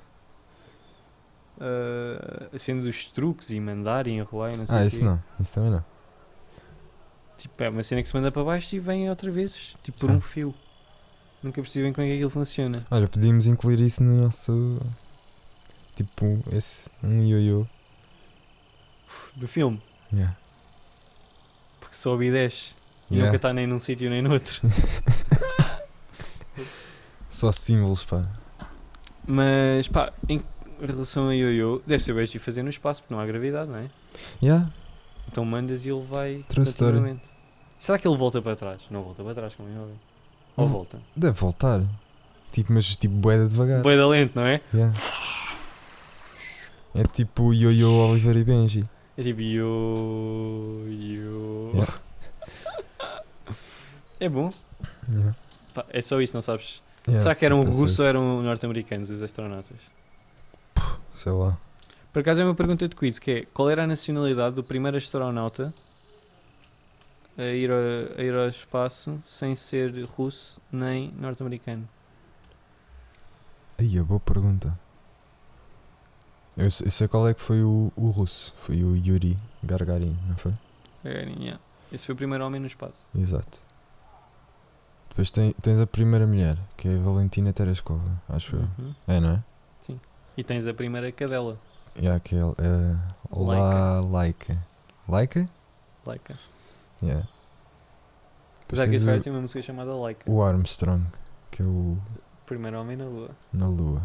[1.59, 5.03] Ah, a cena dos truques e mandar e enrolar e não sei Ah, isso quê.
[5.05, 5.21] não.
[5.39, 5.83] Isso também não.
[7.41, 10.09] Tipo, é uma cena que se manda para baixo e vem outra vez, tipo por
[10.11, 10.13] Ah.
[10.13, 10.53] um fio.
[11.41, 12.85] Nunca percebi bem como é que aquilo funciona.
[12.91, 14.79] Olha, podíamos incluir isso no nosso.
[15.95, 16.89] Tipo, esse.
[17.03, 17.65] Um ioiô.
[19.35, 19.81] Do filme.
[20.13, 20.35] Yeah.
[21.79, 22.75] Porque sobe e desce.
[23.09, 23.25] E Yeah.
[23.25, 24.61] nunca está nem num sítio nem no outro.
[27.29, 28.25] Só símbolos, pá.
[29.25, 30.43] Mas pá, em
[30.79, 33.77] relação a ioiô, deve ser bem de fazer no espaço, porque não há gravidade, não
[33.77, 33.89] é?
[34.41, 34.71] Yeah.
[35.31, 37.29] Então mandas e ele vai continuamente.
[37.79, 38.81] Será que ele volta para trás?
[38.91, 39.99] Não volta para trás, como é óbvio.
[40.57, 40.69] Ou Hum.
[40.69, 40.99] volta?
[41.15, 41.81] Deve voltar.
[42.51, 43.81] Tipo, mas tipo, boeda devagar.
[43.81, 44.61] Boeda lento, não é?
[44.73, 44.93] Yeah.
[46.93, 48.83] É tipo Yo-Yo Oliver e Benji.
[49.17, 51.71] É tipo io, io.
[51.73, 51.93] Yeah.
[54.19, 54.51] É bom.
[55.09, 55.35] Yeah.
[55.89, 56.81] É só isso, não sabes?
[57.05, 59.77] Será que eram tipo, é russos ou eram norte-americanos os astronautas?
[61.15, 61.57] Sei lá.
[62.11, 64.97] Por acaso é uma pergunta de quiz que é qual era a nacionalidade do primeiro
[64.97, 65.73] astronauta
[67.37, 71.87] a ir, a, a ir ao espaço sem ser russo nem norte-americano?
[73.77, 74.77] Aí, a boa pergunta.
[76.57, 78.53] Eu, sei- eu sei qual é que foi o, o russo.
[78.57, 80.53] Foi o Yuri Gagarin, não foi?
[81.03, 81.59] Gagarin, yeah.
[81.91, 83.09] Esse foi o primeiro homem no espaço.
[83.17, 83.63] Exato.
[85.09, 88.61] Depois tem- tens a primeira mulher, que é a Valentina Tereskova, acho eu.
[88.77, 88.93] Uhum.
[89.07, 89.43] É, não é?
[90.37, 91.57] E tens a primeira cadela,
[91.97, 92.95] Yeah, que é, é
[93.35, 94.57] La Laika.
[95.07, 95.45] Laika?
[96.05, 96.37] Laika.
[97.03, 97.27] Yeah.
[98.63, 100.29] Apesar que tens esse o- cara tem uma música chamada Laika.
[100.31, 101.05] o Armstrong,
[101.49, 101.97] que é o.
[102.45, 103.29] Primeiro homem na lua.
[103.53, 104.01] Na Lua.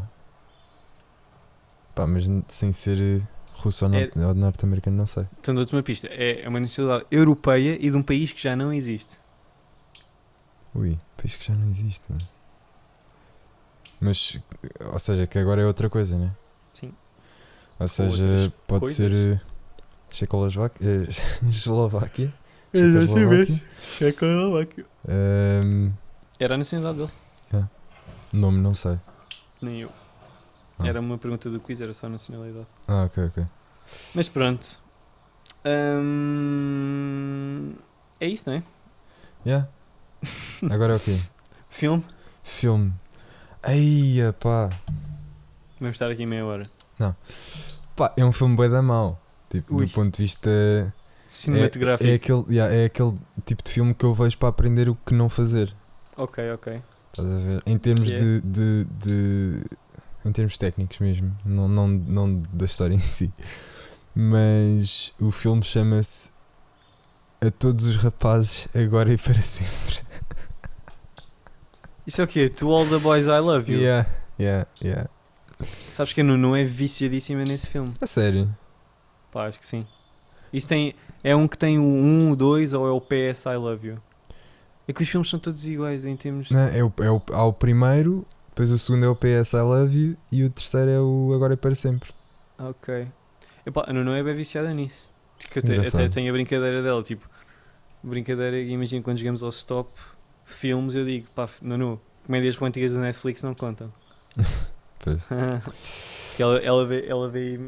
[1.94, 5.26] Pá, mas sem ser eh, russo ou, É- ou norte-americano, não sei.
[5.40, 6.08] Então, dou-te uma pista.
[6.08, 9.16] É é uma nacionalidade europeia e de um país que já não existe.
[10.74, 12.12] Ui, país que já não existe.
[12.12, 12.18] né?
[13.98, 14.38] Mas,
[14.92, 16.32] ou seja, que agora é outra coisa, né?
[17.78, 18.97] Ou seja, pode coisas.
[18.97, 19.40] ser eh,
[20.11, 20.86] Checoslováquia.
[20.89, 21.09] eh,
[21.48, 22.32] Eslováquia.
[22.73, 23.07] Exatamente.
[23.09, 23.62] Checoslováquia.
[23.98, 24.86] Checoslováquia.
[25.09, 25.90] Ehm,
[26.39, 26.98] Era a nacionalidade
[27.53, 27.66] dele.
[28.32, 28.98] nome não sei.
[29.62, 29.90] Nem eu.
[30.78, 30.86] Ah.
[30.89, 32.66] Era uma pergunta do quiz, era só nacionalidade.
[32.86, 33.44] Ah, ok, ok.
[34.15, 34.78] Mas pronto.
[36.36, 37.73] Hum,
[38.20, 38.62] É isso, não é?
[39.44, 39.69] Yeah.
[40.70, 41.19] Agora é o quê?
[41.69, 42.05] Filme.
[42.43, 42.93] Filme.
[43.66, 44.70] Eia, pá.
[45.81, 46.66] Vamos estar aqui meia hora.
[47.94, 49.20] Pá, é um filme bem da mau.
[49.51, 49.86] Tipo, Ui.
[49.86, 50.94] do ponto de vista.
[51.31, 52.09] Cinematográfico.
[52.09, 53.14] É, é, aquele, yeah, é aquele
[53.44, 55.74] tipo de filme que eu vejo para aprender o que não fazer.
[56.16, 56.82] Ok, ok.
[57.12, 57.62] Estás a ver?
[57.66, 58.16] Em termos Que é?
[58.16, 59.64] de, de, de-
[60.24, 61.36] Em termos técnicos mesmo.
[61.44, 63.32] Não, não, não da história em si.
[64.14, 66.31] Mas o filme chama-se
[67.40, 70.01] A Todos os Rapazes Agora e Para Sempre.
[72.06, 72.48] Isso é o quê?
[72.48, 73.81] To All the Boys I Love You.
[73.81, 74.09] Yeah,
[74.39, 75.09] yeah, yeah.
[75.90, 77.92] Sabes que a Nuno é viciadíssima nesse filme.
[78.00, 78.54] A sério.
[79.32, 79.86] Pá, acho que sim.
[80.52, 80.94] Isso tem.
[81.24, 83.98] É um que tem o 1, o 2 ou é o PS I Love You?
[84.86, 86.50] É que os filmes são todos iguais em termos.
[86.50, 89.60] Não, é o, é o, há o primeiro, depois o segundo é o PS I
[89.62, 92.10] Love You e o terceiro é o Agora e Para Sempre.
[92.58, 93.08] Ok.
[93.64, 95.10] Epá, a Nuno é bem viciada nisso.
[95.50, 97.28] Que eu te- até tenho a brincadeira dela, tipo,
[98.02, 99.90] brincadeira, imagino quando chegamos ao stop
[100.44, 103.92] filmes, eu digo, pá, Nuno, comédias românticas da Netflix não contam.
[105.06, 105.20] Pois.
[106.38, 107.58] Ela, ela vê, ela vê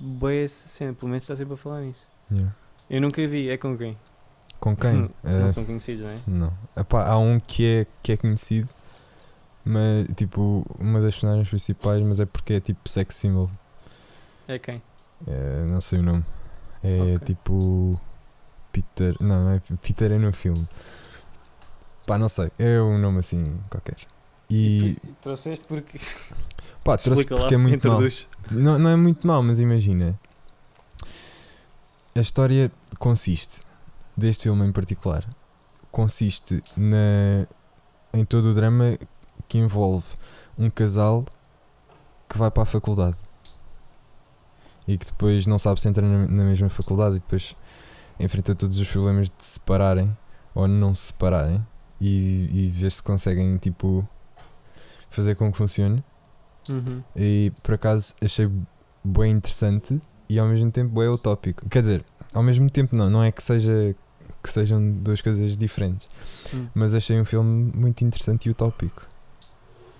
[0.00, 2.00] bem essa cena, pelo menos está sempre a falar nisso.
[2.32, 2.54] Yeah.
[2.88, 3.94] Eu nunca vi, é com quem?
[4.58, 5.10] Com quem?
[5.22, 6.14] Não Eh, são conhecidos, não é?
[6.26, 6.52] Não.
[6.74, 8.70] Epá, há um que é, que é conhecido,
[9.62, 13.50] mas tipo, uma das personagens principais, mas é porque é tipo sex symbol.
[14.48, 14.80] É quem?
[15.26, 16.24] É, não sei o nome.
[16.82, 17.18] É Ok.
[17.26, 18.00] tipo.
[18.72, 19.14] Peter.
[19.20, 20.66] Não, não é Peter é no filme.
[22.06, 22.50] Pá, não sei.
[22.58, 23.96] É um nome assim qualquer.
[24.48, 24.96] E.
[25.02, 25.98] tu- trouxeste porque.
[26.82, 28.26] Pá, trouxe Explica lá, porque é muito introduz.
[28.52, 30.18] Não, não é muito mau, mas imagina.
[32.14, 33.60] A história consiste,
[34.16, 35.24] deste filme em particular,
[35.90, 37.46] consiste na,
[38.12, 38.98] em todo o drama
[39.48, 40.06] que envolve
[40.58, 41.24] um casal
[42.28, 43.16] que vai para a faculdade
[44.86, 47.54] e que depois não sabe se entra na, na mesma faculdade e depois
[48.18, 50.16] enfrenta todos os problemas de se separarem
[50.54, 51.64] ou não se separarem
[52.00, 54.06] e, e ver se conseguem tipo
[55.08, 56.04] fazer com que funcione.
[56.70, 57.02] Uhum.
[57.16, 58.48] E por acaso achei
[59.04, 61.68] bem interessante e ao mesmo tempo bem utópico.
[61.68, 63.94] Quer dizer, ao mesmo tempo não, não é que seja
[64.42, 66.08] que sejam duas coisas diferentes,
[66.54, 66.66] Hum.
[66.74, 69.06] mas achei um filme muito interessante e utópico.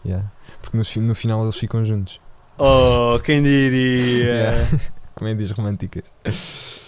[0.05, 0.31] Yeah.
[0.63, 2.19] Porque no, no final eles ficam juntos.
[2.57, 4.25] Oh, quem diria?
[4.33, 4.79] Yeah.
[5.15, 6.05] Comédias românticas.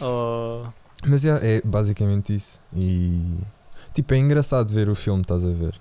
[0.00, 0.64] Oh.
[1.06, 2.58] Mas yeah, é basicamente isso.
[2.74, 3.36] E
[3.92, 5.78] tipo, é engraçado ver o filme, estás a ver?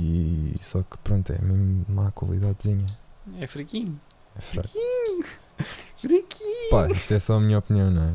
[0.00, 2.86] E só que pronto, é mesmo má qualidadezinha.
[3.40, 4.00] É fraquinho.
[4.36, 4.68] É fraco.
[6.00, 6.70] Fraquinho.
[6.70, 8.14] Pá, isto é só a minha opinião, não é?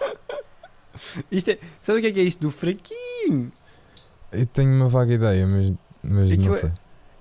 [1.30, 3.50] Isto é, sabe o que é que é isto do fraquinho?
[4.32, 5.72] Eu tenho uma vaga ideia, mas,
[6.02, 6.72] mas É não eu- sei.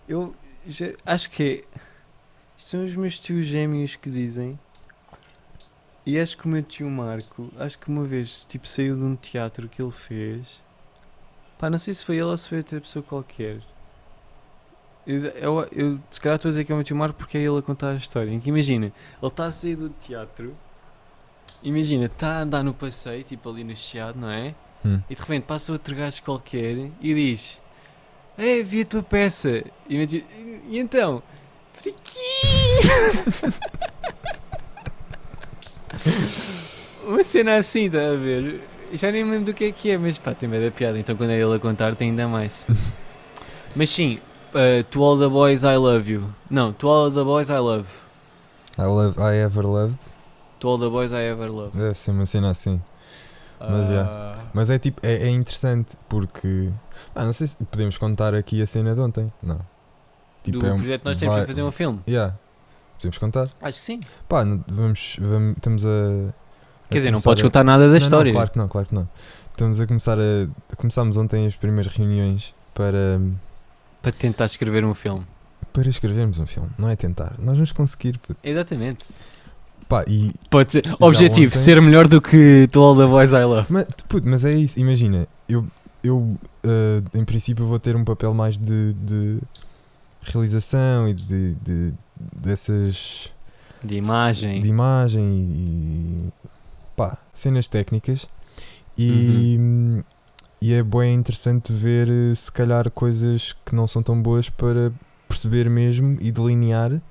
[0.08, 0.36] Eu
[0.68, 1.80] já- acho que é.
[2.58, 4.60] Isto são os meus tios gêmeos que dizem.
[6.06, 9.16] E acho que o meu tio Marco, acho que uma vez tipo, saiu de um
[9.16, 10.60] teatro que ele fez.
[11.58, 13.62] Pá, não sei se foi ele ou se foi outra pessoa qualquer.
[15.12, 17.36] Eu, eu, eu se calhar estou a dizer que é o meu tio Marco porque
[17.38, 18.30] é ele a contar a história.
[18.30, 18.94] Em que imagina, ele
[19.28, 20.56] está a sair do teatro.
[21.64, 24.54] Imagina, está a andar no passeio, tipo ali no chiado, não é?
[24.86, 25.02] Hum.
[25.10, 27.60] E de repente passa outro gajo qualquer e diz:
[28.38, 29.64] É, vi a tua peça.
[29.90, 31.24] E, o meu tio, "E- e então?
[37.04, 38.62] Uma cena assim, está a ver?
[38.94, 41.00] Já nem me lembro do que é que é, mas pá, tem medo da piada.
[41.00, 42.66] Então quando é ele a contar, tem ainda mais.
[43.76, 44.20] mas sim,
[44.56, 46.34] uh, To All the Boys I Love You.
[46.50, 47.88] Não, To All the Boys I Love.
[48.78, 50.00] I, love, I Ever Loved.
[50.60, 51.78] To All the Boys I Ever Love.
[51.78, 52.82] Deve ser uma cena assim.
[53.60, 56.70] Mas, Ah, Mas é tipo, é, é interessante porque.
[57.14, 59.32] Ah, não sei se podemos contar aqui a cena de ontem.
[59.44, 59.60] Não.
[60.44, 62.00] Tipo, do é um- projeto nós temos vai- de fazer um filme.
[62.08, 62.36] Yeah.
[62.98, 63.50] Podemos contar?
[63.62, 64.00] Acho que sim.
[64.30, 65.58] Pá, vamos, vamos.
[65.58, 65.90] Estamos a.
[65.90, 68.32] a Quer dizer, não podes a- contar nada da Não, história.
[68.32, 69.10] Não, claro que não, claro que não.
[69.52, 70.76] Estamos a começar a.
[70.78, 73.20] Começámos ontem as primeiras reuniões para.
[74.02, 75.26] Para tentar escrever um filme.
[75.74, 76.70] Para escrevermos um filme.
[76.78, 77.36] Não é tentar.
[77.40, 78.18] Nós vamos conseguir.
[78.18, 78.40] puto.
[78.44, 79.06] Exatamente.
[79.88, 80.84] Pá, e Pode ser.
[81.00, 83.68] Objetivo: ontem- ser melhor do que To All the Boys I Love.
[83.72, 85.66] Mas, puto, mas é isso, imagina, eu,
[86.04, 89.40] eu eh, em princípio vou ter um papel mais de, de,
[90.22, 91.94] realização e de, de-
[92.36, 93.32] dessas
[93.84, 94.62] De imagem.
[94.62, 95.44] de imagem e,
[96.28, 96.32] e,
[96.96, 98.28] pá, cenas técnicas
[98.98, 100.04] e, Uhum.
[100.62, 104.92] E é bem interessante ver eh, se calhar coisas que não são tão boas para
[105.28, 107.02] perceber mesmo e delinear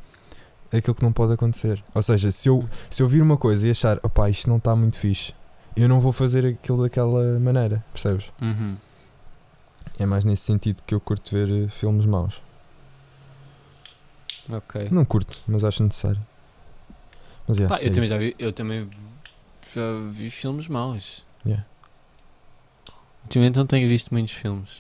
[0.72, 1.82] aquilo que não pode acontecer.
[1.94, 4.74] Ou seja, se eu, se eu vir uma coisa e achar, opá, isto não está
[4.76, 5.32] muito fixe,
[5.76, 8.30] eu não vou fazer aquilo daquela maneira, percebes?
[8.40, 8.76] Uhum.
[9.98, 12.42] É mais nesse sentido que eu curto ver eh, filmes maus.
[14.50, 14.88] Ok.
[14.90, 16.20] Não curto, mas acho necessário.
[17.46, 18.12] Mas yeah, Pá, eu é também isto.
[18.12, 18.88] já vi, eu também
[19.74, 21.24] já vi filmes maus.
[21.44, 21.64] Yeah.
[23.28, 24.70] Ultimamente não tenho visto muitos filmes.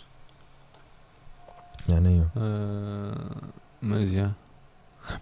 [1.86, 2.30] Yeah, nem eu.
[2.34, 4.34] Ah, mas já.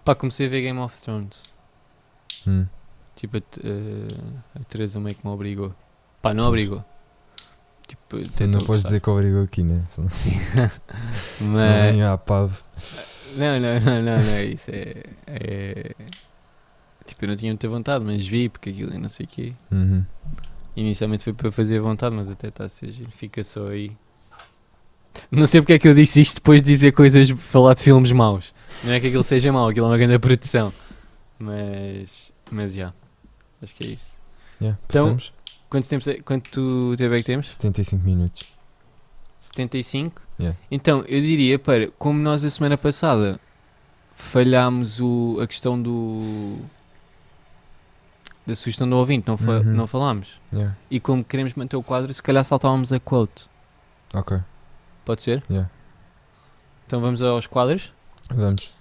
[0.05, 1.43] Pá, comecei a ver Game of Thrones.
[2.47, 2.65] Hum.
[3.17, 5.75] Tipo, a, eh, a Teresa meio que me obrigou.
[6.21, 6.85] Pá, não obrigou.
[7.85, 8.15] Tipo,
[8.47, 9.83] não podes dizer que obrigou aqui, né?
[9.89, 10.07] Senão,
[11.51, 11.59] Mas.
[11.59, 12.61] senão PAV.
[13.35, 15.95] Não, não, não, não, não, isso é, é.
[17.05, 19.53] Tipo, eu não tinha muita vontade, mas vi porque aquilo e não sei o quê.
[19.69, 20.05] Uhum.
[20.79, 23.09] Inicialmente foi para fazer vontade, mas até está a ser giro.
[23.11, 23.91] Fica só aí.
[25.31, 28.11] Não sei porque é que eu disse isto depois de dizer coisas, falar de filmes
[28.11, 28.53] maus.
[28.83, 30.71] Não é que aquilo seja mau, aquilo é uma grande produção.
[31.39, 32.31] Mas.
[32.51, 32.93] Mas já.
[33.61, 34.11] Acho que é isso.
[34.61, 35.33] Yeah, Então- passamos
[35.69, 37.51] Quanto tempo, é- quanto tempo é que temos?
[37.51, 38.53] 75 minutos.
[39.39, 40.21] 75?
[40.39, 40.57] Yeah.
[40.71, 43.37] Então, eu diria para, como nós a semana passada
[44.15, 46.57] falhámos o, a questão do.
[48.47, 49.63] Da sugestão do ouvinte, não, fa- Uhum.
[49.75, 50.39] não falámos.
[50.53, 50.75] Yeah.
[50.89, 53.47] E como queremos manter o quadro, se calhar saltávamos a quote.
[54.13, 54.39] Ok,
[55.05, 55.43] Pode ser?
[55.49, 55.69] Yeah.
[56.87, 57.93] Então vamos aos quadros.
[58.29, 58.73] vamos.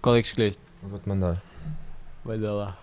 [0.00, 0.60] Qual é que escolheste?
[0.82, 1.40] Eu Vou-te mandar.
[2.24, 2.76] Vai dar lá.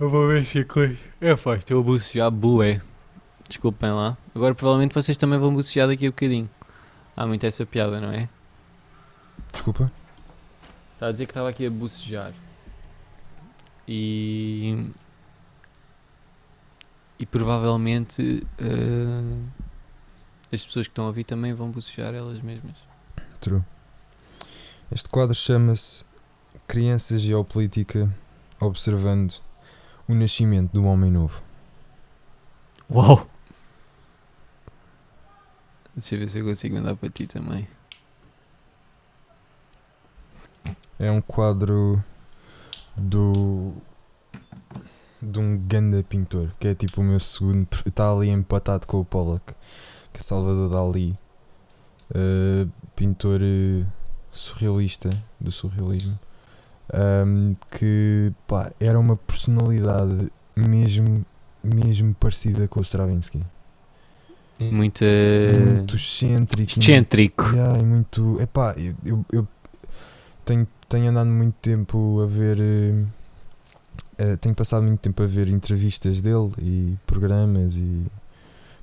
[0.00, 0.96] Eu vou ver se coisa.
[1.20, 2.80] É, pá, estou a bucejar bué.
[3.48, 4.16] Desculpem lá.
[4.34, 6.48] Agora provavelmente vocês também vão bucejar daqui a bocadinho.
[7.16, 8.28] Há muito essa piada, não é?
[9.52, 9.92] Desculpa.
[10.94, 12.32] Estava a dizer que estava aqui a bucejar.
[13.86, 14.86] E.
[17.18, 18.46] E provavelmente.
[18.58, 19.64] eh,
[20.52, 22.76] as pessoas que estão a ouvir também vão bucejar elas mesmas.
[23.40, 23.62] True.
[24.90, 26.04] Este quadro chama-se
[26.66, 28.08] Criança Geopolítica
[28.60, 29.34] Observando
[30.06, 31.42] o Nascimento do Homem Novo.
[32.90, 33.28] Uau!
[35.96, 37.66] Deixa eu ver se eu consigo mandar para ti também.
[40.98, 42.02] É um quadro
[42.96, 43.72] do.
[45.20, 47.66] de um ganda pintor, que é tipo o meu segundo.
[47.86, 49.54] Está ali empatado com o Pollock,
[50.12, 51.18] que é Salvador Dali,
[52.14, 53.84] eh, pintor eh,
[54.30, 55.10] surrealista,
[55.40, 56.18] do surrealismo,
[56.92, 61.24] ahm, que pá, era uma personalidade mesmo,
[61.62, 63.42] mesmo parecida com o Stravinsky.
[64.60, 65.04] Muito.
[65.74, 66.78] Muito excêntrico.
[66.78, 67.44] excêntrico.
[67.52, 68.40] Yeah, e muito.
[68.40, 69.48] Epá, eu, eu, eu
[70.44, 72.58] tenho, tenho andado muito tempo a ver.
[74.18, 78.02] eh, tenho passado muito tempo a ver entrevistas dele e programas e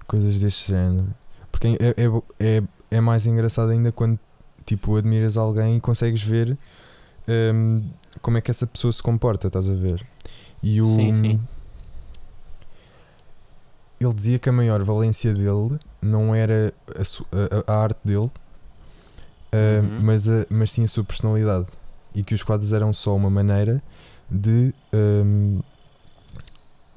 [0.07, 1.07] coisas deste género.
[1.51, 4.19] Porque é, é, é, é mais engraçado ainda quando
[4.65, 6.57] tipo admiras alguém e consegues ver
[7.27, 7.81] ehm,
[8.21, 10.05] como é que essa pessoa se comporta, estás a ver?
[10.61, 11.39] E o, Sim, sim.
[13.99, 17.01] ele dizia que a maior valência dele não era a,
[17.71, 18.29] a- a- arte dele,
[19.51, 19.99] ah, Uhum.
[20.03, 21.67] mas, a- mas sim a sua personalidade.
[22.13, 23.81] E que os quadros eram só uma maneira
[24.29, 25.59] de ahm,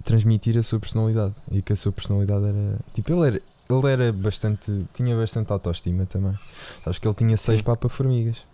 [0.02, 1.34] transmitir a sua personalidade.
[1.50, 2.78] E que a sua personalidade era.
[2.92, 4.86] Tipo, ele era, ele era bastante.
[4.92, 6.36] tinha bastante autoestima também.
[6.82, 7.64] Sabes que ele tinha seis Sim.
[7.64, 8.44] papa-formigas.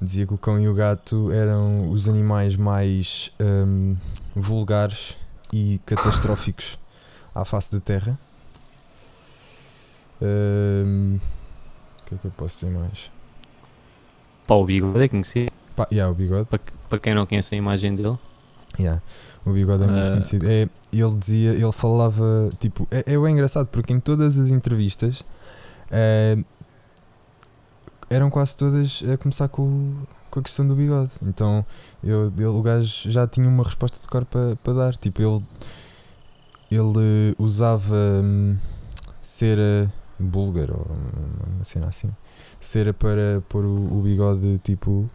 [0.00, 3.94] Dizia que o cão e o gato eram os animais mais ahm,
[4.34, 5.16] vulgares
[5.52, 6.78] e catastróficos
[7.34, 8.18] à face da Terra.
[10.20, 13.10] Ahm, O que é que eu posso dizer mais?
[14.46, 15.52] Pá, o bigode é conhecido.
[15.74, 16.48] Pá, yeah, o bigode.
[16.48, 18.18] Para, para quem não conhece a imagem dele.
[18.78, 19.02] Yeah,
[19.44, 20.12] o bigode é muito Ah.
[20.12, 20.46] conhecido.
[20.48, 25.22] É, ele dizia, ele falava, tipo, é, é engraçado porque em todas as entrevistas
[25.90, 26.38] eh,
[28.08, 29.94] eram quase todas a começar com,
[30.30, 31.12] com a questão do bigode.
[31.22, 31.64] Então
[32.02, 34.96] eu, ele, o gajo já tinha uma resposta de cor para dar.
[34.96, 35.44] Tipo, ele,
[36.70, 38.56] ele eh, usava hum,
[39.20, 40.86] cera búlgara ou
[41.54, 42.10] uma cena assim.
[42.66, 45.08] Cera para pôr o, o bigode tipo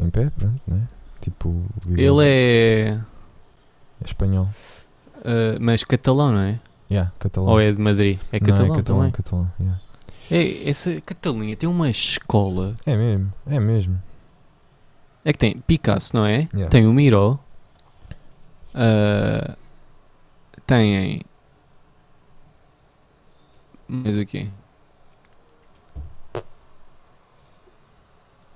[0.00, 0.86] em pé, pronto, né?
[1.20, 2.90] Tipo, Ele é.
[4.00, 4.48] é espanhol.
[5.24, 6.60] ah, mas catalão, não é?
[6.90, 7.48] Yeah, catalão.
[7.50, 8.18] Ou é de Madrid?
[8.30, 9.10] É Não, catalão, é catalão, também.
[9.12, 9.52] catalão.
[9.60, 9.80] yeah.
[10.30, 12.76] É, essa Catalunha tem uma escola.
[12.86, 14.00] É mesmo, é mesmo.
[15.24, 16.48] É que tem Picasso, não é?
[16.52, 16.68] Yeah.
[16.70, 17.38] Tem o Miró.
[18.74, 19.56] ah,
[20.66, 21.22] tem.
[23.88, 24.48] Mais o quê?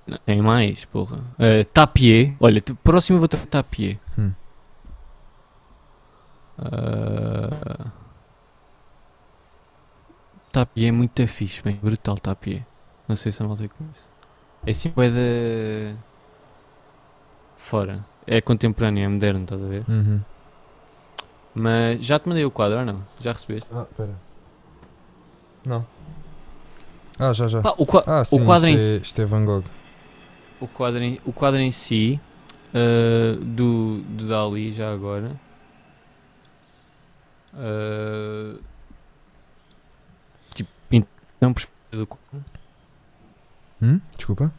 [0.07, 1.17] Não, tem mais, porra.
[1.37, 2.33] Uh, Tapier.
[2.39, 3.97] Olha, próximo eu vou trazer Tapier.
[4.17, 4.31] Hum.
[6.59, 7.89] Uh,
[10.51, 12.63] Tapier é muito fixe, bem, brutal Tapier.
[13.07, 14.05] Não sei se a malta conhece.
[14.65, 15.09] É assim, é
[15.93, 15.99] da.
[17.57, 18.05] Fora.
[18.25, 19.83] É contemporâneo, é moderno, estás a ver?
[19.87, 20.21] Uhum.
[21.53, 23.01] Mas já te mandei o quadro ou não?
[23.19, 23.69] Já recebeste?
[23.73, 24.15] Ah, pera.
[25.65, 25.85] Não.
[27.19, 27.61] Ah, já, já.
[27.61, 29.21] Pá, o, qua- Ah, sim, o quadro em isto, si.
[29.21, 29.63] é, é Van Gogh.
[30.59, 32.19] O quadro em, o quadro em si
[32.73, 35.39] uh, do, do Dali, já agora.
[37.53, 38.59] Uh,
[40.53, 42.45] tipo, então, perspectiva do quadro.
[43.81, 44.01] Hum?
[44.15, 44.51] Desculpa.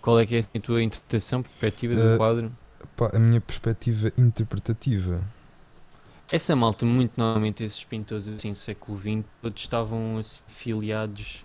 [0.00, 2.52] qual é que é assim, a tua interpretação, perspectiva do Uh, quadro?
[2.96, 5.20] Pá, a minha perspectiva interpretativa.
[6.30, 11.44] Essa malta, muito normalmente, esses pintores assim, século XX, todos estavam assim, filiados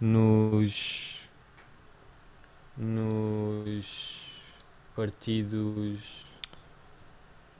[0.00, 1.11] nos.
[2.76, 3.86] Nos
[4.96, 6.00] partidos.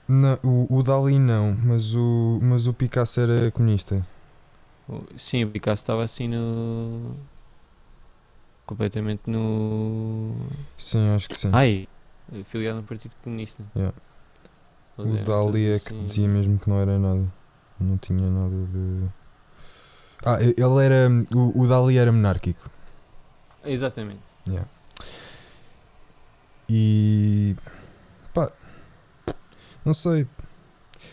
[0.09, 4.07] Não, o, o Dali não, mas o, mas o Picasso era comunista.
[5.17, 7.15] Sim, o Picasso estava assim no.
[8.67, 10.35] completamente no.
[10.77, 11.51] Sim, acho que sim.
[11.53, 11.89] Ai!
[12.45, 13.63] filiado no Partido Comunista.
[13.77, 13.95] Yeah.
[14.97, 17.25] O Dali é todos que assim- dizia mesmo que não era nada.
[17.81, 19.09] Não tinha nada de.
[20.25, 21.09] Ah, ele era.
[21.35, 22.71] O, o Dali era monárquico.
[23.65, 24.23] Exatamente.
[24.47, 24.69] Yeah.
[26.75, 27.55] E.
[28.33, 28.51] pá.
[29.85, 30.27] Não sei.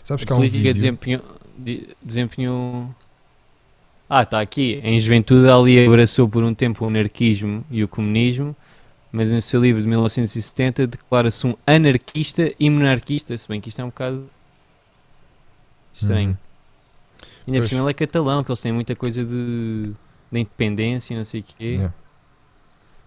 [0.06, 0.74] Sabes que há um política vídeo.
[0.74, 1.22] desempenhou,
[1.58, 2.96] de- desempenhou.
[4.10, 4.80] Ah, está aqui.
[4.84, 8.56] Em juventude, ali abraçou por um tempo o anarquismo e o comunismo,
[9.12, 13.82] mas no seu livro de 1970 declara-se um anarquista e monarquista, se bem que isto
[13.82, 14.30] é um bocado
[15.94, 16.30] estranho.
[16.30, 16.38] Uhum.
[17.48, 19.92] Ainda por cima ele é catalão, que eles têm muita coisa de,
[20.32, 21.66] de independência e não sei o quê.
[21.66, 21.94] Yeah.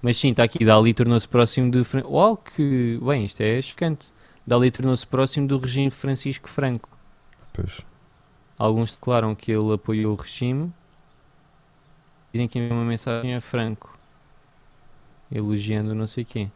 [0.03, 1.85] Mas sim, está aqui, Dali tornou-se próximo de...
[1.85, 2.99] Fran- Uau, que...
[3.01, 4.09] Bem, isto é chocante.
[4.45, 6.89] Dali tornou-se próximo do regime Francisco Franco.
[7.53, 7.81] Pois.
[8.59, 10.73] Alguns declaram que ele apoiou o regime.
[12.33, 13.97] Dizem que enviou uma mensagem a Franco.
[15.31, 16.49] Elogiando não sei quê.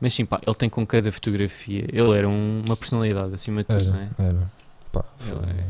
[0.00, 1.84] Mas sim, pá, ele tem com cada fotografia.
[1.92, 4.08] Ele era um- uma personalidade acima de tudo, não é?
[4.18, 4.52] Era, era.
[4.92, 5.66] Pá, foi Ele é-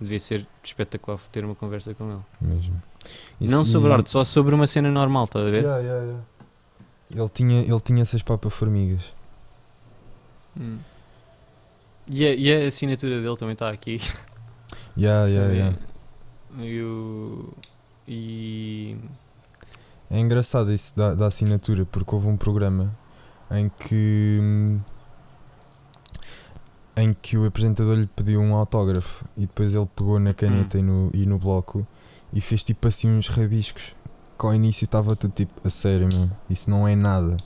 [0.00, 2.20] Devia ser espetacular ter uma conversa com ele.
[2.40, 2.80] mesmo.
[3.40, 5.62] Não Isso- sobre e- arte, só sobre uma cena normal, estás a ver?
[5.62, 6.22] Yeah, yeah, yeah.
[7.14, 9.14] Ele tinha, ele tinha essas papas-formigas.
[10.58, 10.78] Hum.
[12.10, 14.00] E, a, e a assinatura dele também está aqui.
[14.96, 15.78] Yeah, yeah, yeah.
[16.58, 17.52] E o-
[18.08, 18.96] E.
[20.10, 22.96] É engraçado isso da, da assinatura, porque houve um programa
[23.50, 24.80] em que hum,
[26.96, 30.82] em que o apresentador lhe pediu um autógrafo e depois ele pegou na caneta e,
[30.82, 31.86] no, e no bloco
[32.32, 33.94] e fez tipo assim uns rabiscos
[34.38, 37.36] que ao início estava tudo tipo a sério, meu, isso não é nada.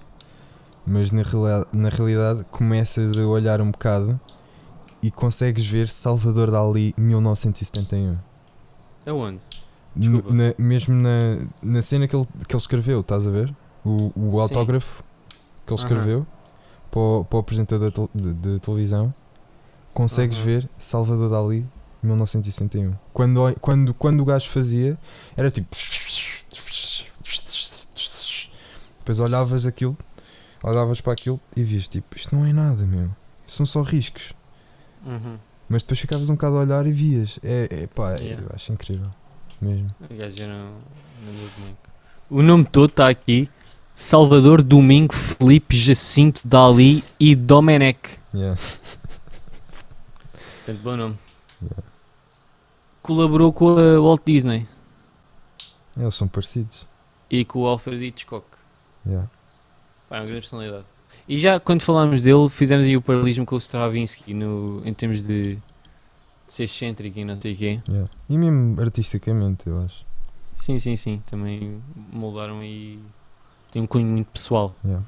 [0.86, 4.18] Mas na, reali- na realidade começas a olhar um bocado
[5.02, 8.16] e consegues ver Salvador Dali 1971.
[9.06, 9.40] Aonde?
[9.94, 10.32] Desculpa.
[10.32, 13.54] na- mesmo na, na cena que ele, que ele escreveu, estás a ver?
[13.84, 15.02] O, o autógrafo
[15.66, 16.26] que ele escreveu
[16.90, 19.14] para, o, para o apresentador de, de- de televisão,
[19.94, 21.66] consegues ver Salvador Dali
[22.02, 22.94] 1961.
[23.12, 24.98] Quando, o- quando, quando o gajo fazia,
[25.36, 25.68] era tipo.
[28.98, 29.96] Depois olhavas aquilo,
[30.62, 33.10] olhavas para aquilo e vias tipo, isto não é nada, meu.
[33.46, 34.32] São só riscos.
[35.04, 35.36] Uhum.
[35.68, 37.38] Mas depois ficavas um bocado a olhar e vias.
[37.42, 38.42] É, é pá, é- Yeah.
[38.44, 39.10] eu acho incrível.
[39.60, 39.94] Mesmo.
[40.00, 40.72] O gajo meu
[41.58, 41.78] boneco.
[42.30, 43.48] O nome todo está aqui:
[43.94, 47.98] Salvador Domingo Felipe Jacinto Dali e Domenech.
[48.34, 48.60] Yeah.
[50.64, 51.18] Portanto, bom nome.
[51.62, 51.82] Yeah.
[53.02, 54.66] Colaborou com a Walt Disney
[55.96, 56.86] Eles são parecidos.
[57.30, 58.46] e com o Alfred Hitchcock.
[59.06, 59.28] Yeah.
[60.08, 60.84] Pá, é uma grande personalidade.
[61.28, 65.24] E já quando falámos dele, fizemos aí o paralelismo com o Stravinsky no, em termos
[65.24, 65.62] de, de
[66.46, 67.80] ser excêntrico e não sei o quê.
[67.88, 68.10] Yeah.
[68.28, 70.04] E mesmo artisticamente, eu acho.
[70.54, 71.22] Sim, sim, sim.
[71.26, 71.82] Também
[72.12, 72.98] moldaram aí.
[73.72, 74.74] Tem um cunho muito pessoal.
[74.84, 75.04] Yeah.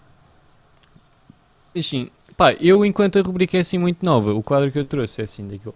[1.74, 4.84] Mas sim, pá, eu enquanto a rubrica é assim muito nova, o quadro que eu
[4.84, 5.74] trouxe é assim daqueles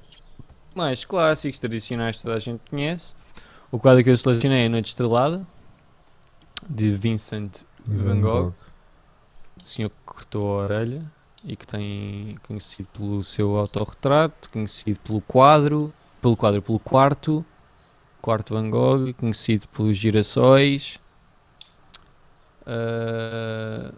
[0.76, 3.14] mais clássicos, tradicionais, que toda a gente conhece.
[3.72, 5.46] O quadro que eu selecionei é Noite Estrelada,
[6.68, 8.54] de Vincent Van Gogh,
[9.62, 11.02] o senhor que cortou a orelha
[11.44, 17.44] e que tem conhecido pelo seu autorretrato, conhecido pelo quadro, pelo quadro, pelo quarto,
[18.20, 21.00] quarto Van Gogh, conhecido pelos girassóis.
[22.66, 23.92] Ah,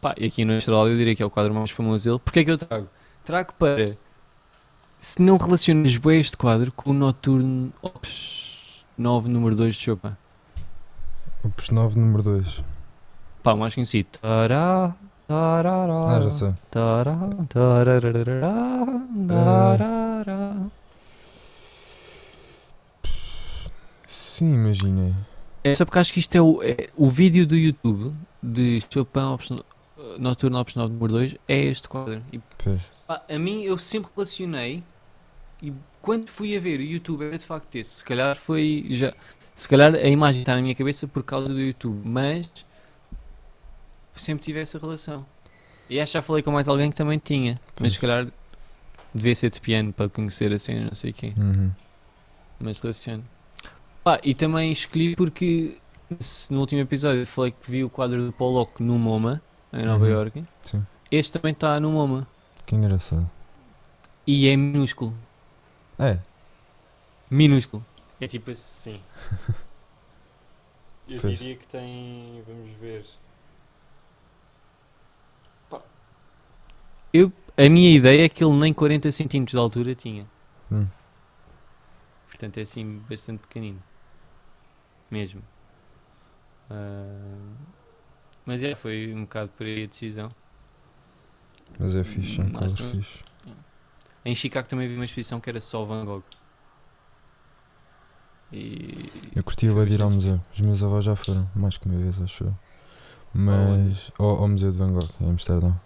[0.00, 2.18] Pá, e aqui no Estrelado eu diria que é o quadro mais famoso dele.
[2.18, 2.88] Porquê é que eu trago?
[3.24, 3.84] Trago para.
[4.98, 10.16] Se não relacionas bem este quadro com o Noturno Ops 9, número 2 de Chopin.
[11.42, 12.62] Opus 9, número 2.
[13.42, 14.08] Pá, mais conhecido.
[14.20, 14.94] Tará,
[15.26, 16.54] tarará, Ah, já sei.
[16.70, 17.16] tará,
[17.48, 18.84] tarararará,
[19.26, 20.56] tarará.
[24.06, 25.16] Sim, imagina.
[25.64, 29.20] É só porque acho que isto é o, é- o vídeo do YouTube de Chopin
[29.20, 29.56] Option,
[30.18, 32.22] Noturno Option 9 número 2 é este quadro.
[32.32, 32.80] E, Pois.
[33.10, 34.84] Pá, a mim eu sempre relacionei
[35.60, 37.96] e quando fui a ver o YouTube era de facto esse.
[37.96, 39.12] Se calhar foi já.
[39.52, 42.48] Se calhar a imagem está na minha cabeça por causa do YouTube, mas
[44.14, 45.26] sempre tive essa relação.
[45.88, 48.28] E acho que já falei com mais alguém que também tinha, mas se calhar
[49.12, 51.34] devia ser de piano para conhecer a cena, não sei quê.
[51.36, 51.72] Uhum.
[52.60, 53.24] Mas relaciono.
[54.04, 55.78] Pá, e também escolhi porque
[56.48, 59.42] no último episódio falei que vi o quadro do Pollock no MoMA,
[59.72, 60.10] em Nova Uhum.
[60.10, 60.44] Iorque.
[60.62, 60.86] Sim.
[61.10, 62.26] Este também está no MoMA
[62.70, 63.28] Que engraçado.
[64.24, 65.12] e é minúsculo.
[65.98, 66.20] É.
[67.28, 67.84] Minúsculo.
[68.20, 69.02] É tipo assim.
[71.08, 71.36] Eu Pois.
[71.36, 72.44] diria que tem.
[72.46, 73.04] Vamos ver.
[75.68, 75.82] Pá.
[77.12, 80.24] Eu, a minha ideia é que ele nem 40 cm de altura tinha.
[80.70, 80.86] Hum.
[82.28, 83.82] Portanto é assim bastante pequenino.
[85.10, 85.42] Mesmo.
[86.70, 87.36] Ah,
[88.46, 90.28] mas é, foi um bocado por aí a decisão.
[91.78, 93.18] Mas é fixe, são cores que- fixe.
[94.24, 96.22] Em Chicago também vi uma exposição que era só Van Gogh.
[98.52, 99.10] E.
[99.34, 100.40] Eu curti bem de ir ao museu.
[100.52, 102.54] Os meus avós já foram, mais que uma vez, acho eu.
[103.32, 104.10] Mas.
[104.18, 105.80] Ao, ao Museu de Van Gogh, em Amsterdão.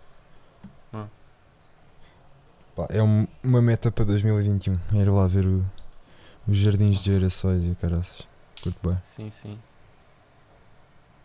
[0.93, 1.07] Ah.
[2.75, 4.79] Pá, é um- uma meta para 2021.
[4.95, 5.65] É ir lá ver o-
[6.49, 8.27] os jardins de gerações e o caraças.
[8.63, 8.99] Curto bem.
[9.03, 9.59] Sim, sim.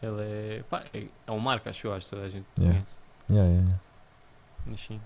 [0.02, 0.64] Ele é.
[0.70, 2.78] Pá, é, é um marco, acho eu, acho que toda a gente Yeah.
[2.78, 2.98] conhece.
[3.30, 3.82] Yeah, yeah, yeah.
[4.78, 5.00] Sim.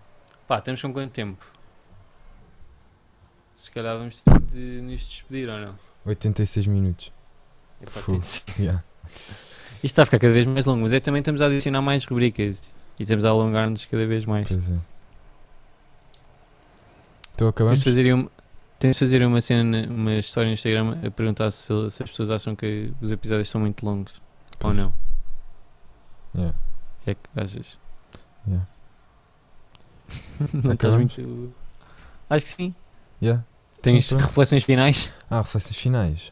[0.47, 1.45] Pá, temos com quanto tempo?
[3.55, 5.75] Se calhar vamos ter de nos despedir ou não?
[6.05, 7.11] 86 minutos.
[7.81, 8.11] Epá, Fu.
[8.11, 8.43] tem de ser.
[8.59, 8.83] Yeah.
[9.11, 11.81] Isto está a ficar cada vez mais longo, mas é que também estamos a adicionar
[11.81, 12.61] mais rubricas
[12.99, 14.47] e estamos a alongar-nos cada vez mais.
[14.47, 14.73] Pois é.
[17.35, 17.79] Então Temos acabamos?
[17.79, 18.31] de fazer uma,
[18.79, 22.31] temos de fazer uma cena, uma história no Instagram a perguntar se, se as pessoas
[22.31, 24.75] acham que os episódios são muito longos ou Pois.
[24.77, 24.93] não.
[26.35, 26.57] Yeah.
[26.57, 27.77] O que é que achas?
[28.47, 28.67] Yeah.
[30.53, 31.53] Não muito.
[32.29, 32.75] Acho que sim.
[33.21, 33.43] Yeah.
[33.81, 35.11] Tens Então reflexões finais?
[35.29, 36.31] Ah, reflexões finais.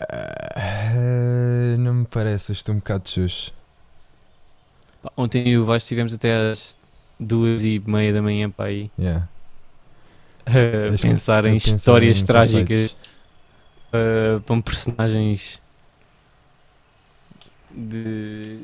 [0.00, 3.52] Ah, não me parece, estou um bocado xuxo.
[5.16, 6.78] Ontem eu e o Vasco estivemos até às
[7.20, 9.28] duas e meia da manhã para aí Yeah.
[11.00, 12.96] pensar em histórias em trágicas
[13.92, 15.62] uh, para personagens
[17.70, 18.58] de,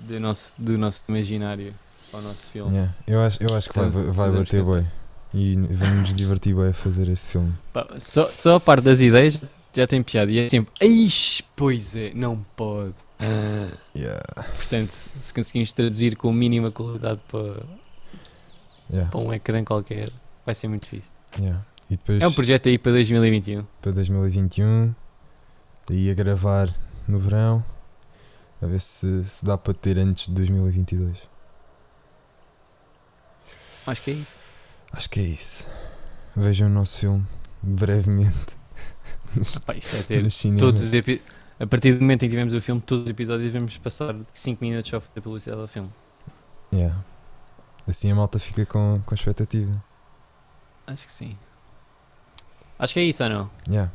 [0.00, 1.74] de nosso, do nosso imaginário
[2.14, 2.72] para o nosso filme.
[2.76, 2.94] Yeah.
[3.06, 4.86] Eu, acho, eu acho que vai, Estamos- vai bater bem.
[5.32, 7.52] E vamos nos divertir bem a fazer este filme.
[7.72, 9.40] Pá, só, só a parte das ideias
[9.74, 12.94] já tem piada e é sempre, Eish, pois é, não pode.
[13.18, 14.22] Ah, Yeah.
[14.56, 17.62] portanto, se conseguimos traduzir com mínima qualidade para,
[18.90, 19.10] Yeah.
[19.10, 20.08] para um ecrã qualquer,
[20.46, 21.08] vai ser muito fixe.
[21.38, 21.64] Yeah.
[21.90, 23.64] E depois É um projeto aí para 2021.
[23.82, 24.94] para 2021,
[25.90, 26.68] aí a gravar
[27.08, 27.64] no verão,
[28.62, 31.18] a ver se, se dá para ter antes de 2022.
[33.86, 34.32] Acho que é isso.
[34.92, 35.68] Acho que é isso.
[36.36, 37.24] Vejam o nosso filme
[37.62, 38.56] brevemente
[39.64, 40.60] Pá, isto vai ter no cinema.
[40.60, 40.90] todos os
[41.60, 44.62] A partir do momento em que tivemos o filme, todos os episódios vamos passar 5
[44.64, 45.90] minutos só a fazer publicidade ao filme.
[46.72, 46.96] Yeah.
[47.86, 49.72] Assim a malta fica com, com expectativa.
[50.86, 51.36] Acho que sim.
[52.78, 53.50] Acho que é isso ou não?
[53.68, 53.90] Yeah.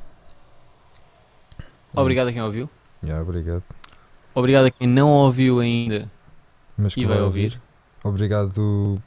[1.60, 2.34] É Obrigado a isso.
[2.36, 2.70] quem ouviu.
[3.04, 3.64] Yeah, obrigado.
[4.34, 6.10] Obrigado a quem não ouviu ainda
[6.78, 7.60] Mas que e vai ouvir.
[8.04, 9.02] Obrigado se-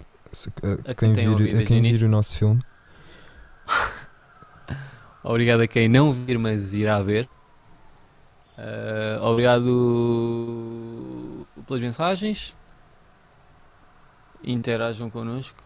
[0.62, 2.60] a, A quem, quem vir, a quem o vir o nosso filme.
[5.24, 7.28] Obrigado a quem não vir, mas irá ver.
[8.58, 9.66] Ah, obrigado
[11.66, 12.54] pelas mensagens.
[14.44, 15.56] Interajam connosco.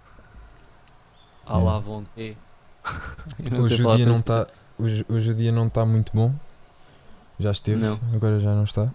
[1.46, 2.36] À la vontade.
[3.50, 4.46] Não sei Hoje o, dia não tá,
[4.78, 6.32] hoje, hoje o dia não está muito bom.
[7.38, 7.98] Já esteve, Não.
[8.14, 8.92] agora já não está.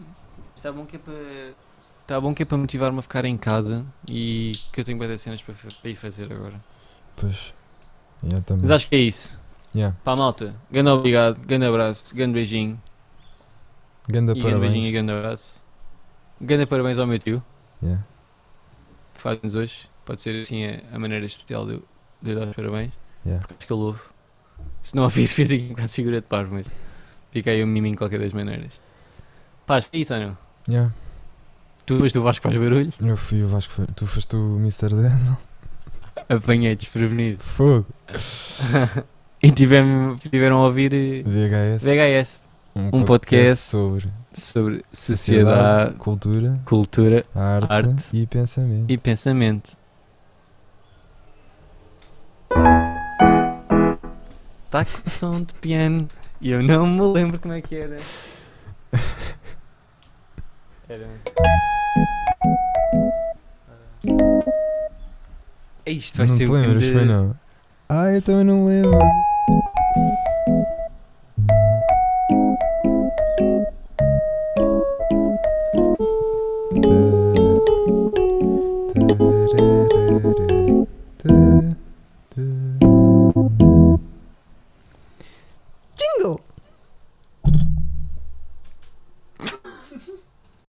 [0.56, 1.54] Está bom que é para.
[2.02, 5.22] Está bom que é para motivar-me a ficar em casa e que eu tenho muitas
[5.22, 6.60] cenas para, para ir fazer agora.
[7.16, 7.54] Pois.
[8.24, 8.62] Yeah, também.
[8.64, 9.40] Mas acho que é isso.
[9.74, 9.96] Yeah.
[10.04, 10.54] Pá, malta.
[10.70, 12.80] Grande obrigado, grande abraço, grande beijinho.
[14.10, 14.92] Ganda e grande beijinho e parabéns.
[14.92, 15.64] grande abraço.
[16.42, 17.42] Grande parabéns ao meu tio,
[17.82, 18.04] Yeah.
[19.14, 19.90] que faz-nos hoje.
[20.06, 21.84] Pode ser assim a, a maneira especial de eu,
[22.22, 22.92] de eu dar os parabéns.
[23.26, 23.42] Yeah.
[23.42, 24.02] Porque acho que ele ouve.
[24.84, 26.68] Se não ouvir, fiz aqui um bocado de figura de parvo, mas
[27.32, 28.82] fica aí um miminho de qualquer das maneiras.
[29.66, 30.38] Pá, acho que é isso ou não?
[30.70, 30.94] Yeah.
[31.86, 34.90] Tu depois do Vasco faz barulho, Eu fui o Vasco, foi- tu foste o Mr.
[34.96, 35.38] Denzel.
[36.30, 37.44] apanhei desprevenido.
[37.44, 37.86] Fogo.
[39.42, 41.84] e tiveram, tiveram a ouvir eh, VHS.
[41.84, 42.50] VHS.
[42.76, 48.86] Um podcast sobre sobre sociedade, cultura, cultura arte, arte e pensamento.
[48.90, 49.72] e pensamento.
[54.70, 56.08] Tá com som de piano
[56.40, 57.98] e eu não me lembro como é que era.
[60.92, 61.08] Era.
[65.86, 67.36] É isto, vai não ser te o lembras, grande- foi não?
[67.88, 68.92] Ah, eu também não lembro.